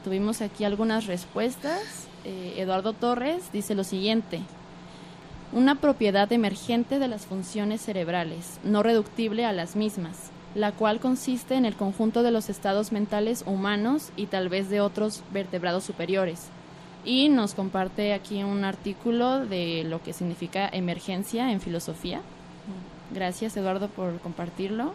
Tuvimos 0.04 0.42
aquí 0.42 0.66
algunas 0.66 1.06
respuestas. 1.06 2.10
Eh, 2.26 2.56
Eduardo 2.58 2.92
Torres 2.92 3.50
dice 3.54 3.74
lo 3.74 3.86
siguiente. 3.86 4.42
Una 5.54 5.76
propiedad 5.76 6.30
emergente 6.34 7.00
de 7.00 7.08
las 7.08 7.26
funciones 7.26 7.80
cerebrales, 7.80 8.60
no 8.66 8.84
reductible 8.84 9.46
a 9.46 9.54
las 9.54 9.78
mismas, 9.78 10.32
la 10.54 10.74
cual 10.74 11.00
consiste 11.00 11.56
en 11.56 11.64
el 11.64 11.76
conjunto 11.76 12.24
de 12.24 12.32
los 12.32 12.50
estados 12.50 12.92
mentales 12.92 13.46
humanos 13.48 14.10
y 14.18 14.26
tal 14.26 14.50
vez 14.50 14.70
de 14.70 14.82
otros 14.82 15.24
vertebrados 15.32 15.86
superiores. 15.86 16.50
Y 17.06 17.30
nos 17.30 17.54
comparte 17.54 18.12
aquí 18.12 18.44
un 18.44 18.66
artículo 18.66 19.46
de 19.46 19.86
lo 19.86 20.04
que 20.04 20.12
significa 20.12 20.68
emergencia 20.68 21.54
en 21.54 21.62
filosofía. 21.62 22.20
Gracias 23.14 23.56
Eduardo 23.56 23.88
por 23.88 24.20
compartirlo. 24.20 24.94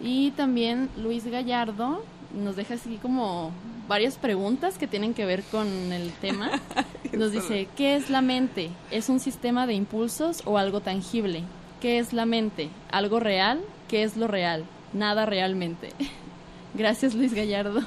Y 0.00 0.30
también 0.32 0.88
Luis 0.96 1.26
Gallardo 1.26 2.02
nos 2.34 2.56
deja 2.56 2.74
así 2.74 2.96
como 3.02 3.52
varias 3.88 4.16
preguntas 4.16 4.78
que 4.78 4.86
tienen 4.86 5.14
que 5.14 5.26
ver 5.26 5.42
con 5.44 5.66
el 5.92 6.12
tema. 6.12 6.50
Nos 7.12 7.32
dice, 7.32 7.66
¿qué 7.76 7.96
es 7.96 8.08
la 8.08 8.22
mente? 8.22 8.70
¿Es 8.92 9.08
un 9.08 9.18
sistema 9.18 9.66
de 9.66 9.74
impulsos 9.74 10.42
o 10.44 10.58
algo 10.58 10.80
tangible? 10.80 11.42
¿Qué 11.80 11.98
es 11.98 12.12
la 12.12 12.24
mente? 12.24 12.70
¿Algo 12.92 13.18
real? 13.18 13.60
¿Qué 13.88 14.04
es 14.04 14.16
lo 14.16 14.28
real? 14.28 14.64
Nada 14.92 15.26
realmente. 15.26 15.88
Gracias 16.74 17.14
Luis 17.14 17.34
Gallardo. 17.34 17.80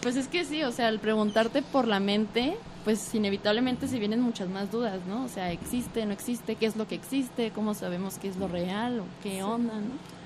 Pues 0.00 0.16
es 0.16 0.28
que 0.28 0.46
sí, 0.46 0.62
o 0.62 0.72
sea, 0.72 0.88
al 0.88 0.98
preguntarte 0.98 1.60
por 1.60 1.86
la 1.86 2.00
mente, 2.00 2.56
pues 2.84 3.14
inevitablemente 3.14 3.86
se 3.86 3.98
vienen 3.98 4.20
muchas 4.20 4.48
más 4.48 4.72
dudas, 4.72 5.00
¿no? 5.06 5.24
O 5.24 5.28
sea, 5.28 5.52
¿existe, 5.52 6.06
no 6.06 6.12
existe? 6.12 6.56
¿Qué 6.56 6.64
es 6.64 6.76
lo 6.76 6.88
que 6.88 6.94
existe? 6.94 7.50
¿Cómo 7.50 7.74
sabemos 7.74 8.18
qué 8.18 8.28
es 8.28 8.36
lo 8.36 8.48
real 8.48 9.00
o 9.00 9.04
qué 9.22 9.42
onda, 9.42 9.74
no? 9.74 10.21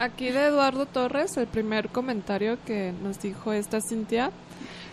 Aquí 0.00 0.30
de 0.30 0.46
Eduardo 0.46 0.86
Torres, 0.86 1.36
el 1.36 1.46
primer 1.46 1.88
comentario 1.88 2.58
que 2.66 2.92
nos 3.02 3.20
dijo 3.20 3.52
esta 3.52 3.80
Cintia, 3.80 4.32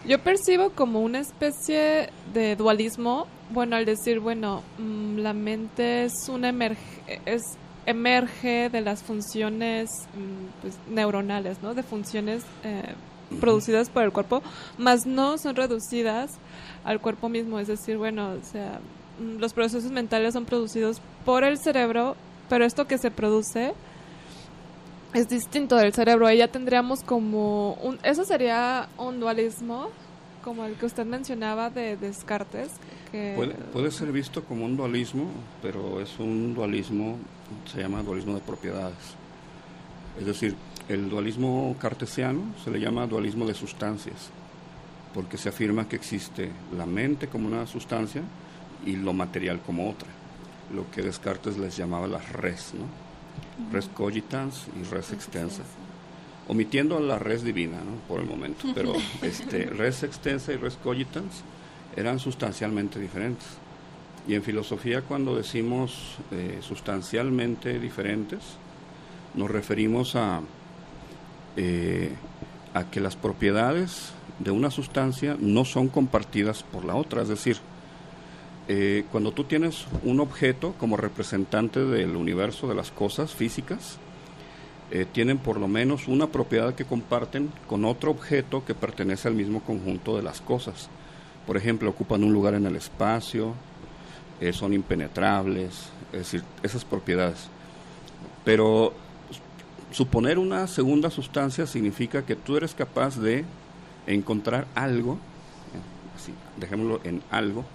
yo 0.06 0.20
percibo 0.20 0.70
como 0.70 1.02
una 1.02 1.20
especie 1.20 2.10
de 2.34 2.56
dualismo, 2.56 3.26
bueno, 3.50 3.76
al 3.76 3.86
decir, 3.86 4.20
bueno, 4.20 4.62
mm, 4.78 5.18
la 5.18 5.34
mente 5.34 6.06
es 6.06 6.30
una 6.30 6.50
emerge, 6.50 7.20
es, 7.26 7.42
emerge 7.88 8.70
de 8.70 8.82
las 8.82 9.02
funciones 9.02 9.90
mm, 10.14 10.62
pues, 10.62 10.78
neuronales, 10.88 11.64
¿no? 11.64 11.74
De 11.74 11.82
funciones 11.82 12.44
eh, 12.64 12.94
producidas 13.40 13.90
por 13.90 14.04
el 14.04 14.12
cuerpo, 14.12 14.44
más 14.78 15.08
no 15.08 15.40
son 15.40 15.56
reducidas 15.56 16.32
al 16.84 17.00
cuerpo 17.00 17.28
mismo, 17.28 17.60
es 17.60 17.68
decir, 17.68 17.98
bueno, 17.98 18.34
o 18.40 18.46
sea, 18.46 18.80
mm, 19.20 19.40
los 19.40 19.54
procesos 19.54 19.92
mentales 19.92 20.36
son 20.36 20.46
producidos 20.46 21.02
por 21.26 21.44
el 21.44 21.58
cerebro, 21.58 22.16
pero 22.50 22.66
esto 22.66 22.86
que 22.86 23.00
se 23.00 23.10
produce 23.10 23.74
es 25.14 25.30
distinto 25.30 25.76
del 25.76 25.94
cerebro. 25.94 26.28
Ahí 26.28 26.38
ya 26.38 26.48
tendríamos 26.48 27.04
como 27.04 27.74
un, 27.76 28.00
eso 28.04 28.26
sería 28.26 28.90
un 28.98 29.20
dualismo 29.20 29.90
como 30.44 30.66
el 30.66 30.76
que 30.76 30.86
usted 30.86 31.06
mencionaba 31.06 31.70
de 31.70 31.98
Descartes. 31.98 32.72
Que... 33.12 33.34
Puede, 33.36 33.54
puede 33.54 33.92
ser 33.92 34.12
visto 34.12 34.44
como 34.44 34.66
un 34.66 34.76
dualismo, 34.76 35.26
pero 35.62 36.02
es 36.02 36.18
un 36.20 36.54
dualismo, 36.54 37.18
se 37.72 37.82
llama 37.82 38.02
dualismo 38.02 38.34
de 38.34 38.42
propiedades. 38.42 39.16
Es 40.20 40.26
decir, 40.26 40.56
el 40.90 41.10
dualismo 41.10 41.76
cartesiano 41.80 42.42
se 42.64 42.72
le 42.72 42.80
llama 42.80 43.08
dualismo 43.08 43.46
de 43.46 43.54
sustancias, 43.54 44.30
porque 45.14 45.38
se 45.38 45.50
afirma 45.50 45.88
que 45.88 45.96
existe 45.96 46.50
la 46.76 46.86
mente 46.86 47.28
como 47.28 47.48
una 47.48 47.68
sustancia 47.68 48.24
y 48.86 48.96
lo 48.96 49.14
material 49.14 49.62
como 49.62 49.90
otra, 49.90 50.10
lo 50.74 50.90
que 50.92 51.02
Descartes 51.02 51.58
les 51.58 51.78
llamaba 51.78 52.08
las 52.08 52.32
res, 52.34 52.74
¿no? 52.74 53.01
Res 53.72 53.88
cogitans 53.88 54.68
y 54.80 54.84
res 54.84 55.12
extensa. 55.12 55.64
Omitiendo 56.48 57.00
la 57.00 57.20
res 57.20 57.44
divina, 57.44 57.78
Por 58.08 58.20
el 58.20 58.28
momento, 58.28 58.68
pero 58.74 58.94
este, 59.22 59.66
res 59.66 60.04
extensa 60.04 60.54
y 60.54 60.58
res 60.58 60.76
cogitans 60.76 61.44
eran 61.96 62.20
sustancialmente 62.20 63.00
diferentes. 63.00 63.48
Y 64.28 64.36
en 64.36 64.44
filosofía 64.44 65.02
cuando 65.02 65.36
decimos 65.36 66.18
eh, 66.32 66.60
sustancialmente 66.62 67.80
diferentes, 67.80 68.40
nos 69.34 69.50
referimos 69.50 70.16
a, 70.16 70.42
eh, 71.58 72.12
a 72.74 72.84
que 72.92 73.00
las 73.00 73.16
propiedades 73.16 74.14
de 74.40 74.52
una 74.52 74.72
sustancia 74.72 75.38
no 75.40 75.66
son 75.66 75.88
compartidas 75.88 76.64
por 76.64 76.86
la 76.86 76.96
otra, 76.96 77.22
es 77.22 77.30
decir, 77.30 77.58
eh, 78.74 79.04
cuando 79.12 79.34
tú 79.34 79.44
tienes 79.44 79.86
un 80.06 80.22
objeto 80.22 80.74
como 80.80 80.96
representante 80.96 81.84
del 81.84 82.16
universo 82.16 82.70
de 82.70 82.76
las 82.76 82.90
cosas 82.90 83.36
físicas, 83.36 83.98
eh, 84.92 85.06
tienen 85.12 85.40
por 85.40 85.60
lo 85.60 85.68
menos 85.68 86.08
una 86.08 86.28
propiedad 86.28 86.74
que 86.74 86.86
comparten 86.86 87.52
con 87.68 87.84
otro 87.84 88.12
objeto 88.12 88.64
que 88.64 88.74
pertenece 88.74 89.28
al 89.28 89.34
mismo 89.34 89.60
conjunto 89.60 90.16
de 90.16 90.24
las 90.24 90.40
cosas. 90.40 90.88
Por 91.46 91.58
ejemplo, 91.58 91.90
ocupan 91.90 92.24
un 92.24 92.32
lugar 92.32 92.54
en 92.54 92.66
el 92.66 92.78
espacio, 92.78 93.56
eh, 94.40 94.54
son 94.54 94.72
impenetrables, 94.72 95.90
es 96.14 96.20
decir, 96.20 96.44
esas 96.64 96.86
propiedades. 96.86 97.50
Pero 98.46 98.94
suponer 99.92 100.40
una 100.40 100.66
segunda 100.68 101.10
sustancia 101.10 101.68
significa 101.68 102.26
que 102.26 102.38
tú 102.38 102.56
eres 102.56 102.74
capaz 102.74 103.20
de 103.20 103.44
encontrar 104.08 104.66
algo, 104.76 105.18
así, 106.16 106.34
dejémoslo 106.56 107.02
en 107.04 107.22
algo, 107.32 107.66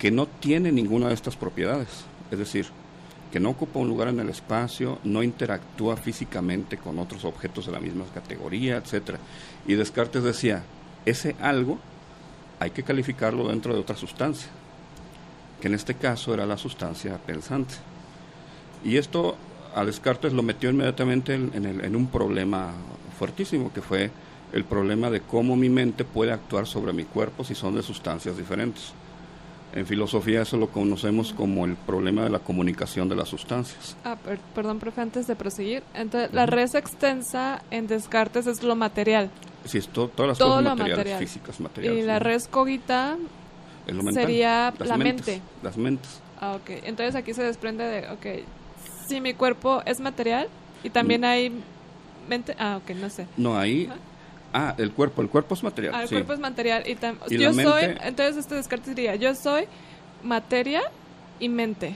que 0.00 0.10
no 0.10 0.26
tiene 0.26 0.72
ninguna 0.72 1.08
de 1.08 1.14
estas 1.14 1.36
propiedades. 1.36 2.06
Es 2.30 2.38
decir, 2.38 2.66
que 3.30 3.38
no 3.38 3.50
ocupa 3.50 3.78
un 3.78 3.88
lugar 3.88 4.08
en 4.08 4.18
el 4.18 4.30
espacio, 4.30 4.98
no 5.04 5.22
interactúa 5.22 5.96
físicamente 5.98 6.78
con 6.78 6.98
otros 6.98 7.24
objetos 7.26 7.66
de 7.66 7.72
la 7.72 7.80
misma 7.80 8.06
categoría, 8.12 8.78
etcétera. 8.78 9.18
Y 9.66 9.74
Descartes 9.74 10.24
decía, 10.24 10.64
ese 11.04 11.36
algo 11.40 11.78
hay 12.58 12.70
que 12.70 12.82
calificarlo 12.82 13.48
dentro 13.48 13.74
de 13.74 13.80
otra 13.80 13.94
sustancia, 13.94 14.48
que 15.60 15.68
en 15.68 15.74
este 15.74 15.94
caso 15.94 16.32
era 16.32 16.46
la 16.46 16.56
sustancia 16.56 17.18
pensante. 17.18 17.74
Y 18.82 18.96
esto 18.96 19.36
a 19.74 19.84
Descartes 19.84 20.32
lo 20.32 20.42
metió 20.42 20.70
inmediatamente 20.70 21.34
en, 21.34 21.52
en 21.54 21.94
un 21.94 22.06
problema 22.06 22.72
fuertísimo, 23.18 23.70
que 23.70 23.82
fue 23.82 24.10
el 24.54 24.64
problema 24.64 25.10
de 25.10 25.20
cómo 25.20 25.56
mi 25.56 25.68
mente 25.68 26.04
puede 26.06 26.32
actuar 26.32 26.66
sobre 26.66 26.94
mi 26.94 27.04
cuerpo 27.04 27.44
si 27.44 27.54
son 27.54 27.74
de 27.74 27.82
sustancias 27.82 28.38
diferentes. 28.38 28.94
En 29.72 29.86
filosofía 29.86 30.42
eso 30.42 30.56
lo 30.56 30.68
conocemos 30.68 31.32
como 31.32 31.64
el 31.64 31.76
problema 31.76 32.24
de 32.24 32.30
la 32.30 32.40
comunicación 32.40 33.08
de 33.08 33.16
las 33.16 33.28
sustancias. 33.28 33.96
Ah, 34.04 34.16
perdón, 34.54 34.78
profe, 34.80 35.00
antes 35.00 35.26
de 35.26 35.36
proseguir. 35.36 35.82
Entonces, 35.94 36.32
la 36.32 36.46
res 36.46 36.74
extensa 36.74 37.62
en 37.70 37.86
Descartes 37.86 38.46
es 38.46 38.62
lo 38.62 38.74
material. 38.74 39.30
Sí, 39.64 39.78
es 39.78 39.88
todas 39.88 40.10
las 40.18 40.38
cosas 40.38 40.64
materiales, 40.76 41.18
físicas, 41.18 41.60
materiales. 41.60 42.02
Y 42.02 42.06
la 42.06 42.18
res 42.18 42.48
cogita 42.48 43.16
sería 44.12 44.72
la 44.78 44.96
mente. 44.96 45.40
Las 45.62 45.76
mentes. 45.76 46.20
Ah, 46.40 46.52
ok. 46.52 46.70
Entonces 46.84 47.14
aquí 47.14 47.34
se 47.34 47.42
desprende 47.42 47.84
de, 47.84 48.08
ok, 48.08 48.44
si 49.06 49.20
mi 49.20 49.34
cuerpo 49.34 49.82
es 49.84 50.00
material 50.00 50.48
y 50.82 50.90
también 50.90 51.20
mm. 51.20 51.24
hay 51.24 51.52
mente, 52.28 52.56
ah, 52.58 52.80
ok, 52.82 52.90
no 52.96 53.10
sé. 53.10 53.26
No, 53.36 53.58
ahí... 53.58 53.88
Ah, 54.52 54.74
el 54.78 54.92
cuerpo, 54.92 55.22
el 55.22 55.28
cuerpo 55.28 55.54
es 55.54 55.62
material. 55.62 55.94
Ah, 55.94 56.02
el 56.02 56.08
cuerpo 56.08 56.32
es 56.32 56.40
material. 56.40 56.82
Y, 56.86 57.36
yo 57.36 57.52
soy, 57.52 57.84
entonces 58.02 58.36
este 58.36 58.56
descarte 58.56 58.90
diría, 58.90 59.14
yo 59.16 59.34
soy 59.34 59.64
materia 60.24 60.82
y 61.38 61.48
mente. 61.48 61.94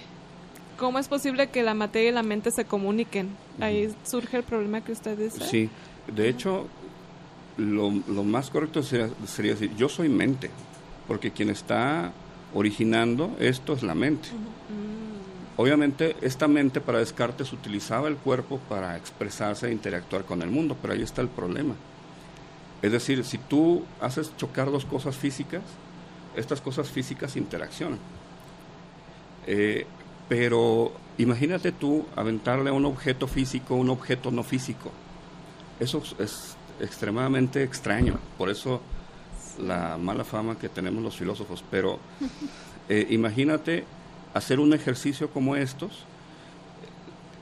¿Cómo 0.79 0.99
es 0.99 1.09
posible 1.09 1.49
que 1.49 1.63
la 1.63 1.75
materia 1.75 2.11
y 2.11 2.13
la 2.13 2.23
mente 2.23 2.51
se 2.51 2.65
comuniquen? 2.65 3.31
Ahí 3.61 3.93
surge 4.05 4.39
el 4.39 4.43
problema 4.43 4.81
que 4.83 4.93
usted 4.93 5.17
dice. 5.17 5.45
Sí, 5.45 5.69
de 6.15 6.29
hecho, 6.29 6.67
lo, 7.57 7.91
más 7.91 8.51
correcto 8.51 8.83
sería, 8.83 9.09
decir, 9.39 9.75
yo 9.77 9.89
soy 9.89 10.09
mente, 10.09 10.51
porque 11.07 11.31
quien 11.31 11.51
está 11.51 12.13
originando 12.55 13.37
esto 13.41 13.73
es 13.73 13.83
la 13.83 13.95
mente. 13.95 14.29
Mm. 14.29 15.61
Obviamente, 15.61 16.17
esta 16.21 16.49
mente 16.49 16.81
para 16.81 16.99
Descartes 16.99 17.53
utilizaba 17.53 18.09
el 18.09 18.17
cuerpo 18.17 18.59
para 18.69 18.97
expresarse 18.97 19.69
e 19.69 19.73
interactuar 19.73 20.25
con 20.25 20.43
el 20.43 20.51
mundo, 20.51 20.77
pero 20.81 20.95
ahí 20.95 21.03
está 21.03 21.23
el 21.23 21.29
problema 21.29 21.75
es 22.85 22.93
decir, 22.93 23.25
si 23.25 23.39
tú 23.39 23.83
haces 23.99 24.37
chocar 24.37 24.71
dos 24.71 24.85
cosas 24.85 25.17
físicas, 25.17 25.63
estas 26.37 26.61
cosas 26.61 26.91
físicas 26.91 27.35
interaccionan. 27.35 27.99
Eh, 29.47 29.87
pero 30.29 30.93
imagínate 31.17 31.73
tú 31.73 32.05
aventarle 32.15 32.69
a 32.69 32.75
un 32.75 32.85
objeto 32.85 33.27
físico 33.27 33.75
un 33.75 33.89
objeto 33.89 34.31
no 34.31 34.43
físico. 34.43 34.91
Eso 35.81 36.03
es 36.19 36.59
extremadamente 36.79 37.63
extraño. 37.63 38.19
Por 38.37 38.51
eso 38.51 38.83
la 39.59 39.97
mala 39.97 40.25
fama 40.25 40.59
que 40.59 40.69
tenemos 40.69 41.03
los 41.03 41.17
filósofos. 41.17 41.65
Pero 41.71 41.99
eh, 42.91 43.07
imagínate 43.09 43.85
hacer 44.35 44.61
un 44.61 44.75
ejercicio 44.75 45.31
como 45.31 45.57
estos. 45.57 46.05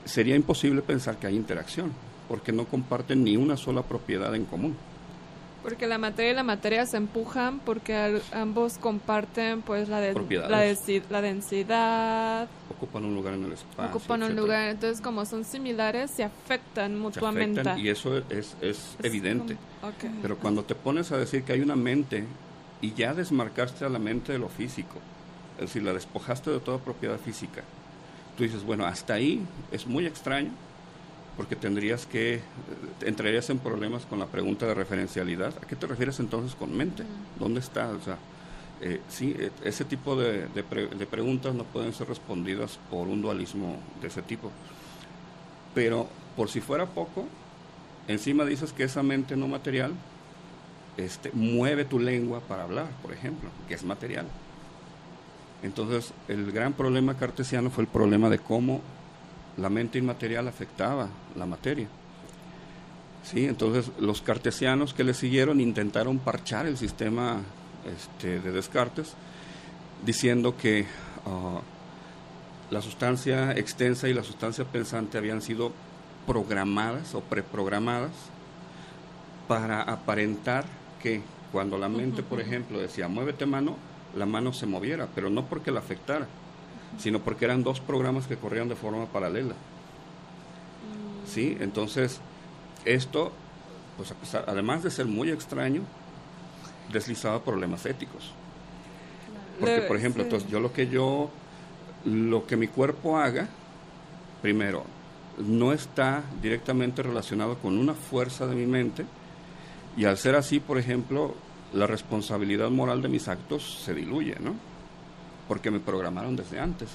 Sería 0.05 0.37
imposible 0.37 0.81
pensar 0.81 1.17
que 1.17 1.27
hay 1.27 1.35
interacción, 1.35 1.91
porque 2.29 2.53
no 2.53 2.63
comparten 2.63 3.25
ni 3.25 3.35
una 3.35 3.57
sola 3.57 3.81
propiedad 3.81 4.33
en 4.35 4.45
común. 4.45 4.77
Porque 5.63 5.87
la 5.87 5.97
materia 5.97 6.33
y 6.33 6.35
la 6.35 6.43
materia 6.43 6.85
se 6.85 6.97
empujan 6.97 7.59
porque 7.59 8.21
ambos 8.33 8.77
comparten 8.77 9.61
pues 9.61 9.87
la, 9.87 10.01
la, 10.01 11.21
densidad. 11.21 12.49
Ocupan 12.69 13.05
un 13.05 13.15
lugar 13.15 13.35
en 13.35 13.45
el 13.45 13.53
espacio. 13.53 13.97
Ocupan 13.97 14.23
un 14.23 14.35
lugar, 14.35 14.67
entonces 14.67 14.99
como 14.99 15.25
son 15.25 15.45
similares 15.45 16.11
se 16.11 16.25
afectan 16.25 16.99
mutuamente. 16.99 17.61
y 17.77 17.87
eso 17.87 18.17
es, 18.29 18.57
evidente. 19.01 19.55
Pero 20.21 20.37
cuando 20.37 20.63
te 20.65 20.75
pones 20.75 21.13
a 21.13 21.17
decir 21.17 21.43
que 21.43 21.53
hay 21.53 21.61
una 21.61 21.77
mente 21.77 22.25
y 22.81 22.93
ya 22.93 23.13
desmarcaste 23.13 23.85
a 23.85 23.89
la 23.89 23.99
mente 23.99 24.33
de 24.33 24.39
lo 24.39 24.49
físico, 24.49 24.99
es 25.55 25.67
decir, 25.67 25.83
la 25.83 25.93
despojaste 25.93 26.51
de 26.51 26.59
toda 26.59 26.79
propiedad 26.79 27.17
física, 27.17 27.63
tú 28.37 28.43
dices, 28.43 28.65
bueno, 28.65 28.85
hasta 28.85 29.13
ahí 29.13 29.41
es 29.71 29.87
muy 29.87 30.05
extraño 30.05 30.51
porque 31.37 31.55
tendrías 31.55 32.05
que, 32.05 32.35
eh, 32.35 32.41
entrarías 33.01 33.49
en 33.49 33.59
problemas 33.59 34.05
con 34.05 34.19
la 34.19 34.27
pregunta 34.27 34.65
de 34.67 34.73
referencialidad. 34.73 35.53
¿A 35.61 35.67
qué 35.67 35.75
te 35.75 35.87
refieres 35.87 36.19
entonces 36.19 36.55
con 36.55 36.75
mente? 36.75 37.03
¿Dónde 37.39 37.59
está? 37.59 37.89
O 37.89 38.01
sea, 38.01 38.17
eh, 38.81 39.01
sí, 39.09 39.35
e, 39.37 39.51
ese 39.63 39.85
tipo 39.85 40.15
de, 40.15 40.47
de, 40.47 41.05
preguntas 41.05 41.55
no 41.55 41.63
pueden 41.63 41.93
ser 41.93 42.07
respondidas 42.07 42.79
por 42.89 43.07
un 43.07 43.21
dualismo 43.21 43.77
de 44.01 44.07
ese 44.07 44.21
tipo. 44.21 44.51
Pero 45.73 46.07
por 46.35 46.49
si 46.49 46.61
fuera 46.61 46.85
poco, 46.85 47.25
encima 48.07 48.45
dices 48.45 48.73
que 48.73 48.83
esa 48.83 49.01
mente 49.01 49.35
no 49.35 49.47
material 49.47 49.93
este, 50.97 51.31
mueve 51.33 51.85
tu 51.85 51.99
lengua 51.99 52.41
para 52.41 52.63
hablar, 52.63 52.87
por 53.01 53.11
ejemplo, 53.11 53.49
que 53.67 53.73
es 53.73 53.83
material. 53.83 54.27
Entonces, 55.63 56.13
el 56.27 56.51
gran 56.51 56.73
problema 56.73 57.15
cartesiano 57.15 57.69
fue 57.69 57.85
el 57.85 57.89
problema 57.89 58.29
de 58.29 58.37
cómo 58.37 58.81
la 59.57 59.69
mente 59.69 59.99
inmaterial 59.99 60.47
afectaba 60.47 61.09
la 61.35 61.45
materia. 61.45 61.87
¿Sí? 63.23 63.45
Entonces 63.45 63.91
los 63.99 64.21
cartesianos 64.21 64.93
que 64.93 65.03
le 65.03 65.13
siguieron 65.13 65.61
intentaron 65.61 66.19
parchar 66.19 66.65
el 66.65 66.77
sistema 66.77 67.41
este, 67.85 68.39
de 68.39 68.51
Descartes 68.51 69.13
diciendo 70.05 70.57
que 70.57 70.85
ah, 71.25 71.61
la 72.69 72.81
sustancia 72.81 73.51
extensa 73.53 74.09
y 74.09 74.13
la 74.13 74.23
sustancia 74.23 74.65
pensante 74.65 75.17
habían 75.17 75.41
sido 75.41 75.71
programadas 76.27 77.13
o 77.15 77.21
preprogramadas 77.21 78.11
para 79.47 79.81
aparentar 79.81 80.65
que 81.01 81.21
cuando 81.51 81.77
la 81.77 81.89
mente, 81.89 82.23
por 82.23 82.41
ejemplo, 82.41 82.79
decía 82.79 83.07
muévete 83.07 83.45
mano, 83.45 83.77
la 84.15 84.25
mano 84.25 84.53
se 84.53 84.65
moviera, 84.65 85.07
pero 85.13 85.29
no 85.29 85.45
porque 85.45 85.71
la 85.71 85.79
afectara, 85.79 86.27
sino 86.97 87.19
porque 87.19 87.45
eran 87.45 87.63
dos 87.63 87.79
programas 87.79 88.27
que 88.27 88.37
corrían 88.37 88.69
de 88.69 88.75
forma 88.75 89.05
paralela. 89.05 89.55
¿Sí? 91.25 91.57
Entonces, 91.59 92.19
esto, 92.85 93.31
pues 93.97 94.13
además 94.35 94.83
de 94.83 94.91
ser 94.91 95.05
muy 95.05 95.29
extraño, 95.29 95.81
deslizaba 96.91 97.43
problemas 97.43 97.85
éticos. 97.85 98.31
Porque, 99.59 99.81
por 99.81 99.97
ejemplo, 99.97 100.23
entonces 100.23 100.49
yo 100.49 100.59
lo 100.59 100.73
que 100.73 100.87
yo, 100.87 101.29
lo 102.05 102.45
que 102.45 102.57
mi 102.57 102.67
cuerpo 102.67 103.17
haga, 103.17 103.47
primero, 104.41 104.83
no 105.37 105.73
está 105.73 106.23
directamente 106.41 107.01
relacionado 107.01 107.57
con 107.57 107.77
una 107.77 107.93
fuerza 107.93 108.45
de 108.47 108.55
mi 108.55 108.65
mente, 108.65 109.05
y 109.95 110.05
al 110.05 110.17
ser 110.17 110.35
así, 110.35 110.59
por 110.59 110.77
ejemplo, 110.77 111.35
la 111.73 111.87
responsabilidad 111.87 112.69
moral 112.69 113.01
de 113.01 113.09
mis 113.09 113.27
actos 113.27 113.81
se 113.83 113.93
diluye, 113.93 114.35
¿no? 114.39 114.55
Porque 115.47 115.71
me 115.71 115.79
programaron 115.79 116.35
desde 116.35 116.59
antes. 116.59 116.89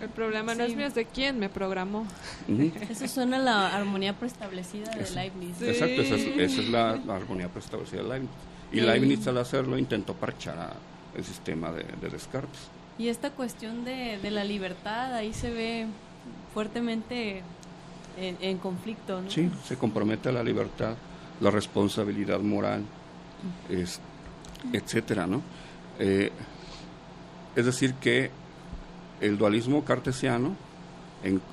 El 0.00 0.08
problema 0.08 0.54
no 0.54 0.64
es 0.64 0.74
mío, 0.74 0.86
es 0.86 0.94
de 0.94 1.04
quién 1.04 1.38
me 1.38 1.50
programó. 1.50 2.06
Eso 2.88 3.06
suena 3.06 3.36
a 3.36 3.40
la 3.40 3.76
armonía 3.76 4.14
preestablecida 4.14 4.90
de 4.92 5.10
Leibniz. 5.10 5.60
Exacto, 5.60 6.00
esa 6.00 6.14
es, 6.14 6.68
la, 6.68 6.92
armonía 6.92 7.48
preestablecida 7.48 8.02
de 8.02 8.08
Leibniz. 8.08 8.30
Y 8.72 8.80
Leibniz 8.80 9.26
al 9.26 9.36
hacerlo 9.38 9.76
intentó 9.76 10.14
parchar 10.14 10.74
el 11.14 11.24
sistema 11.24 11.70
de, 11.70 11.84
Descartes. 12.08 12.60
Y 12.98 13.08
esta 13.08 13.30
cuestión 13.30 13.84
de, 13.84 14.18
la 14.30 14.44
libertad 14.44 15.14
ahí 15.14 15.34
se 15.34 15.50
ve 15.50 15.86
fuertemente 16.54 17.42
en, 18.16 18.58
conflicto, 18.58 19.20
¿no? 19.20 19.30
Sí, 19.30 19.50
se 19.66 19.76
compromete 19.76 20.30
a 20.30 20.32
la 20.32 20.42
libertad, 20.42 20.94
la 21.40 21.50
responsabilidad 21.50 22.40
moral, 22.40 22.84
es, 23.68 24.00
etcétera, 24.72 25.26
¿no? 25.26 25.42
Eh, 25.98 26.32
es 27.56 27.66
decir, 27.66 27.94
que 27.94 28.30
el 29.20 29.36
dualismo 29.36 29.84
cartesiano 29.84 30.56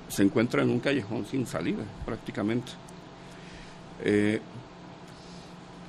se 0.08 0.24
encuentra 0.24 0.64
en 0.64 0.70
un 0.70 0.80
callejón 0.80 1.26
sin 1.26 1.46
salida, 1.46 1.84
prácticamente. 2.06 2.72
Eh, 4.04 4.40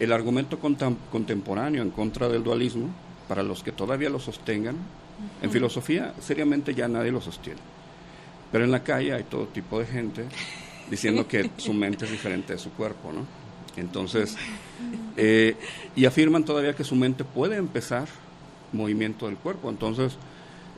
el 0.01 0.13
argumento 0.13 0.59
contemporáneo 0.59 1.83
en 1.83 1.91
contra 1.91 2.29
del 2.29 2.43
dualismo, 2.43 2.89
para 3.29 3.43
los 3.43 3.63
que 3.63 3.73
todavía 3.73 4.09
lo 4.09 4.19
sostengan, 4.19 4.77
en 5.43 5.51
filosofía 5.51 6.15
seriamente 6.21 6.75
ya 6.75 6.89
nadie 6.89 7.11
lo 7.11 7.21
sostiene. 7.21 7.61
Pero 8.51 8.65
en 8.65 8.71
la 8.71 8.83
calle 8.83 9.13
hay 9.13 9.25
todo 9.25 9.47
tipo 9.49 9.79
de 9.79 9.87
gente 9.87 10.25
diciendo 10.91 11.27
que 11.27 11.51
su 11.57 11.75
mente 11.75 12.05
es 12.05 12.11
diferente 12.11 12.55
de 12.55 12.59
su 12.59 12.71
cuerpo, 12.71 13.13
¿no? 13.13 13.27
Entonces, 13.77 14.37
eh, 15.17 15.57
y 15.95 16.05
afirman 16.05 16.45
todavía 16.45 16.75
que 16.75 16.85
su 16.85 16.97
mente 16.97 17.25
puede 17.25 17.57
empezar 17.57 18.09
movimiento 18.73 19.27
del 19.27 19.37
cuerpo. 19.37 19.71
Entonces, 19.71 20.17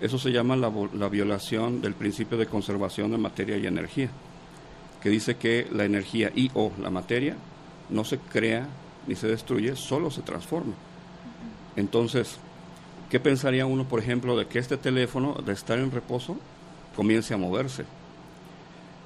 Eso 0.00 0.18
se 0.18 0.30
llama 0.32 0.56
la, 0.56 0.72
la 0.94 1.08
violación 1.08 1.82
del 1.82 1.92
principio 1.92 2.38
de 2.38 2.46
conservación 2.46 3.10
de 3.10 3.18
materia 3.18 3.58
y 3.58 3.66
energía, 3.66 4.08
que 5.02 5.10
dice 5.10 5.36
que 5.36 5.66
la 5.70 5.84
energía 5.84 6.32
y 6.34 6.50
o 6.54 6.72
la 6.80 6.88
materia 6.88 7.36
no 7.90 8.04
se 8.04 8.18
crea 8.18 8.66
ni 9.06 9.14
se 9.14 9.28
destruye, 9.28 9.76
solo 9.76 10.10
se 10.10 10.22
transforma. 10.22 10.72
Entonces, 11.76 12.38
¿qué 13.10 13.20
pensaría 13.20 13.66
uno, 13.66 13.84
por 13.84 14.00
ejemplo, 14.00 14.38
de 14.38 14.46
que 14.46 14.58
este 14.58 14.78
teléfono, 14.78 15.34
de 15.44 15.52
estar 15.52 15.78
en 15.78 15.90
reposo, 15.90 16.38
comience 16.96 17.34
a 17.34 17.36
moverse? 17.36 17.84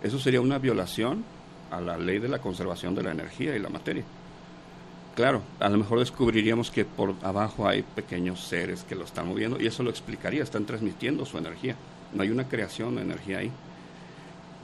Eso 0.01 0.21
sería 0.21 0.41
una 0.41 0.59
violación 0.59 1.25
a 1.73 1.81
la 1.81 1.99
ley 1.99 2.21
de 2.21 2.29
la 2.29 2.39
conservación 2.39 2.95
de 2.95 3.03
la 3.03 3.11
energía 3.11 3.57
y 3.57 3.59
la 3.59 3.69
materia. 3.69 4.05
Claro, 5.15 5.43
a 5.61 5.69
lo 5.69 5.79
mejor 5.79 6.01
descubriríamos 6.01 6.73
que 6.73 6.85
por 6.85 7.15
abajo 7.23 7.69
hay 7.69 7.83
pequeños 7.83 8.41
seres 8.41 8.83
que 8.83 8.97
lo 8.97 9.05
están 9.05 9.29
moviendo 9.29 9.61
y 9.61 9.67
eso 9.67 9.85
lo 9.85 9.91
explicaría, 9.91 10.43
están 10.43 10.67
transmitiendo 10.67 11.25
su 11.25 11.39
energía. 11.39 11.77
No 12.13 12.25
hay 12.25 12.31
una 12.31 12.49
creación 12.49 12.97
de 12.97 13.03
energía 13.03 13.39
ahí. 13.39 13.53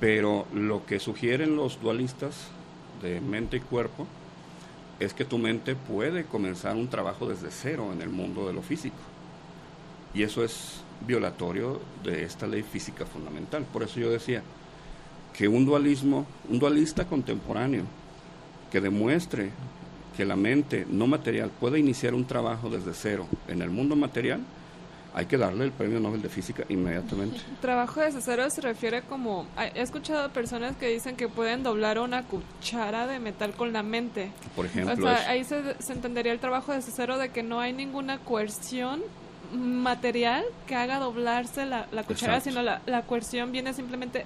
Pero 0.01 0.46
lo 0.53 0.84
que 0.86 0.98
sugieren 0.98 1.55
los 1.55 1.80
dualistas 1.80 2.48
de 3.01 3.20
mente 3.20 3.59
y 3.59 3.61
cuerpo 3.61 4.09
es 4.98 5.14
que 5.14 5.24
tu 5.24 5.38
mente 5.38 5.76
puede 5.76 6.24
comenzar 6.24 6.74
un 6.74 6.88
trabajo 6.88 7.28
desde 7.28 7.53
cero 7.53 7.90
en 7.92 8.03
el 8.03 8.09
mundo 8.09 8.48
de 8.48 8.53
lo 8.53 8.62
físico. 8.62 8.96
Y 10.14 10.24
eso 10.24 10.42
es 10.42 10.82
violatorio 11.07 11.80
de 12.03 12.24
esta 12.24 12.48
ley 12.48 12.62
física 12.64 13.07
fundamental. 13.07 13.64
Por 13.72 13.84
eso 13.84 14.01
yo 14.01 14.11
decía 14.11 14.42
que 15.32 15.46
un 15.46 15.64
dualismo, 15.64 16.26
un 16.48 16.59
dualista 16.59 17.07
contemporáneo 17.07 17.84
que 18.72 18.80
demuestre 18.80 19.51
que 20.16 20.24
la 20.24 20.36
mente 20.36 20.86
no 20.88 21.06
material 21.06 21.50
puede 21.50 21.78
iniciar 21.78 22.14
un 22.14 22.24
trabajo 22.24 22.70
desde 22.70 22.94
cero 22.94 23.26
en 23.48 23.62
el 23.62 23.70
mundo 23.70 23.96
material, 23.96 24.40
hay 25.14 25.26
que 25.26 25.36
darle 25.36 25.64
el 25.64 25.72
premio 25.72 25.98
Nobel 25.98 26.22
de 26.22 26.28
Física 26.28 26.64
inmediatamente. 26.68 27.40
Trabajo 27.61 28.00
desde 28.00 28.20
cero 28.20 28.48
se 28.48 28.61
refiere 28.61 29.02
como... 29.02 29.46
He 29.74 29.80
escuchado 29.80 30.30
personas 30.30 30.76
que 30.76 30.88
dicen 30.88 31.16
que 31.16 31.28
pueden 31.28 31.62
doblar 31.62 31.98
una 31.98 32.22
cuchara 32.24 33.06
de 33.06 33.18
metal 33.18 33.52
con 33.52 33.72
la 33.72 33.82
mente. 33.82 34.30
Por 34.54 34.66
ejemplo. 34.66 35.08
ahí 35.26 35.44
se, 35.44 35.74
entendería 35.88 36.32
el 36.32 36.38
trabajo 36.38 36.72
desde 36.72 36.92
cero 36.92 37.18
de 37.18 37.30
que 37.30 37.42
no 37.42 37.61
hay 37.61 37.72
ninguna 37.72 38.18
coerción 38.18 39.02
material 39.52 40.44
que 40.68 40.76
haga 40.76 41.00
doblarse 41.00 41.66
la, 41.66 41.86
cuchara, 42.06 42.40
sino 42.40 42.62
la, 42.62 42.82
la 42.86 43.02
coerción 43.02 43.50
viene 43.50 43.74
simplemente 43.74 44.24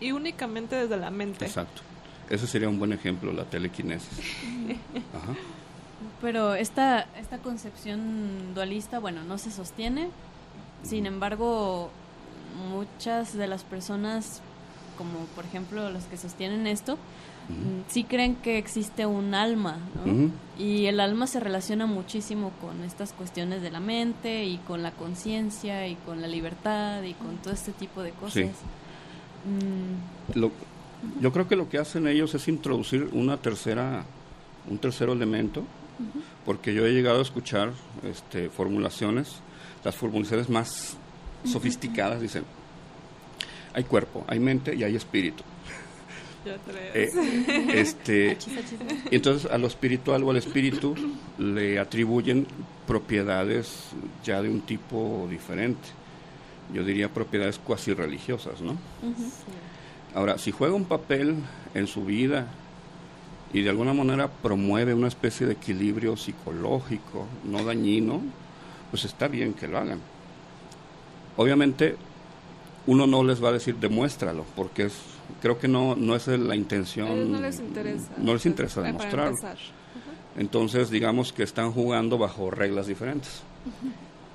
y 0.00 0.10
únicamente 0.10 0.74
desde 0.74 0.96
la 0.96 1.10
mente. 1.10 1.44
Exacto. 1.44 1.82
Ese 2.30 2.46
sería 2.46 2.68
un 2.68 2.78
buen 2.78 2.92
ejemplo, 2.92 3.32
la 3.32 3.44
telequinesis. 3.44 4.10
Pero 6.20 6.54
esta, 6.54 7.06
esta 7.18 7.38
concepción 7.38 8.54
dualista, 8.54 8.98
bueno, 8.98 9.24
no 9.24 9.38
se 9.38 9.50
sostiene. 9.50 10.08
Sin 10.82 11.06
embargo, 11.06 11.90
muchas 12.70 13.34
de 13.34 13.46
las 13.46 13.64
personas, 13.64 14.40
como 14.96 15.26
por 15.34 15.44
ejemplo 15.44 15.90
los 15.90 16.04
que 16.04 16.16
sostienen 16.16 16.66
esto, 16.66 16.98
sí 17.88 18.04
creen 18.04 18.36
que 18.36 18.58
existe 18.58 19.06
un 19.06 19.34
alma, 19.34 19.78
¿no? 19.94 20.30
Y 20.58 20.86
el 20.86 21.00
alma 21.00 21.26
se 21.26 21.40
relaciona 21.40 21.86
muchísimo 21.86 22.52
con 22.60 22.82
estas 22.84 23.12
cuestiones 23.12 23.60
de 23.60 23.70
la 23.70 23.80
mente 23.80 24.44
y 24.44 24.58
con 24.58 24.82
la 24.82 24.92
conciencia 24.92 25.88
y 25.88 25.96
con 25.96 26.22
la 26.22 26.26
libertad 26.26 27.02
y 27.02 27.12
con 27.14 27.36
todo 27.38 27.52
este 27.52 27.72
tipo 27.72 28.02
de 28.02 28.12
cosas. 28.12 28.50
Mm. 29.44 30.38
Lo, 30.38 30.52
yo 31.20 31.32
creo 31.32 31.48
que 31.48 31.56
lo 31.56 31.68
que 31.68 31.78
hacen 31.78 32.06
ellos 32.06 32.34
es 32.34 32.48
introducir 32.48 33.08
una 33.12 33.36
tercera, 33.36 34.04
un 34.68 34.78
tercer 34.78 35.08
elemento, 35.08 35.64
porque 36.44 36.74
yo 36.74 36.86
he 36.86 36.92
llegado 36.92 37.20
a 37.20 37.22
escuchar 37.22 37.72
este, 38.02 38.48
formulaciones, 38.50 39.36
las 39.84 39.94
formulaciones 39.94 40.48
más 40.48 40.96
sofisticadas 41.44 42.20
dicen, 42.20 42.44
hay 43.72 43.84
cuerpo, 43.84 44.24
hay 44.26 44.40
mente 44.40 44.74
y 44.74 44.82
hay 44.82 44.96
espíritu. 44.96 45.42
Eh, 46.94 47.10
este, 47.74 48.36
y 49.10 49.16
entonces 49.16 49.50
a 49.50 49.56
lo 49.56 49.66
espiritual 49.66 50.22
o 50.24 50.30
al 50.30 50.36
espíritu 50.36 50.94
le 51.38 51.78
atribuyen 51.78 52.46
propiedades 52.86 53.88
ya 54.22 54.42
de 54.42 54.48
un 54.48 54.60
tipo 54.60 55.26
diferente. 55.30 55.88
Yo 56.72 56.84
diría 56.84 57.08
propiedades 57.08 57.58
cuasi 57.58 57.92
religiosas, 57.94 58.60
¿no? 58.60 58.76
Ahora, 60.14 60.38
si 60.38 60.52
juega 60.52 60.74
un 60.74 60.84
papel 60.84 61.34
en 61.74 61.88
su 61.88 62.04
vida 62.04 62.46
y 63.52 63.62
de 63.62 63.70
alguna 63.70 63.92
manera 63.92 64.28
promueve 64.28 64.94
una 64.94 65.08
especie 65.08 65.44
de 65.44 65.54
equilibrio 65.54 66.16
psicológico, 66.16 67.26
no 67.44 67.64
dañino, 67.64 68.22
pues 68.90 69.04
está 69.04 69.26
bien 69.26 69.54
que 69.54 69.66
lo 69.66 69.78
hagan. 69.78 69.98
Obviamente, 71.36 71.96
uno 72.86 73.08
no 73.08 73.24
les 73.24 73.42
va 73.42 73.48
a 73.48 73.52
decir 73.52 73.74
demuéstralo, 73.76 74.44
porque 74.54 74.84
es, 74.84 74.94
creo 75.42 75.58
que 75.58 75.66
no, 75.66 75.96
no 75.96 76.14
es 76.14 76.28
la 76.28 76.54
intención. 76.54 77.32
no 77.32 77.40
les 77.40 77.58
interesa. 77.58 78.10
No 78.16 78.34
les 78.34 78.46
interesa 78.46 78.82
demostrarlo. 78.82 79.36
Entonces, 80.36 80.90
digamos 80.90 81.32
que 81.32 81.42
están 81.42 81.72
jugando 81.72 82.18
bajo 82.18 82.52
reglas 82.52 82.86
diferentes. 82.86 83.42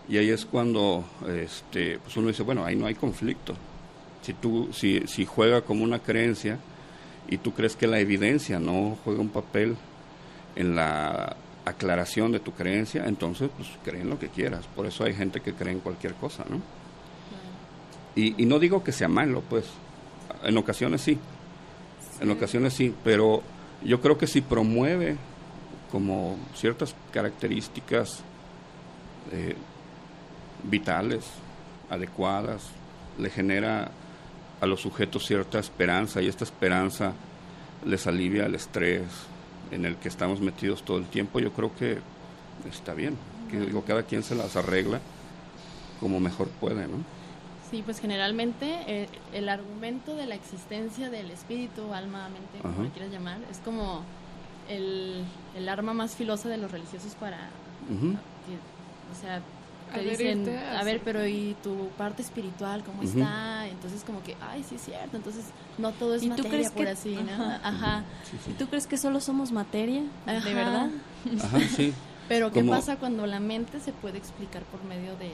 Y 0.09 0.17
ahí 0.17 0.29
es 0.29 0.45
cuando 0.45 1.05
este, 1.25 1.99
pues 1.99 2.17
uno 2.17 2.27
dice, 2.27 2.43
bueno, 2.43 2.65
ahí 2.65 2.75
no 2.75 2.85
hay 2.85 2.95
conflicto 2.95 3.55
si 4.21 4.33
tú 4.33 4.69
si, 4.73 5.01
si 5.07 5.25
juega 5.25 5.61
como 5.61 5.83
una 5.83 5.99
creencia 5.99 6.57
y 7.27 7.37
tú 7.37 7.53
crees 7.53 7.75
que 7.75 7.87
la 7.87 7.99
evidencia 7.99 8.59
no 8.59 8.97
juega 9.03 9.21
un 9.21 9.29
papel 9.29 9.75
en 10.55 10.75
la 10.75 11.35
aclaración 11.65 12.31
de 12.31 12.39
tu 12.39 12.51
creencia, 12.53 13.05
entonces 13.05 13.49
pues 13.55 13.69
creen 13.83 14.09
lo 14.09 14.17
que 14.17 14.29
quieras. 14.29 14.65
Por 14.75 14.85
eso 14.85 15.03
hay 15.03 15.13
gente 15.13 15.41
que 15.41 15.53
cree 15.53 15.73
en 15.73 15.79
cualquier 15.79 16.15
cosa, 16.15 16.43
¿no? 16.49 16.61
Y, 18.15 18.41
y 18.41 18.45
no 18.45 18.59
digo 18.59 18.83
que 18.83 18.91
sea 18.91 19.07
malo, 19.07 19.43
pues 19.47 19.65
en 20.43 20.57
ocasiones 20.57 21.01
sí, 21.01 21.17
en 22.19 22.31
ocasiones 22.31 22.73
sí, 22.73 22.93
pero 23.03 23.43
yo 23.83 24.01
creo 24.01 24.17
que 24.17 24.27
si 24.27 24.41
promueve 24.41 25.15
como 25.91 26.37
ciertas 26.53 26.95
características 27.11 28.21
eh, 29.31 29.55
vitales, 30.63 31.25
adecuadas, 31.89 32.69
le 33.17 33.29
genera 33.29 33.91
a 34.61 34.65
los 34.65 34.81
sujetos 34.81 35.25
cierta 35.25 35.59
esperanza 35.59 36.21
y 36.21 36.27
esta 36.27 36.43
esperanza 36.43 37.13
les 37.85 38.07
alivia 38.07 38.45
el 38.45 38.55
estrés 38.55 39.03
en 39.71 39.85
el 39.85 39.95
que 39.95 40.09
estamos 40.09 40.41
metidos 40.41 40.83
todo 40.83 40.97
el 40.97 41.05
tiempo, 41.05 41.39
yo 41.39 41.51
creo 41.53 41.75
que 41.75 41.99
está 42.69 42.93
bien. 42.93 43.17
Que 43.49 43.59
digo, 43.59 43.83
cada 43.83 44.03
quien 44.03 44.23
se 44.23 44.35
las 44.35 44.55
arregla 44.55 44.99
como 45.99 46.19
mejor 46.19 46.47
puede, 46.47 46.87
¿no? 46.87 46.97
Sí, 47.69 47.83
pues 47.83 47.99
generalmente 47.99 48.79
eh, 48.87 49.07
el 49.33 49.47
argumento 49.47 50.15
de 50.15 50.25
la 50.25 50.35
existencia 50.35 51.09
del 51.09 51.29
espíritu, 51.29 51.93
alma, 51.93 52.29
mente, 52.29 52.59
como 52.61 52.89
quieras 52.89 53.11
llamar, 53.11 53.37
es 53.51 53.59
como 53.59 54.01
el, 54.67 55.23
el, 55.55 55.69
arma 55.69 55.93
más 55.93 56.15
filosa 56.15 56.49
de 56.49 56.57
los 56.57 56.71
religiosos 56.71 57.13
para... 57.15 57.37
o 57.87 59.21
sea, 59.21 59.41
te 59.93 60.01
dicen, 60.01 60.49
a 60.49 60.83
ver, 60.83 61.01
pero 61.03 61.25
¿y 61.25 61.55
tu 61.63 61.89
parte 61.97 62.21
espiritual 62.21 62.83
cómo 62.83 63.03
está? 63.03 63.67
Entonces 63.67 64.03
como 64.03 64.23
que, 64.23 64.35
ay, 64.41 64.63
sí 64.67 64.75
es 64.75 64.81
cierto, 64.81 65.17
entonces 65.17 65.45
no 65.77 65.91
todo 65.91 66.15
es 66.15 66.23
materia, 66.25 66.43
tú 66.43 66.49
crees 66.49 66.71
por 66.71 66.87
así, 66.87 67.15
¿no? 67.15 67.43
Ajá. 67.63 68.03
¿Y 68.49 68.53
tú 68.53 68.67
crees 68.67 68.87
que 68.87 68.97
solo 68.97 69.19
somos 69.19 69.51
materia? 69.51 70.03
¿De 70.25 70.53
verdad? 70.53 70.89
Ajá, 71.43 71.59
sí. 71.75 71.93
pero 72.27 72.51
¿qué 72.51 72.63
pasa 72.63 72.97
cuando 72.97 73.25
la 73.25 73.39
mente 73.39 73.79
se 73.79 73.91
puede 73.91 74.17
explicar 74.17 74.63
por 74.63 74.83
medio 74.83 75.15
de, 75.17 75.31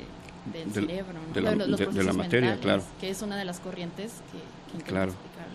del, 0.57 0.71
cerebro? 0.71 1.19
De, 1.33 1.41
la, 1.41 1.55
de, 1.55 2.03
la 2.03 2.13
materia, 2.13 2.57
claro. 2.59 2.83
Que 2.99 3.09
es 3.09 3.21
una 3.21 3.37
de 3.37 3.45
las 3.45 3.59
corrientes 3.59 4.13
que, 4.31 4.77
que 4.77 4.83
claro. 4.83 5.11
explicar. 5.11 5.45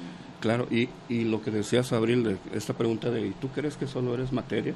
Claro, 0.41 0.67
y, 0.71 0.89
y 1.11 1.25
lo 1.25 1.43
que 1.43 1.51
decías, 1.51 1.93
Abril, 1.93 2.25
de 2.25 2.39
esta 2.55 2.73
pregunta 2.73 3.11
de 3.11 3.27
¿y 3.27 3.31
tú 3.33 3.49
crees 3.49 3.77
que 3.77 3.87
solo 3.87 4.15
eres 4.15 4.33
materia? 4.33 4.75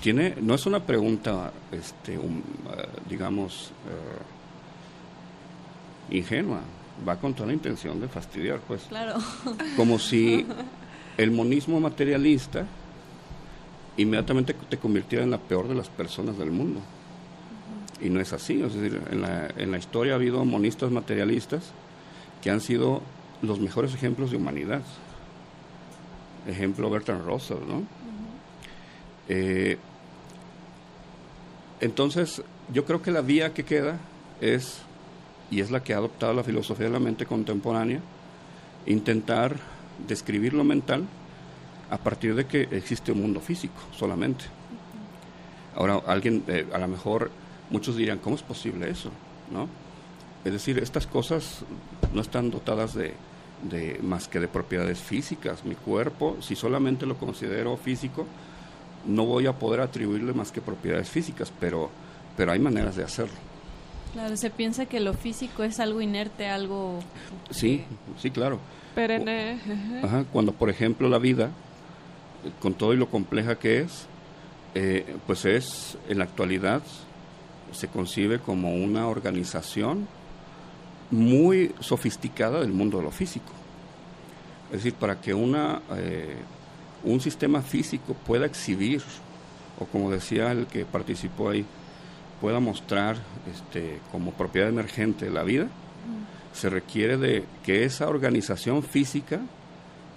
Tiene, 0.00 0.36
no 0.40 0.54
es 0.54 0.64
una 0.64 0.78
pregunta, 0.86 1.52
este, 1.72 2.16
uh, 2.16 2.42
digamos, 3.08 3.72
uh, 6.10 6.14
ingenua, 6.14 6.60
va 7.06 7.16
con 7.16 7.34
toda 7.34 7.48
la 7.48 7.52
intención 7.52 8.00
de 8.00 8.06
fastidiar, 8.06 8.60
pues. 8.60 8.82
Claro. 8.82 9.18
Como 9.76 9.98
si 9.98 10.46
el 11.16 11.32
monismo 11.32 11.80
materialista 11.80 12.64
inmediatamente 13.96 14.54
te 14.54 14.78
convirtiera 14.78 15.24
en 15.24 15.32
la 15.32 15.38
peor 15.38 15.66
de 15.66 15.74
las 15.74 15.88
personas 15.88 16.38
del 16.38 16.52
mundo. 16.52 16.80
Y 18.00 18.08
no 18.08 18.20
es 18.20 18.32
así, 18.32 18.62
es 18.62 18.74
decir, 18.74 19.00
en 19.10 19.20
la, 19.20 19.48
en 19.56 19.72
la 19.72 19.78
historia 19.78 20.12
ha 20.12 20.16
habido 20.16 20.44
monistas 20.44 20.92
materialistas 20.92 21.72
que 22.40 22.50
han 22.50 22.60
sido 22.60 23.02
los 23.42 23.60
mejores 23.60 23.92
ejemplos 23.94 24.30
de 24.30 24.36
humanidad. 24.36 24.82
Ejemplo 26.46 26.88
Bertrand 26.90 27.24
Russell, 27.26 27.58
¿no? 27.68 27.82
Eh, 29.28 29.78
entonces, 31.80 32.42
yo 32.72 32.84
creo 32.84 33.02
que 33.02 33.10
la 33.10 33.20
vía 33.20 33.52
que 33.52 33.64
queda 33.64 33.98
es, 34.40 34.78
y 35.50 35.60
es 35.60 35.70
la 35.70 35.82
que 35.82 35.94
ha 35.94 35.98
adoptado 35.98 36.32
la 36.32 36.44
filosofía 36.44 36.86
de 36.86 36.92
la 36.92 36.98
mente 37.00 37.26
contemporánea, 37.26 38.00
intentar 38.86 39.56
describir 40.06 40.54
lo 40.54 40.64
mental 40.64 41.04
a 41.90 41.98
partir 41.98 42.34
de 42.34 42.46
que 42.46 42.62
existe 42.70 43.12
un 43.12 43.22
mundo 43.22 43.40
físico 43.40 43.74
solamente. 43.96 44.44
Ahora, 45.74 46.00
alguien, 46.06 46.44
eh, 46.46 46.66
a 46.72 46.78
lo 46.78 46.88
mejor, 46.88 47.30
muchos 47.70 47.96
dirán, 47.96 48.18
¿cómo 48.18 48.36
es 48.36 48.42
posible 48.42 48.90
eso? 48.90 49.10
¿No? 49.50 49.68
Es 50.44 50.52
decir, 50.52 50.78
estas 50.78 51.06
cosas 51.06 51.64
no 52.12 52.20
están 52.20 52.50
dotadas 52.50 52.94
de, 52.94 53.14
de 53.62 53.98
más 54.02 54.28
que 54.28 54.40
de 54.40 54.48
propiedades 54.48 54.98
físicas. 54.98 55.64
Mi 55.64 55.74
cuerpo, 55.74 56.36
si 56.40 56.56
solamente 56.56 57.06
lo 57.06 57.16
considero 57.16 57.76
físico, 57.76 58.26
no 59.06 59.24
voy 59.26 59.46
a 59.46 59.52
poder 59.52 59.80
atribuirle 59.80 60.32
más 60.32 60.52
que 60.52 60.60
propiedades 60.60 61.08
físicas, 61.08 61.52
pero, 61.60 61.90
pero 62.36 62.52
hay 62.52 62.58
maneras 62.58 62.96
de 62.96 63.04
hacerlo. 63.04 63.34
Claro, 64.12 64.36
se 64.36 64.50
piensa 64.50 64.86
que 64.86 65.00
lo 65.00 65.14
físico 65.14 65.62
es 65.62 65.80
algo 65.80 66.00
inerte, 66.00 66.46
algo... 66.48 66.98
Sí, 67.50 67.84
sí, 68.18 68.30
claro. 68.30 68.58
Perenne. 68.94 69.58
Ajá, 70.02 70.24
cuando, 70.30 70.52
por 70.52 70.68
ejemplo, 70.68 71.08
la 71.08 71.18
vida, 71.18 71.50
con 72.60 72.74
todo 72.74 72.92
y 72.92 72.96
lo 72.98 73.08
compleja 73.08 73.58
que 73.58 73.80
es, 73.80 74.06
eh, 74.74 75.16
pues 75.26 75.46
es, 75.46 75.96
en 76.08 76.18
la 76.18 76.24
actualidad, 76.24 76.82
se 77.72 77.88
concibe 77.88 78.38
como 78.38 78.74
una 78.74 79.08
organización 79.08 80.06
muy 81.12 81.74
sofisticada 81.80 82.60
del 82.60 82.72
mundo 82.72 82.98
de 82.98 83.04
lo 83.04 83.10
físico. 83.10 83.52
Es 84.70 84.78
decir, 84.78 84.94
para 84.94 85.20
que 85.20 85.34
una, 85.34 85.82
eh, 85.96 86.36
un 87.04 87.20
sistema 87.20 87.60
físico 87.60 88.14
pueda 88.26 88.46
exhibir, 88.46 89.02
o 89.78 89.84
como 89.84 90.10
decía 90.10 90.50
el 90.50 90.66
que 90.66 90.86
participó 90.86 91.50
ahí, 91.50 91.66
pueda 92.40 92.58
mostrar 92.58 93.16
este, 93.52 94.00
como 94.10 94.32
propiedad 94.32 94.70
emergente 94.70 95.30
la 95.30 95.42
vida, 95.42 95.68
se 96.54 96.70
requiere 96.70 97.16
de 97.18 97.44
que 97.62 97.84
esa 97.84 98.08
organización 98.08 98.82
física 98.82 99.40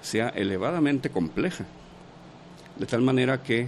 sea 0.01 0.29
elevadamente 0.29 1.09
compleja, 1.09 1.65
de 2.77 2.85
tal 2.85 3.01
manera 3.01 3.43
que 3.43 3.67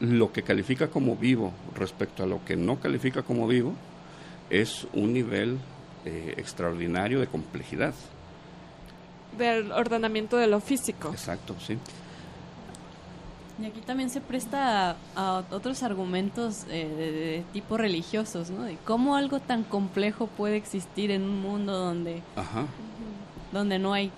lo 0.00 0.32
que 0.32 0.42
califica 0.42 0.88
como 0.88 1.16
vivo 1.16 1.52
respecto 1.74 2.22
a 2.22 2.26
lo 2.26 2.44
que 2.44 2.56
no 2.56 2.80
califica 2.80 3.22
como 3.22 3.46
vivo 3.46 3.72
es 4.50 4.86
un 4.92 5.12
nivel 5.12 5.58
eh, 6.04 6.34
extraordinario 6.36 7.20
de 7.20 7.26
complejidad. 7.26 7.94
Del 9.38 9.72
ordenamiento 9.72 10.36
de 10.36 10.46
lo 10.46 10.60
físico. 10.60 11.10
Exacto, 11.10 11.54
sí. 11.64 11.78
Y 13.62 13.66
aquí 13.66 13.80
también 13.80 14.10
se 14.10 14.20
presta 14.20 14.90
a, 14.90 14.96
a 15.14 15.44
otros 15.50 15.82
argumentos 15.82 16.64
eh, 16.68 16.88
de, 16.88 17.12
de, 17.12 17.44
tipo 17.52 17.76
religiosos, 17.76 18.50
¿no? 18.50 18.64
De 18.64 18.76
cómo 18.84 19.14
algo 19.14 19.40
tan 19.40 19.62
complejo 19.62 20.26
puede 20.26 20.56
existir 20.56 21.10
en 21.10 21.22
un 21.22 21.40
mundo 21.40 21.72
donde, 21.78 22.22
Ajá. 22.34 22.64
donde 23.52 23.78
no 23.78 23.92
hay, 23.92 24.10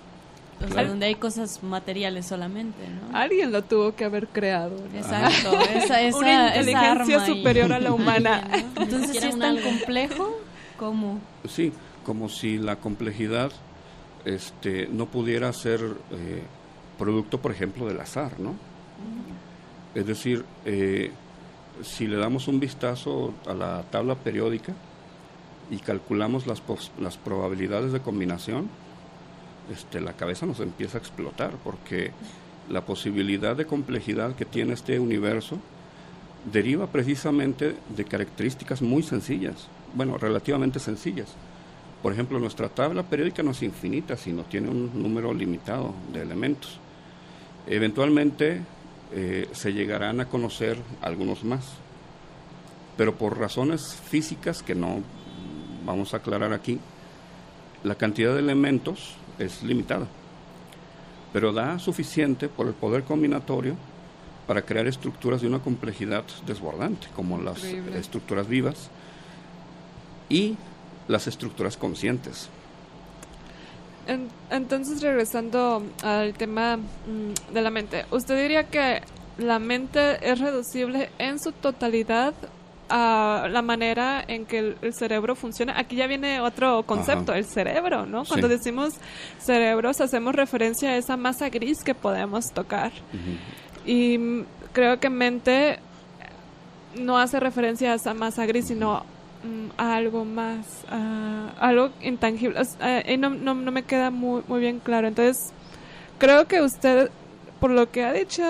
o 0.64 0.72
sea, 0.72 0.84
donde 0.84 1.06
hay 1.06 1.16
cosas 1.16 1.62
materiales 1.62 2.26
solamente, 2.26 2.78
¿no? 2.88 3.16
Alguien 3.18 3.52
lo 3.52 3.62
tuvo 3.62 3.94
que 3.94 4.04
haber 4.04 4.28
creado. 4.28 4.70
¿no? 4.92 4.98
Exacto, 4.98 5.60
esa, 5.74 6.00
esa, 6.00 6.16
Una 6.18 6.54
esa 6.54 6.70
inteligencia 6.70 7.28
y- 7.28 7.36
superior 7.36 7.72
a 7.72 7.80
la 7.80 7.92
humana. 7.92 8.38
Alguien, 8.38 8.72
¿no? 8.76 8.82
Entonces, 8.82 9.10
si 9.10 9.18
es 9.28 9.38
tan 9.38 9.58
algo. 9.58 9.62
complejo, 9.68 10.38
¿cómo? 10.78 11.18
Sí, 11.48 11.72
como 12.04 12.28
si 12.28 12.58
la 12.58 12.76
complejidad 12.76 13.52
este, 14.24 14.86
no 14.88 15.06
pudiera 15.06 15.52
ser 15.52 15.80
eh, 16.10 16.42
producto, 16.98 17.40
por 17.40 17.52
ejemplo, 17.52 17.86
del 17.86 18.00
azar, 18.00 18.38
¿no? 18.40 18.54
Es 19.94 20.06
decir, 20.06 20.44
eh, 20.64 21.10
si 21.82 22.06
le 22.06 22.16
damos 22.16 22.48
un 22.48 22.58
vistazo 22.60 23.32
a 23.46 23.54
la 23.54 23.82
tabla 23.90 24.14
periódica 24.16 24.72
y 25.70 25.76
calculamos 25.78 26.46
las, 26.46 26.60
pos- 26.60 26.90
las 27.00 27.16
probabilidades 27.16 27.92
de 27.92 28.00
combinación, 28.00 28.68
este, 29.72 30.00
la 30.00 30.12
cabeza 30.12 30.46
nos 30.46 30.60
empieza 30.60 30.98
a 30.98 31.00
explotar 31.00 31.52
porque 31.62 32.10
la 32.68 32.82
posibilidad 32.82 33.56
de 33.56 33.66
complejidad 33.66 34.34
que 34.34 34.44
tiene 34.44 34.72
este 34.74 34.98
universo 34.98 35.58
deriva 36.52 36.86
precisamente 36.88 37.74
de 37.96 38.04
características 38.04 38.82
muy 38.82 39.02
sencillas, 39.02 39.68
bueno, 39.94 40.18
relativamente 40.18 40.78
sencillas. 40.78 41.34
Por 42.02 42.12
ejemplo, 42.12 42.38
nuestra 42.38 42.68
tabla 42.68 43.02
periódica 43.02 43.42
no 43.42 43.52
es 43.52 43.62
infinita, 43.62 44.16
sino 44.16 44.42
tiene 44.42 44.68
un 44.68 44.90
número 45.02 45.32
limitado 45.32 45.94
de 46.12 46.20
elementos. 46.20 46.78
Eventualmente 47.66 48.60
eh, 49.12 49.48
se 49.52 49.72
llegarán 49.72 50.20
a 50.20 50.28
conocer 50.28 50.76
algunos 51.00 51.44
más, 51.44 51.64
pero 52.96 53.14
por 53.14 53.38
razones 53.38 53.94
físicas 53.94 54.62
que 54.62 54.74
no 54.74 55.02
vamos 55.86 56.12
a 56.12 56.18
aclarar 56.18 56.52
aquí, 56.52 56.78
la 57.84 57.94
cantidad 57.94 58.34
de 58.34 58.40
elementos 58.40 59.14
es 59.38 59.62
limitada, 59.62 60.06
pero 61.32 61.52
da 61.52 61.78
suficiente 61.78 62.48
por 62.48 62.66
el 62.66 62.74
poder 62.74 63.04
combinatorio 63.04 63.76
para 64.46 64.62
crear 64.62 64.86
estructuras 64.86 65.40
de 65.40 65.48
una 65.48 65.60
complejidad 65.60 66.24
desbordante, 66.46 67.06
como 67.16 67.38
las 67.38 67.58
Increíble. 67.64 67.98
estructuras 67.98 68.46
vivas 68.46 68.90
y 70.28 70.56
las 71.08 71.26
estructuras 71.26 71.76
conscientes. 71.76 72.48
En- 74.06 74.28
entonces, 74.50 75.00
regresando 75.02 75.82
al 76.02 76.34
tema 76.34 76.76
mm, 76.76 77.52
de 77.54 77.62
la 77.62 77.70
mente, 77.70 78.04
¿usted 78.10 78.40
diría 78.40 78.64
que 78.64 79.02
la 79.38 79.58
mente 79.58 80.18
es 80.30 80.38
reducible 80.40 81.10
en 81.18 81.38
su 81.40 81.52
totalidad 81.52 82.34
a 82.90 83.48
la 83.50 83.62
manera 83.62 84.22
en 84.28 84.44
que 84.44 84.76
el, 84.82 84.94
cerebro 84.94 85.34
funciona? 85.34 85.78
Aquí 85.78 85.96
ya 85.96 86.06
viene 86.06 86.40
otro 86.40 86.82
concepto, 86.84 87.32
Ajá. 87.32 87.38
el 87.38 87.46
cerebro, 87.46 88.04
¿no? 88.04 88.24
Cuando 88.26 88.46
Sí. 88.48 88.52
decimos 88.54 88.94
cerebros, 89.40 90.00
hacemos 90.02 90.34
referencia 90.34 90.90
a 90.90 90.96
esa 90.96 91.16
masa 91.16 91.48
gris 91.48 91.82
que 91.82 91.94
podemos 91.94 92.50
tocar. 92.52 92.92
Y 93.86 94.18
mm, 94.18 94.44
creo 94.74 95.00
que 95.00 95.08
mente 95.08 95.78
no 96.98 97.18
hace 97.18 97.40
referencia 97.40 97.92
a 97.92 97.94
esa 97.94 98.12
masa 98.12 98.44
gris, 98.46 98.66
sino 98.68 99.04
a 99.76 99.96
algo 99.96 100.24
más, 100.24 100.84
a 100.88 101.52
algo 101.58 101.90
intangible. 102.02 102.60
Eh, 102.80 103.16
no, 103.18 103.30
no, 103.30 103.54
no 103.54 103.70
me 103.70 103.82
queda 103.82 104.10
muy, 104.10 104.42
muy 104.48 104.60
bien 104.60 104.80
claro. 104.80 105.08
Entonces, 105.08 105.52
creo 106.18 106.46
que 106.46 106.60
usted, 106.60 107.10
por 107.60 107.70
lo 107.70 107.90
que 107.90 108.04
ha 108.04 108.12
dicho, 108.12 108.42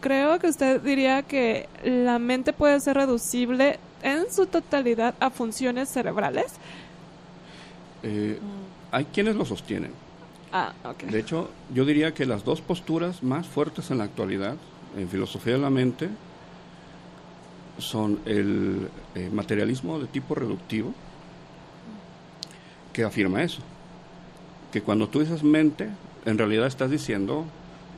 creo 0.00 0.38
que 0.38 0.48
usted 0.48 0.80
diría 0.80 1.22
que 1.22 1.68
la 1.84 2.18
mente 2.18 2.52
puede 2.52 2.80
ser 2.80 2.96
reducible 2.96 3.78
en 4.02 4.30
su 4.32 4.46
totalidad 4.46 5.14
a 5.20 5.30
funciones 5.30 5.88
cerebrales. 5.88 6.52
Eh, 8.02 8.38
hay 8.90 9.04
quienes 9.06 9.36
lo 9.36 9.44
sostienen. 9.44 9.92
Ah, 10.52 10.72
ok. 10.84 11.04
De 11.04 11.20
hecho, 11.20 11.48
yo 11.72 11.84
diría 11.84 12.12
que 12.12 12.26
las 12.26 12.44
dos 12.44 12.60
posturas 12.60 13.22
más 13.22 13.46
fuertes 13.46 13.90
en 13.90 13.98
la 13.98 14.04
actualidad, 14.04 14.56
en 14.96 15.08
filosofía 15.08 15.54
de 15.54 15.60
la 15.60 15.70
mente, 15.70 16.10
son 17.78 18.20
el 18.26 18.88
eh, 19.14 19.30
materialismo 19.32 19.98
de 19.98 20.06
tipo 20.06 20.34
reductivo, 20.34 20.94
que 22.92 23.04
afirma 23.04 23.42
eso, 23.42 23.62
que 24.70 24.82
cuando 24.82 25.08
tú 25.08 25.20
dices 25.20 25.42
mente, 25.42 25.88
en 26.24 26.38
realidad 26.38 26.66
estás 26.66 26.90
diciendo 26.90 27.46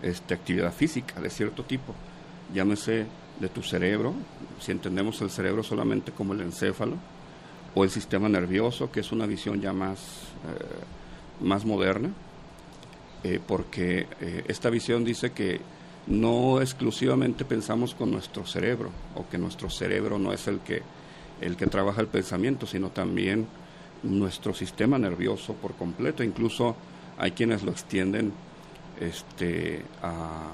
este, 0.03 0.35
actividad 0.35 0.73
física 0.73 1.21
de 1.21 1.31
cierto 1.31 1.65
tipo, 1.65 1.95
llámese 2.53 3.07
de 3.41 3.49
tu 3.49 3.63
cerebro, 3.63 4.15
si 4.61 4.73
entendemos 4.73 5.21
el 5.21 5.31
cerebro 5.31 5.63
solamente 5.63 6.13
como 6.13 6.33
el 6.35 6.41
encéfalo, 6.41 6.97
o 7.75 7.83
el 7.83 7.91
sistema 7.91 8.29
nervioso, 8.29 8.93
que 8.93 9.01
es 9.01 9.11
una 9.11 9.27
visión 9.27 9.61
ya 9.61 9.73
más, 9.73 9.99
eh, 9.99 11.45
más 11.45 11.65
moderna, 11.65 12.11
eh, 13.25 13.41
porque 13.45 14.07
esta 14.47 14.71
visión 14.71 15.03
dice 15.05 15.33
que 15.33 15.61
no 16.07 16.61
exclusivamente 16.61 17.45
pensamos 17.45 17.95
con 17.95 18.11
nuestro 18.11 18.47
cerebro, 18.47 18.91
o 19.15 19.29
que 19.29 19.39
nuestro 19.39 19.71
cerebro 19.71 20.19
no 20.19 20.33
es 20.33 20.47
el 20.49 20.61
que, 20.61 20.83
el 21.41 21.57
que 21.57 21.67
trabaja 21.67 22.01
el 22.01 22.09
pensamiento, 22.09 22.67
sino 22.67 22.91
también 22.91 23.47
nuestro 24.03 24.53
sistema 24.55 24.99
nervioso 24.99 25.55
por 25.55 25.75
completo. 25.75 26.23
Incluso 26.23 26.77
hay 27.19 27.31
quienes 27.31 27.63
lo 27.63 27.71
extienden 27.71 28.33
este, 29.01 29.83
a, 30.03 30.51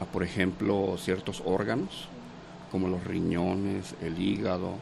a, 0.00 0.04
por 0.12 0.22
ejemplo, 0.22 0.96
ciertos 0.98 1.42
órganos, 1.44 2.08
como 2.70 2.88
los 2.88 3.04
riñones, 3.04 3.94
el 4.02 4.18
hígado, 4.18 4.74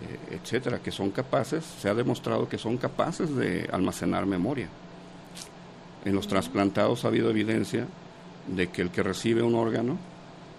eh, 0.00 0.36
etcétera, 0.36 0.80
que 0.80 0.90
son 0.90 1.10
capaces, 1.10 1.64
se 1.64 1.88
ha 1.88 1.94
demostrado 1.94 2.48
que 2.48 2.58
son 2.58 2.76
capaces 2.76 3.34
de 3.34 3.68
almacenar 3.72 4.26
memoria. 4.26 4.68
En 6.04 6.14
los 6.14 6.28
trasplantados 6.28 7.04
ha 7.04 7.08
habido 7.08 7.30
evidencia 7.30 7.86
de 8.54 8.68
que 8.68 8.82
el 8.82 8.90
que 8.90 9.02
recibe 9.02 9.42
un 9.42 9.54
órgano 9.54 9.98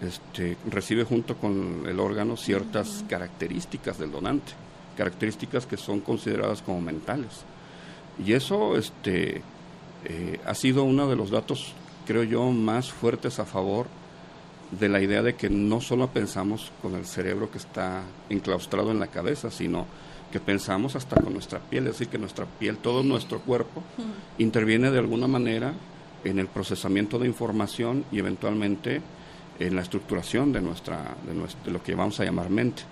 este, 0.01 0.55
recibe 0.69 1.03
junto 1.03 1.35
con 1.35 1.83
el 1.85 1.99
órgano 1.99 2.37
ciertas 2.37 3.03
características 3.09 3.99
del 3.99 4.11
donante, 4.11 4.53
características 4.97 5.65
que 5.65 5.77
son 5.77 5.99
consideradas 5.99 6.61
como 6.61 6.79
mentales. 6.79 7.43
Y 8.25 8.33
eso 8.33 8.77
este, 8.77 9.41
eh, 10.05 10.39
ha 10.45 10.55
sido 10.55 10.83
uno 10.83 11.07
de 11.07 11.15
los 11.15 11.31
datos, 11.31 11.73
creo 12.07 12.23
yo, 12.23 12.49
más 12.51 12.91
fuertes 12.91 13.39
a 13.39 13.45
favor 13.45 13.87
de 14.71 14.87
la 14.87 15.01
idea 15.01 15.21
de 15.21 15.35
que 15.35 15.49
no 15.49 15.81
solo 15.81 16.07
pensamos 16.07 16.71
con 16.81 16.95
el 16.95 17.05
cerebro 17.05 17.49
que 17.51 17.57
está 17.57 18.03
enclaustrado 18.29 18.91
en 18.91 18.99
la 18.99 19.07
cabeza, 19.07 19.51
sino 19.51 19.85
que 20.31 20.39
pensamos 20.39 20.95
hasta 20.95 21.19
con 21.19 21.33
nuestra 21.33 21.59
piel, 21.59 21.87
es 21.87 21.93
decir, 21.93 22.07
que 22.07 22.19
nuestra 22.19 22.45
piel, 22.45 22.77
todo 22.77 23.03
nuestro 23.03 23.39
cuerpo, 23.39 23.81
interviene 24.37 24.91
de 24.91 24.99
alguna 24.99 25.27
manera 25.27 25.73
en 26.23 26.39
el 26.39 26.47
procesamiento 26.47 27.19
de 27.19 27.27
información 27.27 28.05
y 28.11 28.19
eventualmente 28.19 29.01
en 29.59 29.75
la 29.75 29.81
estructuración 29.81 30.53
de, 30.53 30.61
nuestra, 30.61 31.15
de, 31.25 31.71
lo 31.71 31.83
que 31.83 31.95
vamos 31.95 32.19
a 32.19 32.25
llamar 32.25 32.49
mente. 32.49 32.83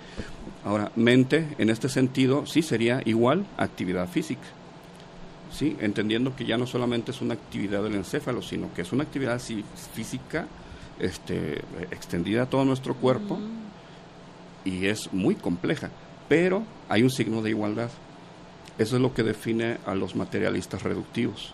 Ahora, 0.65 0.91
mente 0.95 1.55
en 1.57 1.69
este 1.69 1.87
sentido 1.87 2.45
sí 2.45 2.61
sería 2.61 3.01
igual 3.05 3.45
a 3.57 3.63
actividad 3.63 4.07
física. 4.09 4.47
¿sí? 5.51 5.77
Entendiendo 5.79 6.35
que 6.35 6.45
ya 6.45 6.57
no 6.57 6.67
solamente 6.67 7.11
es 7.11 7.21
una 7.21 7.35
actividad 7.35 7.83
del 7.83 7.95
encéfalo, 7.95 8.41
sino 8.41 8.73
que 8.73 8.81
es 8.81 8.91
una 8.91 9.03
actividad 9.03 9.41
física 9.93 10.47
este, 10.99 11.61
extendida 11.91 12.43
a 12.43 12.45
todo 12.49 12.65
nuestro 12.65 12.95
cuerpo 12.95 13.39
y 14.65 14.87
es 14.87 15.13
muy 15.13 15.35
compleja, 15.35 15.89
pero 16.27 16.63
hay 16.89 17.03
un 17.03 17.09
signo 17.09 17.41
de 17.41 17.51
igualdad. 17.51 17.89
Eso 18.77 18.97
es 18.97 19.01
lo 19.01 19.13
que 19.13 19.23
define 19.23 19.77
a 19.85 19.95
los 19.95 20.15
materialistas 20.15 20.83
reductivos. 20.83 21.53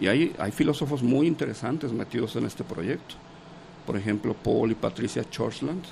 Y 0.00 0.06
hay, 0.06 0.34
hay 0.38 0.52
filósofos 0.52 1.02
muy 1.02 1.26
interesantes 1.26 1.92
metidos 1.92 2.36
en 2.36 2.46
este 2.46 2.64
proyecto. 2.64 3.14
Por 3.86 3.96
ejemplo, 3.96 4.34
Paul 4.34 4.70
y 4.70 4.74
Patricia 4.74 5.28
Churchland, 5.28 5.82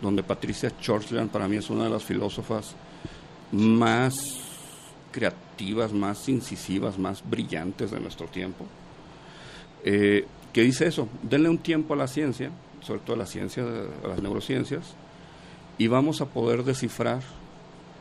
donde 0.00 0.22
Patricia 0.22 0.70
Churchland 0.78 1.30
para 1.30 1.48
mí 1.48 1.56
es 1.56 1.70
una 1.70 1.84
de 1.84 1.90
las 1.90 2.04
filósofas 2.04 2.74
más 3.50 4.40
creativas, 5.10 5.92
más 5.92 6.28
incisivas, 6.28 6.98
más 6.98 7.22
brillantes 7.28 7.90
de 7.90 8.00
nuestro 8.00 8.26
tiempo. 8.26 8.66
Eh, 9.84 10.26
que 10.52 10.62
dice 10.62 10.86
eso, 10.86 11.08
denle 11.22 11.48
un 11.48 11.58
tiempo 11.58 11.94
a 11.94 11.96
la 11.96 12.08
ciencia, 12.08 12.50
sobre 12.80 13.00
todo 13.00 13.14
a 13.14 13.18
la 13.18 13.26
ciencia, 13.26 13.64
a 14.04 14.08
las 14.08 14.22
neurociencias, 14.22 14.94
y 15.78 15.86
vamos 15.88 16.20
a 16.20 16.26
poder 16.26 16.64
descifrar 16.64 17.22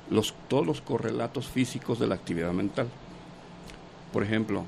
los, 0.10 0.34
todos 0.48 0.66
los 0.66 0.82
correlatos 0.82 1.48
físicos 1.48 2.00
de 2.00 2.08
la 2.08 2.16
actividad 2.16 2.52
mental. 2.52 2.88
Por 4.12 4.24
ejemplo, 4.24 4.66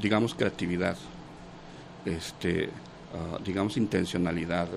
digamos 0.00 0.34
creatividad, 0.34 0.96
este, 2.04 2.68
ah, 3.14 3.38
digamos 3.44 3.76
intencionalidad, 3.76 4.68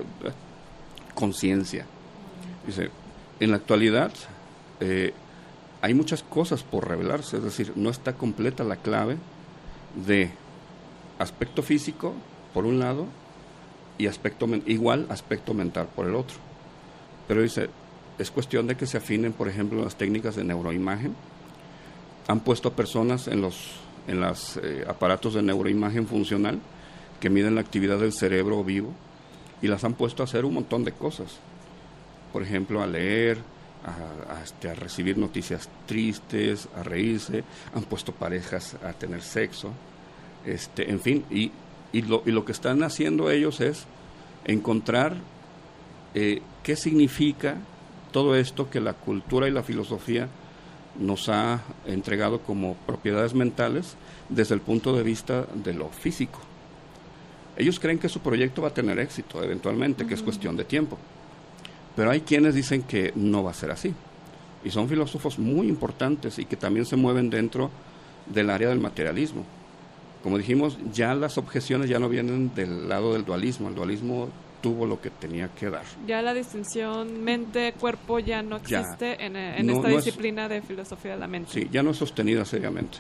conciencia. 1.14 1.86
Dice, 2.66 2.90
en 3.40 3.52
la 3.52 3.58
actualidad 3.58 4.12
eh, 4.80 5.14
hay 5.82 5.94
muchas 5.94 6.24
cosas 6.24 6.64
por 6.64 6.88
revelarse, 6.88 7.38
es 7.38 7.44
decir, 7.44 7.74
no 7.76 7.90
está 7.90 8.14
completa 8.14 8.64
la 8.64 8.78
clave 8.78 9.18
de 10.06 10.32
aspecto 11.20 11.64
físico 11.64 12.14
por 12.54 12.66
un 12.66 12.80
lado 12.80 13.06
y 13.98 14.08
aspecto 14.08 14.48
igual 14.66 15.08
aspecto 15.10 15.54
mental 15.54 15.88
por 15.96 16.08
el 16.08 16.16
otro. 16.16 16.38
Pero 17.28 17.42
dice, 17.42 17.70
es 18.18 18.32
cuestión 18.32 18.68
de 18.68 18.76
que 18.76 18.86
se 18.86 18.98
afinen, 18.98 19.34
por 19.34 19.48
ejemplo, 19.48 19.84
las 19.84 19.96
técnicas 19.96 20.36
de 20.36 20.44
neuroimagen. 20.44 21.16
Han 22.28 22.40
puesto 22.40 22.70
a 22.70 22.76
personas 22.76 23.28
en 23.28 23.42
los 23.42 23.72
en 24.08 24.20
los 24.20 24.58
eh, 24.58 24.86
aparatos 24.88 25.34
de 25.34 25.42
neuroimagen 25.42 26.08
funcional 26.08 26.60
que 27.20 27.30
miden 27.30 27.56
la 27.56 27.62
actividad 27.62 28.00
del 28.00 28.14
cerebro 28.14 28.64
vivo 28.64 28.94
y 29.62 29.68
las 29.68 29.84
han 29.84 29.94
puesto 29.94 30.24
a 30.24 30.26
hacer 30.26 30.46
un 30.46 30.54
montón 30.54 30.84
de 30.84 30.92
cosas. 30.92 31.38
Por 32.32 32.44
ejemplo, 32.44 32.82
a 32.82 32.88
leer, 32.88 33.38
a, 33.86 34.44
este, 34.44 34.74
recibir 34.76 35.18
noticias 35.18 35.70
tristes, 35.86 36.68
a 36.76 36.84
reírse, 36.84 37.44
han 37.74 37.84
puesto 37.84 38.12
parejas 38.12 38.76
a 38.84 38.94
tener 38.94 39.22
sexo, 39.22 39.72
este, 40.46 40.92
en 40.92 41.00
fin, 41.00 41.26
y, 41.30 41.52
y, 41.94 42.02
lo, 42.02 42.22
y 42.26 42.32
lo 42.32 42.46
que 42.46 42.52
están 42.52 42.84
haciendo 42.84 43.32
ellos 43.32 43.62
es 43.62 43.86
encontrar 44.46 45.16
eh, 46.14 46.42
qué 46.64 46.76
significa 46.76 47.58
todo 48.12 48.36
esto 48.36 48.70
que 48.70 48.80
la 48.80 48.94
cultura 48.94 49.48
y 49.48 49.52
la 49.52 49.64
filosofía 49.64 50.30
nos 51.00 51.30
ha 51.30 51.62
entregado 51.86 52.40
como 52.42 52.76
propiedades 52.86 53.34
mentales 53.34 53.96
desde 54.30 54.56
el 54.56 54.62
punto 54.62 54.96
de 54.96 55.04
vista 55.04 55.46
de 55.54 55.74
lo 55.74 55.90
físico. 55.90 56.40
Ellos 57.58 57.80
creen 57.80 58.00
que 58.00 58.10
su 58.10 58.20
proyecto 58.20 58.62
va 58.62 58.70
a 58.70 58.74
tener 58.74 59.00
éxito 59.00 59.44
eventualmente, 59.44 60.06
que 60.06 60.14
es 60.14 60.22
cuestión 60.22 60.58
de 60.58 60.66
tiempo. 60.66 60.98
Pero 61.96 62.12
hay 62.12 62.22
quienes 62.22 62.56
dicen 62.56 62.84
que 62.84 63.14
no 63.16 63.44
va 63.44 63.52
a 63.52 63.54
ser 63.54 63.72
así. 63.72 63.94
Y 64.64 64.72
son 64.72 64.90
filósofos 64.90 65.40
muy 65.40 65.68
importantes 65.68 66.40
y 66.40 66.46
que 66.46 66.58
también 66.58 66.86
se 66.86 66.96
mueven 66.96 67.30
dentro 67.30 67.72
del 68.28 68.50
área 68.50 68.70
del 68.70 68.80
materialismo 68.80 69.46
como 70.26 70.40
dijimos, 70.40 70.80
ya 70.92 71.14
las 71.14 71.38
objeciones 71.38 71.88
ya 71.88 72.00
no 72.00 72.10
vienen 72.10 72.52
del 72.56 72.90
lado 72.90 73.14
del 73.14 73.26
dualismo, 73.26 73.70
el 73.70 73.76
dualismo 73.76 74.30
tuvo 74.66 74.88
lo 74.88 75.00
que 75.00 75.12
tenía 75.12 75.50
que 75.50 75.70
dar. 75.70 75.84
Ya 76.08 76.24
la 76.24 76.34
distinción 76.34 77.24
mente-cuerpo 77.24 78.18
ya 78.18 78.42
no 78.42 78.56
existe 78.56 79.24
en, 79.24 79.36
esta 79.70 79.88
disciplina 79.90 80.50
de 80.50 80.64
filosofía 80.64 81.12
de 81.12 81.20
la 81.20 81.28
mente. 81.28 81.52
Sí, 81.52 81.70
ya 81.72 81.84
no 81.84 81.92
es 81.92 81.98
sostenida 81.98 82.44
seriamente. 82.46 82.98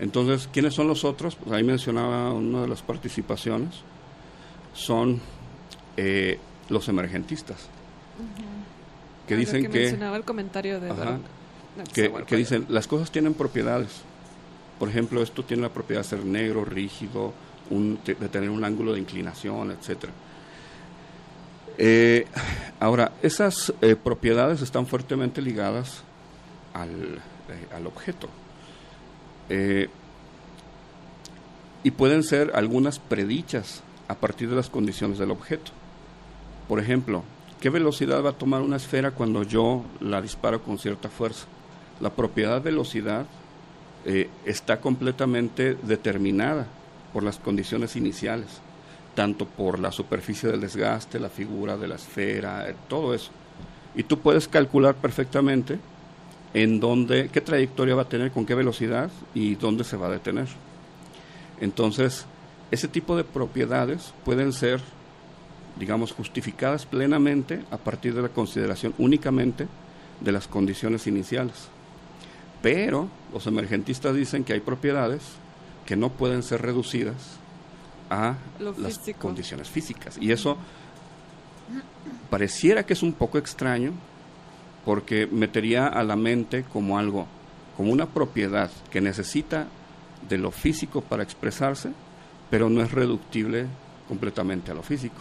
Entonces, 0.00 0.48
¿quiénes 0.52 0.74
son 0.74 0.88
los 0.88 1.04
otros? 1.04 1.36
Pues 1.36 1.52
ahí 1.52 1.62
mencionaba 1.62 2.32
una 2.32 2.62
de 2.62 2.66
las 2.66 2.82
participaciones, 2.82 3.76
son 4.74 5.20
eh, 5.96 6.40
los 6.68 6.88
emergentistas. 6.88 7.68
Que 9.28 9.36
dicen 9.36 9.62
que, 9.62 9.68
mencionaba 9.68 10.16
el 10.16 10.24
comentario 10.24 10.80
de 10.80 10.90
que, 11.94 12.12
que 12.26 12.36
dicen 12.36 12.66
las 12.70 12.88
cosas 12.88 13.12
tienen 13.12 13.34
propiedades 13.34 14.02
por 14.80 14.88
ejemplo, 14.88 15.22
esto 15.22 15.44
tiene 15.44 15.62
la 15.64 15.70
propiedad 15.70 16.02
de 16.02 16.08
ser 16.08 16.24
negro, 16.24 16.64
rígido, 16.64 17.32
de 17.68 18.28
tener 18.28 18.48
un 18.48 18.64
ángulo 18.64 18.94
de 18.94 19.00
inclinación, 19.00 19.72
etcétera. 19.72 20.12
Eh, 21.80 22.26
ahora, 22.80 23.12
esas 23.22 23.72
eh, 23.80 23.94
propiedades 23.94 24.62
están 24.62 24.86
fuertemente 24.86 25.40
ligadas 25.40 26.02
al, 26.74 27.20
eh, 27.48 27.86
objeto. 27.86 28.28
y 31.84 31.90
pueden 31.92 32.22
ser 32.22 32.50
algunas 32.54 32.98
predichas 32.98 33.82
a 34.08 34.16
partir 34.16 34.50
de 34.50 34.56
las 34.56 34.68
condiciones 34.68 35.18
del 35.18 35.30
objeto. 35.30 35.70
Por 36.66 36.80
ejemplo, 36.80 37.22
¿qué 37.60 37.70
velocidad 37.70 38.22
va 38.22 38.30
a 38.30 38.38
tomar 38.38 38.60
una 38.60 38.76
esfera 38.76 39.12
cuando 39.12 39.44
yo 39.44 39.84
la 40.00 40.20
disparo 40.20 40.62
con 40.62 40.78
cierta 40.78 41.08
fuerza? 41.08 41.46
La 42.00 42.10
propiedad 42.10 42.60
velocidad 42.60 43.26
está 44.44 44.80
completamente 44.80 45.76
determinada 45.82 46.66
por 47.12 47.22
las 47.22 47.38
condiciones 47.38 47.96
iniciales, 47.96 48.60
tanto 49.18 49.46
por 49.46 49.80
la 49.80 49.90
superficie 49.90 50.48
del 50.48 50.60
desgaste, 50.60 51.18
la 51.18 51.28
figura 51.28 51.76
de 51.76 51.88
la 51.88 51.96
esfera, 51.96 52.70
eh, 52.70 52.76
todo 52.88 53.12
eso. 53.12 53.32
Y 53.96 54.04
tú 54.04 54.20
puedes 54.20 54.46
calcular 54.46 54.94
perfectamente 54.94 55.80
en 56.54 56.78
dónde, 56.78 57.28
qué 57.28 57.40
trayectoria 57.40 57.96
va 57.96 58.02
a 58.02 58.08
tener, 58.08 58.30
con 58.30 58.46
qué 58.46 58.54
velocidad 58.54 59.10
y 59.34 59.56
dónde 59.56 59.82
se 59.82 59.96
va 59.96 60.06
a 60.06 60.10
detener. 60.10 60.46
Entonces, 61.60 62.26
ese 62.70 62.86
tipo 62.86 63.16
de 63.16 63.24
propiedades 63.24 64.14
pueden 64.24 64.52
ser, 64.52 64.80
digamos, 65.80 66.12
justificadas 66.12 66.86
plenamente 66.86 67.64
a 67.72 67.76
partir 67.76 68.14
de 68.14 68.22
la 68.22 68.28
consideración 68.28 68.94
únicamente 68.98 69.66
de 70.20 70.30
las 70.30 70.46
condiciones 70.46 71.08
iniciales. 71.08 71.66
Pero 72.62 73.08
los 73.32 73.48
emergentistas 73.48 74.14
dicen 74.14 74.44
que 74.44 74.52
hay 74.52 74.60
propiedades 74.60 75.22
que 75.86 75.96
no 75.96 76.08
pueden 76.10 76.44
ser 76.44 76.62
reducidas 76.62 77.37
a 78.10 78.36
las 78.58 79.00
condiciones 79.18 79.68
físicas. 79.68 80.18
Y 80.20 80.32
eso 80.32 80.56
pareciera 82.30 82.84
que 82.84 82.92
es 82.92 83.02
un 83.02 83.12
poco 83.12 83.38
extraño 83.38 83.92
porque 84.84 85.26
metería 85.26 85.86
a 85.86 86.02
la 86.02 86.16
mente 86.16 86.64
como 86.72 86.98
algo, 86.98 87.26
como 87.76 87.92
una 87.92 88.06
propiedad 88.06 88.70
que 88.90 89.00
necesita 89.00 89.66
de 90.28 90.38
lo 90.38 90.50
físico 90.50 91.00
para 91.00 91.22
expresarse, 91.22 91.92
pero 92.50 92.70
no 92.70 92.82
es 92.82 92.92
reductible 92.92 93.66
completamente 94.08 94.70
a 94.70 94.74
lo 94.74 94.82
físico. 94.82 95.16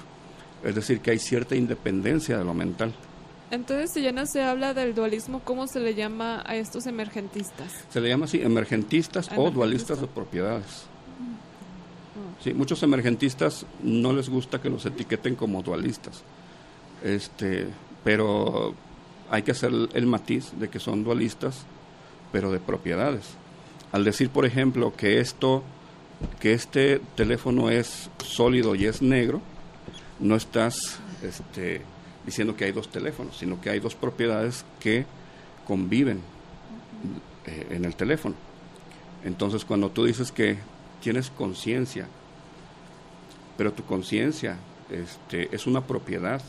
Es 0.63 0.75
decir, 0.75 1.01
que 1.01 1.11
hay 1.11 1.19
cierta 1.19 1.55
independencia 1.55 2.37
de 2.37 2.43
lo 2.43 2.53
mental. 2.53 2.93
Entonces, 3.51 3.91
si 3.91 4.01
ya 4.01 4.11
no 4.11 4.25
se 4.25 4.41
habla 4.41 4.73
del 4.73 4.93
dualismo, 4.93 5.41
¿cómo 5.43 5.67
se 5.67 5.79
le 5.79 5.95
llama 5.95 6.43
a 6.45 6.55
estos 6.55 6.85
emergentistas? 6.85 7.71
Se 7.89 8.01
le 8.01 8.09
llama 8.09 8.25
así, 8.25 8.41
emergentistas, 8.41 9.29
o 9.35 9.49
dualistas 9.51 10.01
de 10.01 10.07
propiedades. 10.07 10.85
Mm. 11.19 11.46
Sí, 12.43 12.53
muchos 12.53 12.83
emergentistas 12.83 13.65
no 13.81 14.13
les 14.13 14.29
gusta 14.29 14.61
que 14.61 14.69
los 14.69 14.85
etiqueten 14.85 15.35
como 15.35 15.63
dualistas. 15.63 16.23
Este, 17.03 17.67
pero 18.03 18.73
hay 19.29 19.41
que 19.43 19.51
hacer 19.51 19.71
el 19.93 20.05
matiz 20.05 20.51
de 20.59 20.69
que 20.69 20.79
son 20.79 21.03
dualistas, 21.03 21.65
pero 22.31 22.51
de 22.51 22.59
propiedades. 22.59 23.25
Al 23.91 24.03
decir, 24.03 24.29
por 24.29 24.45
ejemplo, 24.45 24.93
que 24.95 25.19
esto 25.19 25.63
que 26.39 26.53
este 26.53 26.99
teléfono 27.15 27.69
es 27.69 28.09
sólido 28.23 28.75
y 28.75 28.85
es 28.85 29.01
negro, 29.01 29.41
no 30.19 30.35
estás 30.35 30.99
este, 31.21 31.81
diciendo 32.25 32.55
que 32.55 32.65
hay 32.65 32.71
dos 32.71 32.89
teléfonos, 32.89 33.37
sino 33.37 33.61
que 33.61 33.69
hay 33.69 33.79
dos 33.79 33.95
propiedades 33.95 34.65
que 34.79 35.05
conviven 35.65 36.21
eh, 37.45 37.67
en 37.71 37.85
el 37.85 37.95
teléfono. 37.95 38.35
Entonces, 39.23 39.65
cuando 39.65 39.89
tú 39.91 40.05
dices 40.05 40.31
que 40.31 40.57
tienes 41.01 41.29
conciencia, 41.29 42.07
pero 43.57 43.73
tu 43.73 43.83
conciencia 43.83 44.57
este, 44.89 45.53
es 45.53 45.67
una 45.67 45.81
propiedad 45.81 46.41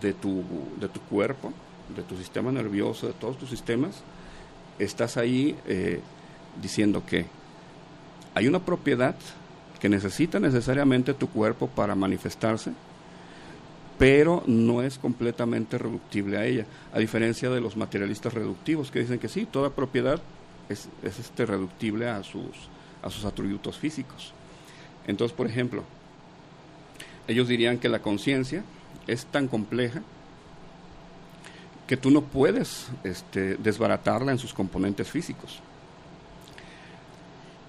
de 0.00 0.12
tu, 0.12 0.44
de 0.80 0.88
tu 0.88 1.00
cuerpo, 1.00 1.52
de 1.94 2.02
tu 2.02 2.16
sistema 2.16 2.52
nervioso, 2.52 3.06
de 3.06 3.12
todos 3.12 3.38
tus 3.38 3.50
sistemas, 3.50 4.02
estás 4.78 5.16
ahí 5.16 5.56
eh, 5.66 6.00
diciendo 6.60 7.04
que 7.04 7.26
hay 8.34 8.46
una 8.46 8.60
propiedad 8.60 9.16
que 9.80 9.88
necesita 9.88 10.38
necesariamente 10.38 11.14
tu 11.14 11.28
cuerpo 11.28 11.66
para 11.68 11.94
manifestarse, 11.94 12.72
pero 13.98 14.42
no 14.46 14.82
es 14.82 14.98
completamente 14.98 15.76
reductible 15.76 16.38
a 16.38 16.46
ella, 16.46 16.66
a 16.92 16.98
diferencia 16.98 17.50
de 17.50 17.60
los 17.60 17.76
materialistas 17.76 18.32
reductivos 18.32 18.90
que 18.90 19.00
dicen 19.00 19.18
que 19.18 19.28
sí, 19.28 19.46
toda 19.46 19.70
propiedad 19.70 20.20
es, 20.68 20.88
es 21.02 21.18
este 21.18 21.44
reductible 21.44 22.08
a 22.08 22.22
sus, 22.22 22.68
a 23.02 23.10
sus 23.10 23.24
atributos 23.24 23.78
físicos. 23.78 24.32
Entonces, 25.06 25.36
por 25.36 25.46
ejemplo, 25.46 25.84
ellos 27.26 27.48
dirían 27.48 27.78
que 27.78 27.88
la 27.88 28.00
conciencia 28.00 28.62
es 29.06 29.26
tan 29.26 29.48
compleja 29.48 30.02
que 31.86 31.96
tú 31.96 32.10
no 32.10 32.22
puedes 32.22 32.88
este, 33.02 33.56
desbaratarla 33.56 34.32
en 34.32 34.38
sus 34.38 34.54
componentes 34.54 35.08
físicos. 35.10 35.60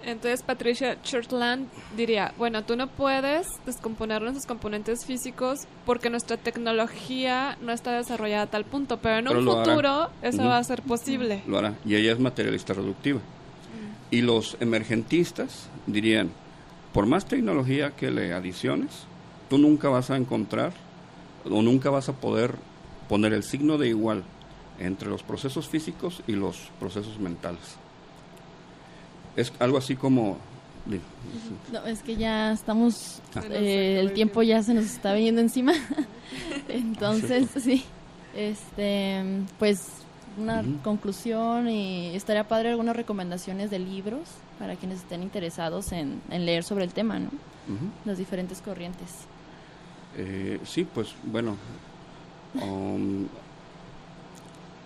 Entonces 0.03 0.41
Patricia 0.41 0.97
Shortland 1.03 1.67
diría, 1.95 2.34
bueno, 2.38 2.63
tú 2.63 2.75
no 2.75 2.88
puedes 2.88 3.47
descomponerlo 3.65 4.29
en 4.29 4.36
sus 4.36 4.45
componentes 4.47 5.05
físicos 5.05 5.59
porque 5.86 6.09
nuestra 6.09 6.38
tecnología 6.38 7.57
no 7.61 7.71
está 7.71 7.91
desarrollada 7.93 8.43
a 8.43 8.47
tal 8.47 8.65
punto, 8.65 8.97
pero 8.97 9.17
en 9.17 9.25
Pero 9.25 9.39
un 9.39 9.49
hará. 9.49 9.63
futuro 9.63 10.09
eso 10.23 10.43
va 10.43 10.57
a 10.57 10.63
ser 10.63 10.82
posible. 10.82 11.43
Lo 11.47 11.59
hará. 11.59 11.75
Y 11.86 11.95
ella 11.95 12.13
es 12.13 12.19
materialista 12.19 12.73
reductiva. 12.73 13.19
Y 14.12 14.22
los 14.22 14.57
emergentistas 14.59 15.70
dirían, 15.88 16.30
por 16.93 17.05
más 17.05 17.26
tecnología 17.26 17.91
que 17.91 18.12
le 18.12 18.34
adiciones, 18.34 19.05
tú 19.49 19.57
nunca 19.57 19.89
vas 19.89 20.12
a 20.12 20.18
encontrar 20.18 20.74
o 21.49 21.62
nunca 21.62 21.89
vas 21.89 22.09
a 22.09 22.14
poder 22.14 22.55
poner 23.07 23.34
el 23.34 23.43
signo 23.43 23.78
de 23.78 23.88
igual 23.88 24.24
entre 24.80 25.09
los 25.09 25.24
procesos 25.24 25.68
físicos 25.68 26.22
y 26.28 26.34
los 26.34 26.57
procesos 26.80 27.20
mentales. 27.20 27.78
Es 29.36 29.53
algo 29.59 29.78
así 29.78 29.95
como... 29.95 30.38
No, 31.72 31.86
es 31.86 32.01
que 32.01 32.16
ya 32.16 32.51
estamos, 32.51 33.22
Ah. 33.36 33.43
Eh, 33.49 33.99
el 33.99 34.14
tiempo 34.14 34.41
ya 34.41 34.62
se 34.64 34.74
nos 34.74 34.86
está 34.86 35.14
viniendo 35.14 35.41
encima. 35.41 35.74
Entonces, 36.68 37.47
sí, 37.57 37.84
este, 38.36 39.24
pues 39.59 40.01
una 40.38 40.63
conclusión 40.84 41.69
y 41.69 42.15
estaría 42.15 42.47
padre 42.47 42.69
algunas 42.69 42.95
recomendaciones 42.95 43.69
de 43.69 43.79
libros 43.79 44.21
para 44.59 44.75
quienes 44.75 44.99
estén 44.99 45.23
interesados 45.23 45.91
en, 45.91 46.21
en 46.29 46.45
leer 46.45 46.63
sobre 46.63 46.86
el 46.86 46.93
tema, 46.93 47.19
¿no? 47.19 47.29
Las 48.05 48.17
diferentes 48.17 48.61
corrientes. 48.61 49.25
Eh, 50.17 50.59
sí, 50.63 50.86
pues 50.93 51.13
bueno, 51.23 51.55
um, 52.61 53.27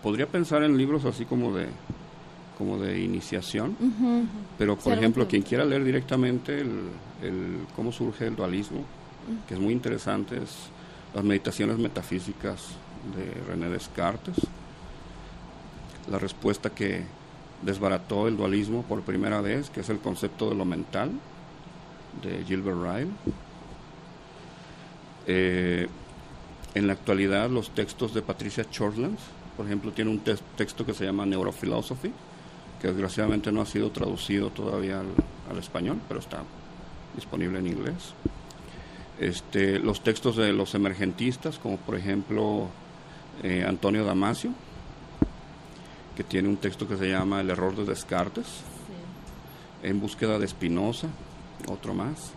podría 0.04 0.28
pensar 0.28 0.62
en 0.64 0.78
libros 0.78 1.06
así 1.06 1.26
como 1.26 1.56
de 1.56 1.68
como 2.58 2.78
de 2.78 3.02
iniciación, 3.02 3.76
pero 4.58 4.78
por 4.78 4.94
ejemplo, 4.94 5.28
quien 5.28 5.42
quiera 5.42 5.66
leer 5.66 5.84
directamente 5.84 6.62
el, 6.62 6.90
el 7.22 7.58
cómo 7.76 7.92
surge 7.92 8.28
el 8.28 8.36
dualismo, 8.38 8.86
que 9.46 9.56
es 9.56 9.60
muy 9.60 9.74
interesante, 9.74 10.38
es 10.38 10.70
las 11.14 11.24
meditaciones 11.24 11.78
metafísicas 11.78 12.68
de 13.16 13.44
René 13.46 13.70
Descartes, 13.70 14.36
la 16.10 16.20
respuesta 16.20 16.70
que 16.70 17.04
desbarató 17.62 18.28
el 18.28 18.38
dualismo 18.38 18.84
por 18.84 19.02
primera 19.02 19.42
vez, 19.42 19.70
que 19.70 19.82
es 19.82 19.90
el 19.90 20.00
concepto 20.00 20.50
de 20.50 20.56
lo 20.56 20.66
mental, 20.66 21.12
de 22.22 22.44
Gilbert 22.46 22.78
Ryle. 22.78 23.12
Eh, 25.28 25.88
en 26.76 26.88
la 26.88 26.94
actualidad, 26.94 27.50
los 27.50 27.70
textos 27.72 28.14
de 28.14 28.22
Patricia 28.22 28.66
Shortland, 28.70 29.18
por 29.58 29.66
ejemplo, 29.66 29.92
tiene 29.92 30.12
un 30.12 30.20
texto 30.20 30.86
que 30.86 30.94
se 30.94 31.06
llama 31.06 31.26
Neurophilosophy, 31.26 32.12
que 32.82 32.88
desgraciadamente 32.90 33.52
no 33.52 33.62
ha 33.62 33.66
sido 33.66 33.92
traducido 33.92 34.50
todavía 34.50 35.00
al, 35.00 35.08
al 35.50 35.58
español, 35.58 36.00
pero 36.08 36.20
está 36.20 36.44
disponible 37.16 37.60
en 37.60 37.68
inglés. 37.68 38.14
Este, 39.20 39.80
los 39.80 40.02
textos 40.02 40.36
de 40.36 40.52
los 40.52 40.76
emergentistas, 40.76 41.58
como 41.58 41.78
por 41.78 41.96
ejemplo 41.96 42.68
eh, 43.44 43.64
Antonio 43.66 44.04
Damasio, 44.04 44.52
que 46.16 46.24
tiene 46.24 46.48
un 46.48 46.58
texto 46.58 46.88
que 46.88 46.98
se 46.98 47.10
llama 47.10 47.42
El 47.42 47.50
error 47.50 47.76
de 47.76 47.86
Descartes, 47.86 48.46
En 49.84 50.00
búsqueda 50.00 50.40
de 50.40 50.48
Spinoza, 50.48 51.08
otro 51.68 51.94
más. 51.94 52.32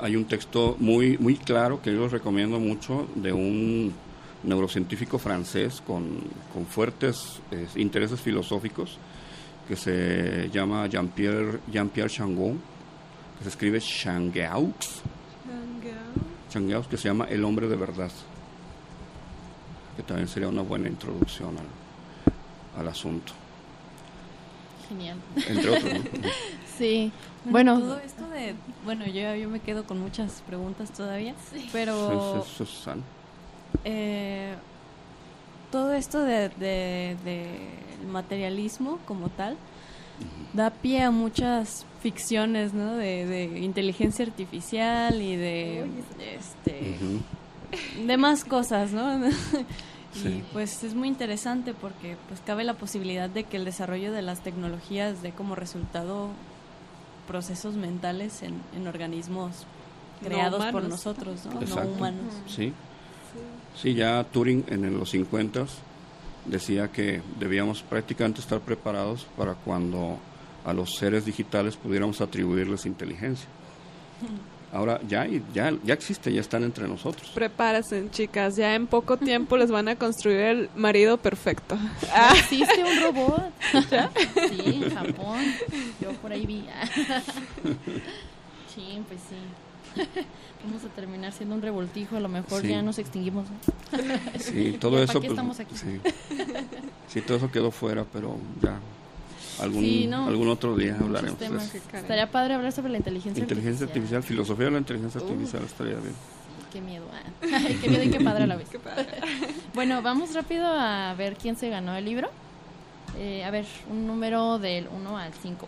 Hay 0.00 0.16
un 0.16 0.24
texto 0.24 0.76
muy, 0.80 1.18
muy 1.18 1.36
claro 1.36 1.80
que 1.80 1.92
yo 1.92 2.02
les 2.02 2.12
recomiendo 2.12 2.58
mucho 2.58 3.06
de 3.14 3.32
un 3.32 3.92
neurocientífico 4.42 5.18
francés 5.18 5.80
con, 5.86 6.18
con 6.52 6.66
fuertes 6.66 7.40
eh, 7.52 7.68
intereses 7.76 8.20
filosóficos 8.20 8.98
que 9.68 9.76
se 9.76 10.50
llama 10.50 10.88
Jean-Pierre 10.88 11.60
Jean-Pierre 11.70 12.10
Changon, 12.10 12.58
que 13.38 13.44
se 13.44 13.50
escribe 13.50 13.80
Changeaux, 13.80 14.74
Changeaux, 16.50 16.88
que 16.88 16.96
se 16.96 17.08
llama 17.08 17.26
El 17.30 17.44
hombre 17.44 17.68
de 17.68 17.76
verdad, 17.76 18.10
que 19.96 20.02
también 20.02 20.26
sería 20.26 20.48
una 20.48 20.62
buena 20.62 20.88
introducción 20.88 21.56
al, 21.56 21.81
al 22.76 22.88
asunto, 22.88 23.32
Genial. 24.88 25.18
entre 25.46 25.70
otros. 25.70 25.92
¿no? 25.94 26.00
Sí. 26.78 27.12
Bueno, 27.44 27.74
Bueno, 27.74 27.78
todo 27.94 27.98
esto 28.00 28.28
de, 28.30 28.54
bueno, 28.84 29.04
yo, 29.06 29.34
yo 29.36 29.48
me 29.48 29.60
quedo 29.60 29.84
con 29.84 30.00
muchas 30.00 30.42
preguntas 30.46 30.90
todavía, 30.90 31.34
Eso 31.54 31.66
pero 31.72 32.38
es- 32.42 32.46
eso 32.50 32.64
es 32.64 32.70
sano. 32.70 33.02
eh, 33.84 34.54
todo 35.70 35.92
esto 35.92 36.20
de, 36.22 36.48
de- 36.50 37.16
de 37.24 37.68
el 38.00 38.06
materialismo 38.08 38.98
como 39.06 39.28
tal 39.28 39.56
da 40.54 40.70
pie 40.70 41.02
a 41.02 41.10
muchas 41.10 41.84
ficciones, 42.02 42.72
¿no? 42.74 42.94
De, 42.96 43.26
de 43.26 43.60
inteligencia 43.60 44.24
artificial 44.24 45.20
y 45.20 45.36
de, 45.36 45.86
este, 46.36 46.96
Ujú. 46.96 48.06
de 48.06 48.16
más 48.16 48.44
cosas, 48.44 48.92
¿no? 48.92 49.20
Sí. 50.12 50.28
Y 50.28 50.44
pues 50.52 50.84
es 50.84 50.94
muy 50.94 51.08
interesante 51.08 51.74
porque 51.74 52.16
pues 52.28 52.40
cabe 52.40 52.64
la 52.64 52.74
posibilidad 52.74 53.30
de 53.30 53.44
que 53.44 53.56
el 53.56 53.64
desarrollo 53.64 54.12
de 54.12 54.22
las 54.22 54.42
tecnologías 54.42 55.22
dé 55.22 55.32
como 55.32 55.54
resultado 55.54 56.30
procesos 57.26 57.74
mentales 57.74 58.42
en, 58.42 58.60
en 58.76 58.86
organismos 58.86 59.66
No 60.20 60.28
creados 60.28 60.64
por 60.66 60.84
nosotros, 60.84 61.46
¿no? 61.46 61.60
Exacto. 61.60 61.84
No 61.84 61.96
humanos. 61.96 62.34
Sí. 62.46 62.72
Sí, 63.80 63.94
ya 63.94 64.22
Turing 64.24 64.64
en 64.68 64.98
los 64.98 65.10
50 65.10 65.64
decía 66.44 66.88
que 66.88 67.22
debíamos 67.38 67.82
prácticamente 67.82 68.40
estar 68.40 68.60
preparados 68.60 69.26
para 69.36 69.54
cuando 69.54 70.18
a 70.64 70.72
los 70.72 70.96
seres 70.96 71.24
digitales 71.24 71.76
pudiéramos 71.76 72.20
atribuirles 72.20 72.86
inteligencia. 72.86 73.48
Ahora 74.72 74.98
ya, 75.06 75.26
ya, 75.52 75.70
ya 75.84 75.92
existe, 75.94 76.32
ya 76.32 76.40
están 76.40 76.64
entre 76.64 76.88
nosotros. 76.88 77.30
Prepárense, 77.34 78.08
chicas, 78.10 78.56
ya 78.56 78.74
en 78.74 78.86
poco 78.86 79.18
tiempo 79.18 79.58
les 79.58 79.70
van 79.70 79.86
a 79.88 79.96
construir 79.96 80.38
el 80.38 80.70
marido 80.74 81.18
perfecto. 81.18 81.76
Ah, 82.10 82.32
¿Existe 82.36 82.82
un 82.82 83.02
robot? 83.02 83.52
Sí, 84.48 84.82
en 84.82 84.94
Japón. 84.94 85.40
Yo 86.00 86.12
por 86.22 86.32
ahí 86.32 86.46
vi. 86.46 86.64
Sí, 88.74 89.02
pues 89.06 89.20
sí. 89.28 90.00
Vamos 90.64 90.82
a 90.84 90.88
terminar 90.88 91.32
siendo 91.32 91.54
un 91.54 91.60
revoltijo. 91.62 92.16
A 92.16 92.20
lo 92.20 92.28
mejor 92.30 92.62
Sí. 92.62 92.68
ya 92.68 92.80
nos 92.80 92.98
extinguimos. 92.98 93.44
¿no? 93.50 93.98
Sí, 94.38 94.78
todo 94.80 94.96
Ya, 94.96 95.04
eso. 95.04 95.12
¿para 95.14 95.20
qué 95.20 95.26
pues, 95.28 95.30
estamos 95.30 95.60
aquí? 95.60 95.74
Sí. 95.76 96.00
Sí, 97.08 97.20
todo 97.20 97.36
eso 97.36 97.50
quedó 97.50 97.70
fuera, 97.70 98.06
pero 98.10 98.38
ya. 98.62 98.78
Algún, 99.62 99.82
Sí, 99.82 100.06
no. 100.08 100.26
algún 100.26 100.48
otro 100.48 100.76
día 100.76 100.96
hablaremos 101.00 101.38
de 101.38 101.46
eso. 101.46 101.56
Estaría 101.94 102.30
padre 102.30 102.54
hablar 102.54 102.72
sobre 102.72 102.90
la 102.90 102.98
inteligencia, 102.98 103.40
Inteligencia 103.42 103.86
artificial, 103.86 104.22
filosofía 104.22 104.64
de 104.66 104.70
la 104.72 104.78
inteligencia 104.78 105.20
Uf. 105.20 105.30
artificial 105.30 105.62
estaría 105.64 105.94
bien. 105.94 106.14
Qué 106.72 106.80
miedo. 106.80 107.04
Ay, 107.42 107.78
qué 107.80 107.88
miedo 107.88 108.02
y 108.02 108.10
qué 108.10 108.20
padre 108.20 108.44
a 108.44 108.46
la 108.46 108.56
vez. 108.56 108.68
qué 108.68 108.78
padre. 108.78 109.06
Bueno, 109.74 110.02
vamos 110.02 110.34
rápido 110.34 110.66
a 110.66 111.14
ver 111.14 111.36
quién 111.36 111.56
se 111.56 111.68
ganó 111.70 111.94
el 111.96 112.04
libro. 112.04 112.28
Eh, 113.18 113.44
a 113.44 113.50
ver, 113.50 113.66
un 113.90 114.06
número 114.06 114.58
del 114.58 114.88
1 114.88 115.18
al 115.18 115.32
5. 115.34 115.66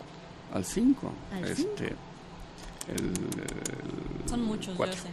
Al 0.54 0.64
5. 0.64 1.12
Al 1.34 1.44
Este. 1.44 1.86
El, 2.88 3.04
el 3.06 4.28
Son 4.28 4.42
muchos, 4.44 4.74
cuatro, 4.76 4.94
yo 4.96 5.02
sé. 5.02 5.08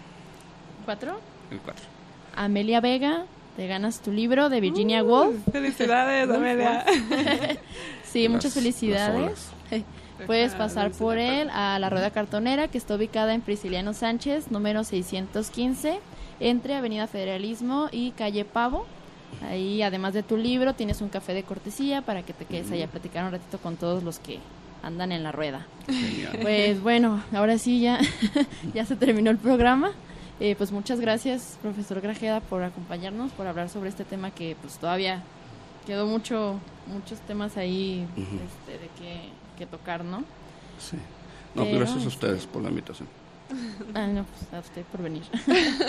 ¿Cuatro? 0.86 1.20
El 1.52 1.60
4. 1.60 1.84
Amelia 2.36 2.80
Vega, 2.82 3.26
te 3.56 3.68
ganas 3.68 4.02
tu 4.02 4.12
libro 4.12 4.50
de 4.50 4.60
Virginia 4.62 5.04
Woolf. 5.04 5.38
Felicidades, 5.52 6.30
Amelia. 6.30 6.86
Sí, 8.12 8.28
muchas 8.30 8.54
felicidades. 8.54 9.50
Puedes 10.28 10.54
pasar 10.54 10.92
por 10.92 11.18
él 11.18 11.50
a 11.52 11.80
la 11.80 11.90
Rueda 11.90 12.12
Cartonera, 12.12 12.68
que 12.68 12.78
está 12.78 12.96
ubicada 12.96 13.34
en 13.34 13.42
Prisciliano 13.42 13.94
Sánchez, 13.94 14.52
número 14.52 14.84
615, 14.84 16.00
entre 16.40 16.76
Avenida 16.76 17.08
Federalismo 17.08 17.90
y 17.92 18.12
Calle 18.12 18.46
Pavo. 18.46 18.86
Ahí, 19.50 19.82
además 19.82 20.14
de 20.14 20.22
tu 20.22 20.38
libro, 20.38 20.74
tienes 20.74 21.02
un 21.02 21.10
café 21.10 21.34
de 21.34 21.44
cortesía 21.44 22.02
para 22.02 22.22
que 22.22 22.34
te 22.34 22.46
quedes 22.46 22.70
ahí 22.72 22.84
a 22.84 22.88
platicar 22.88 23.26
un 23.26 23.32
ratito 23.32 23.58
con 23.58 23.78
todos 23.78 24.04
los 24.04 24.20
que 24.20 24.40
andan 24.84 25.12
en 25.12 25.24
la 25.24 25.32
rueda. 25.32 25.66
Genial. 25.88 26.38
Pues 26.42 26.82
bueno, 26.82 27.24
ahora 27.34 27.58
sí 27.58 27.82
ya, 27.82 28.00
ya 28.74 28.86
se 28.86 28.96
terminó 28.96 29.32
el 29.32 29.38
programa. 29.38 29.92
Eh, 30.40 30.56
pues 30.56 30.72
muchas 30.72 31.00
gracias, 31.00 31.58
profesor 31.62 32.02
Grajeda, 32.02 32.42
por 32.42 32.64
acompañarnos, 32.64 33.32
por 33.32 33.48
hablar 33.48 33.70
sobre 33.70 33.90
este 33.90 34.04
tema 34.04 34.32
que 34.32 34.56
pues 34.62 34.78
todavía 34.78 35.24
quedó 35.86 36.06
mucho, 36.06 36.60
muchos 36.88 37.20
temas 37.22 37.58
ahí 37.58 38.08
este, 38.16 38.74
de 38.74 38.88
que, 39.00 39.30
que 39.58 39.66
tocar, 39.66 40.04
¿no? 40.04 40.24
Sí. 40.80 40.98
No, 41.56 41.64
Pero, 41.64 41.80
gracias 41.80 42.06
a 42.06 42.08
ustedes 42.08 42.46
por 42.46 42.62
la 42.62 42.70
invitación. 42.70 43.08
Ah, 43.94 44.08
no, 44.08 44.24
pues 44.24 44.54
a 44.54 44.60
usted 44.60 44.84
por 44.84 45.02
venir. 45.02 45.24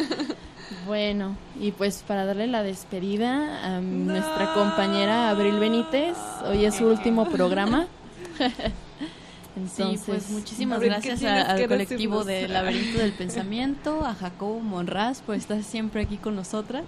bueno, 0.86 1.36
y 1.60 1.70
pues 1.70 2.02
para 2.06 2.24
darle 2.24 2.48
la 2.48 2.64
despedida 2.64 3.64
a 3.64 3.80
nuestra 3.80 4.52
compañera 4.54 5.30
Abril 5.30 5.60
Benítez, 5.60 6.16
hoy 6.44 6.64
es 6.64 6.74
su 6.74 6.86
último 6.86 7.30
programa. 7.30 7.86
Entonces, 9.54 10.00
sí, 10.00 10.04
pues 10.06 10.30
muchísimas 10.30 10.80
gracias 10.80 11.22
al 11.22 11.68
colectivo 11.68 12.24
del 12.24 12.52
Laberinto 12.52 12.98
del 12.98 13.12
Pensamiento, 13.12 14.04
a 14.04 14.14
Jacobo 14.14 14.60
Monraz 14.60 15.20
por 15.20 15.36
estar 15.36 15.62
siempre 15.62 16.02
aquí 16.02 16.16
con 16.16 16.34
nosotras. 16.34 16.84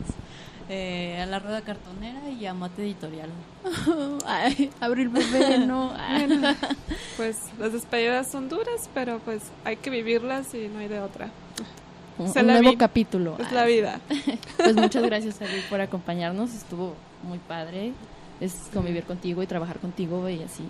Eh, 0.70 1.20
a 1.20 1.26
la 1.26 1.38
rueda 1.38 1.60
cartonera 1.60 2.30
y 2.30 2.46
a 2.46 2.54
Mate 2.54 2.82
Editorial. 2.82 3.28
Ay, 4.26 4.70
Abril 4.80 5.10
bebé, 5.10 5.58
no. 5.58 5.92
pues 7.16 7.38
las 7.58 7.72
despedidas 7.72 8.30
son 8.30 8.48
duras, 8.48 8.88
pero 8.94 9.18
pues 9.18 9.42
hay 9.64 9.76
que 9.76 9.90
vivirlas 9.90 10.54
y 10.54 10.68
no 10.68 10.78
hay 10.78 10.88
de 10.88 11.00
otra. 11.00 11.30
Un, 12.16 12.32
nuevo 12.46 12.78
capítulo. 12.78 13.36
Es 13.38 13.52
la 13.52 13.64
vida. 13.64 14.00
pues 14.56 14.74
muchas 14.74 15.02
gracias, 15.02 15.42
Abril, 15.42 15.62
por 15.68 15.80
acompañarnos. 15.80 16.54
Estuvo 16.54 16.94
muy 17.22 17.38
padre 17.38 17.92
es 18.44 18.54
convivir 18.72 19.04
contigo 19.04 19.42
y 19.42 19.46
trabajar 19.46 19.78
contigo 19.78 20.28
y 20.28 20.42
así. 20.42 20.64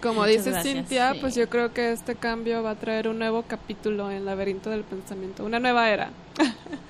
como 0.00 0.24
dice 0.26 0.52
Cintia, 0.62 1.14
pues 1.20 1.34
yo 1.34 1.48
creo 1.48 1.72
que 1.72 1.92
este 1.92 2.14
cambio 2.14 2.62
va 2.62 2.70
a 2.70 2.74
traer 2.74 3.08
un 3.08 3.18
nuevo 3.18 3.42
capítulo 3.42 4.10
en 4.10 4.18
el 4.18 4.24
laberinto 4.24 4.70
del 4.70 4.82
pensamiento, 4.82 5.44
una 5.44 5.58
nueva 5.58 5.90
era. 5.90 6.10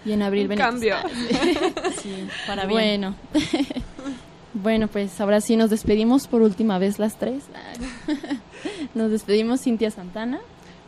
Y 0.04 0.12
en 0.12 0.22
abril 0.22 0.50
un 0.50 0.56
cambio. 0.56 0.96
sí, 2.02 2.28
para 2.46 2.66
Bueno. 2.66 3.14
bueno, 4.54 4.88
pues 4.88 5.20
ahora 5.20 5.40
sí 5.40 5.56
nos 5.56 5.70
despedimos 5.70 6.26
por 6.26 6.42
última 6.42 6.78
vez 6.78 6.98
las 6.98 7.16
tres. 7.18 7.44
nos 8.94 9.10
despedimos 9.10 9.60
Cintia 9.62 9.90
Santana. 9.90 10.40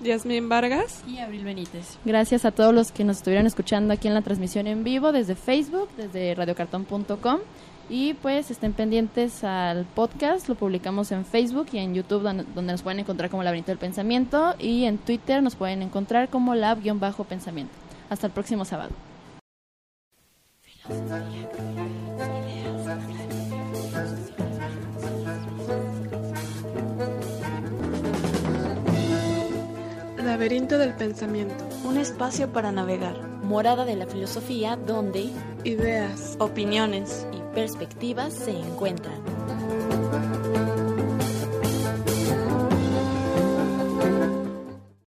Yasmín 0.02 0.48
Vargas 0.48 1.02
y 1.06 1.18
Abril 1.18 1.44
Benítez. 1.44 1.98
Gracias 2.04 2.44
a 2.44 2.50
todos 2.50 2.74
los 2.74 2.92
que 2.92 3.04
nos 3.04 3.18
estuvieron 3.18 3.46
escuchando 3.46 3.94
aquí 3.94 4.08
en 4.08 4.14
la 4.14 4.22
transmisión 4.22 4.66
en 4.66 4.84
vivo 4.84 5.12
desde 5.12 5.34
Facebook, 5.34 5.88
desde 5.96 6.34
radiocartón.com 6.34 7.38
y 7.88 8.14
pues 8.14 8.50
estén 8.50 8.72
pendientes 8.72 9.44
al 9.44 9.84
podcast, 9.84 10.48
lo 10.48 10.54
publicamos 10.54 11.12
en 11.12 11.24
Facebook 11.24 11.68
y 11.72 11.78
en 11.78 11.94
YouTube 11.94 12.22
donde, 12.22 12.44
nos 12.62 12.82
pueden 12.82 13.00
encontrar 13.00 13.30
como 13.30 13.42
Laberinto 13.42 13.70
del 13.70 13.78
Pensamiento 13.78 14.54
y 14.58 14.84
en 14.84 14.98
Twitter 14.98 15.42
nos 15.42 15.56
pueden 15.56 15.82
encontrar 15.82 16.28
como 16.28 16.54
Lab-Pensamiento. 16.54 17.74
Hasta 18.10 18.26
el 18.26 18.32
próximo 18.32 18.64
sábado. 18.64 18.90
Laberinto 30.24 30.78
del 30.78 30.94
Pensamiento. 30.94 31.64
Un 31.84 31.98
espacio 31.98 32.52
para 32.52 32.72
navegar. 32.72 33.33
Morada 33.44 33.84
de 33.84 33.94
la 33.94 34.06
filosofía 34.06 34.76
donde 34.76 35.28
ideas, 35.64 36.36
opiniones 36.38 37.26
y 37.32 37.54
perspectivas 37.54 38.32
se 38.32 38.50
encuentran. 38.50 39.20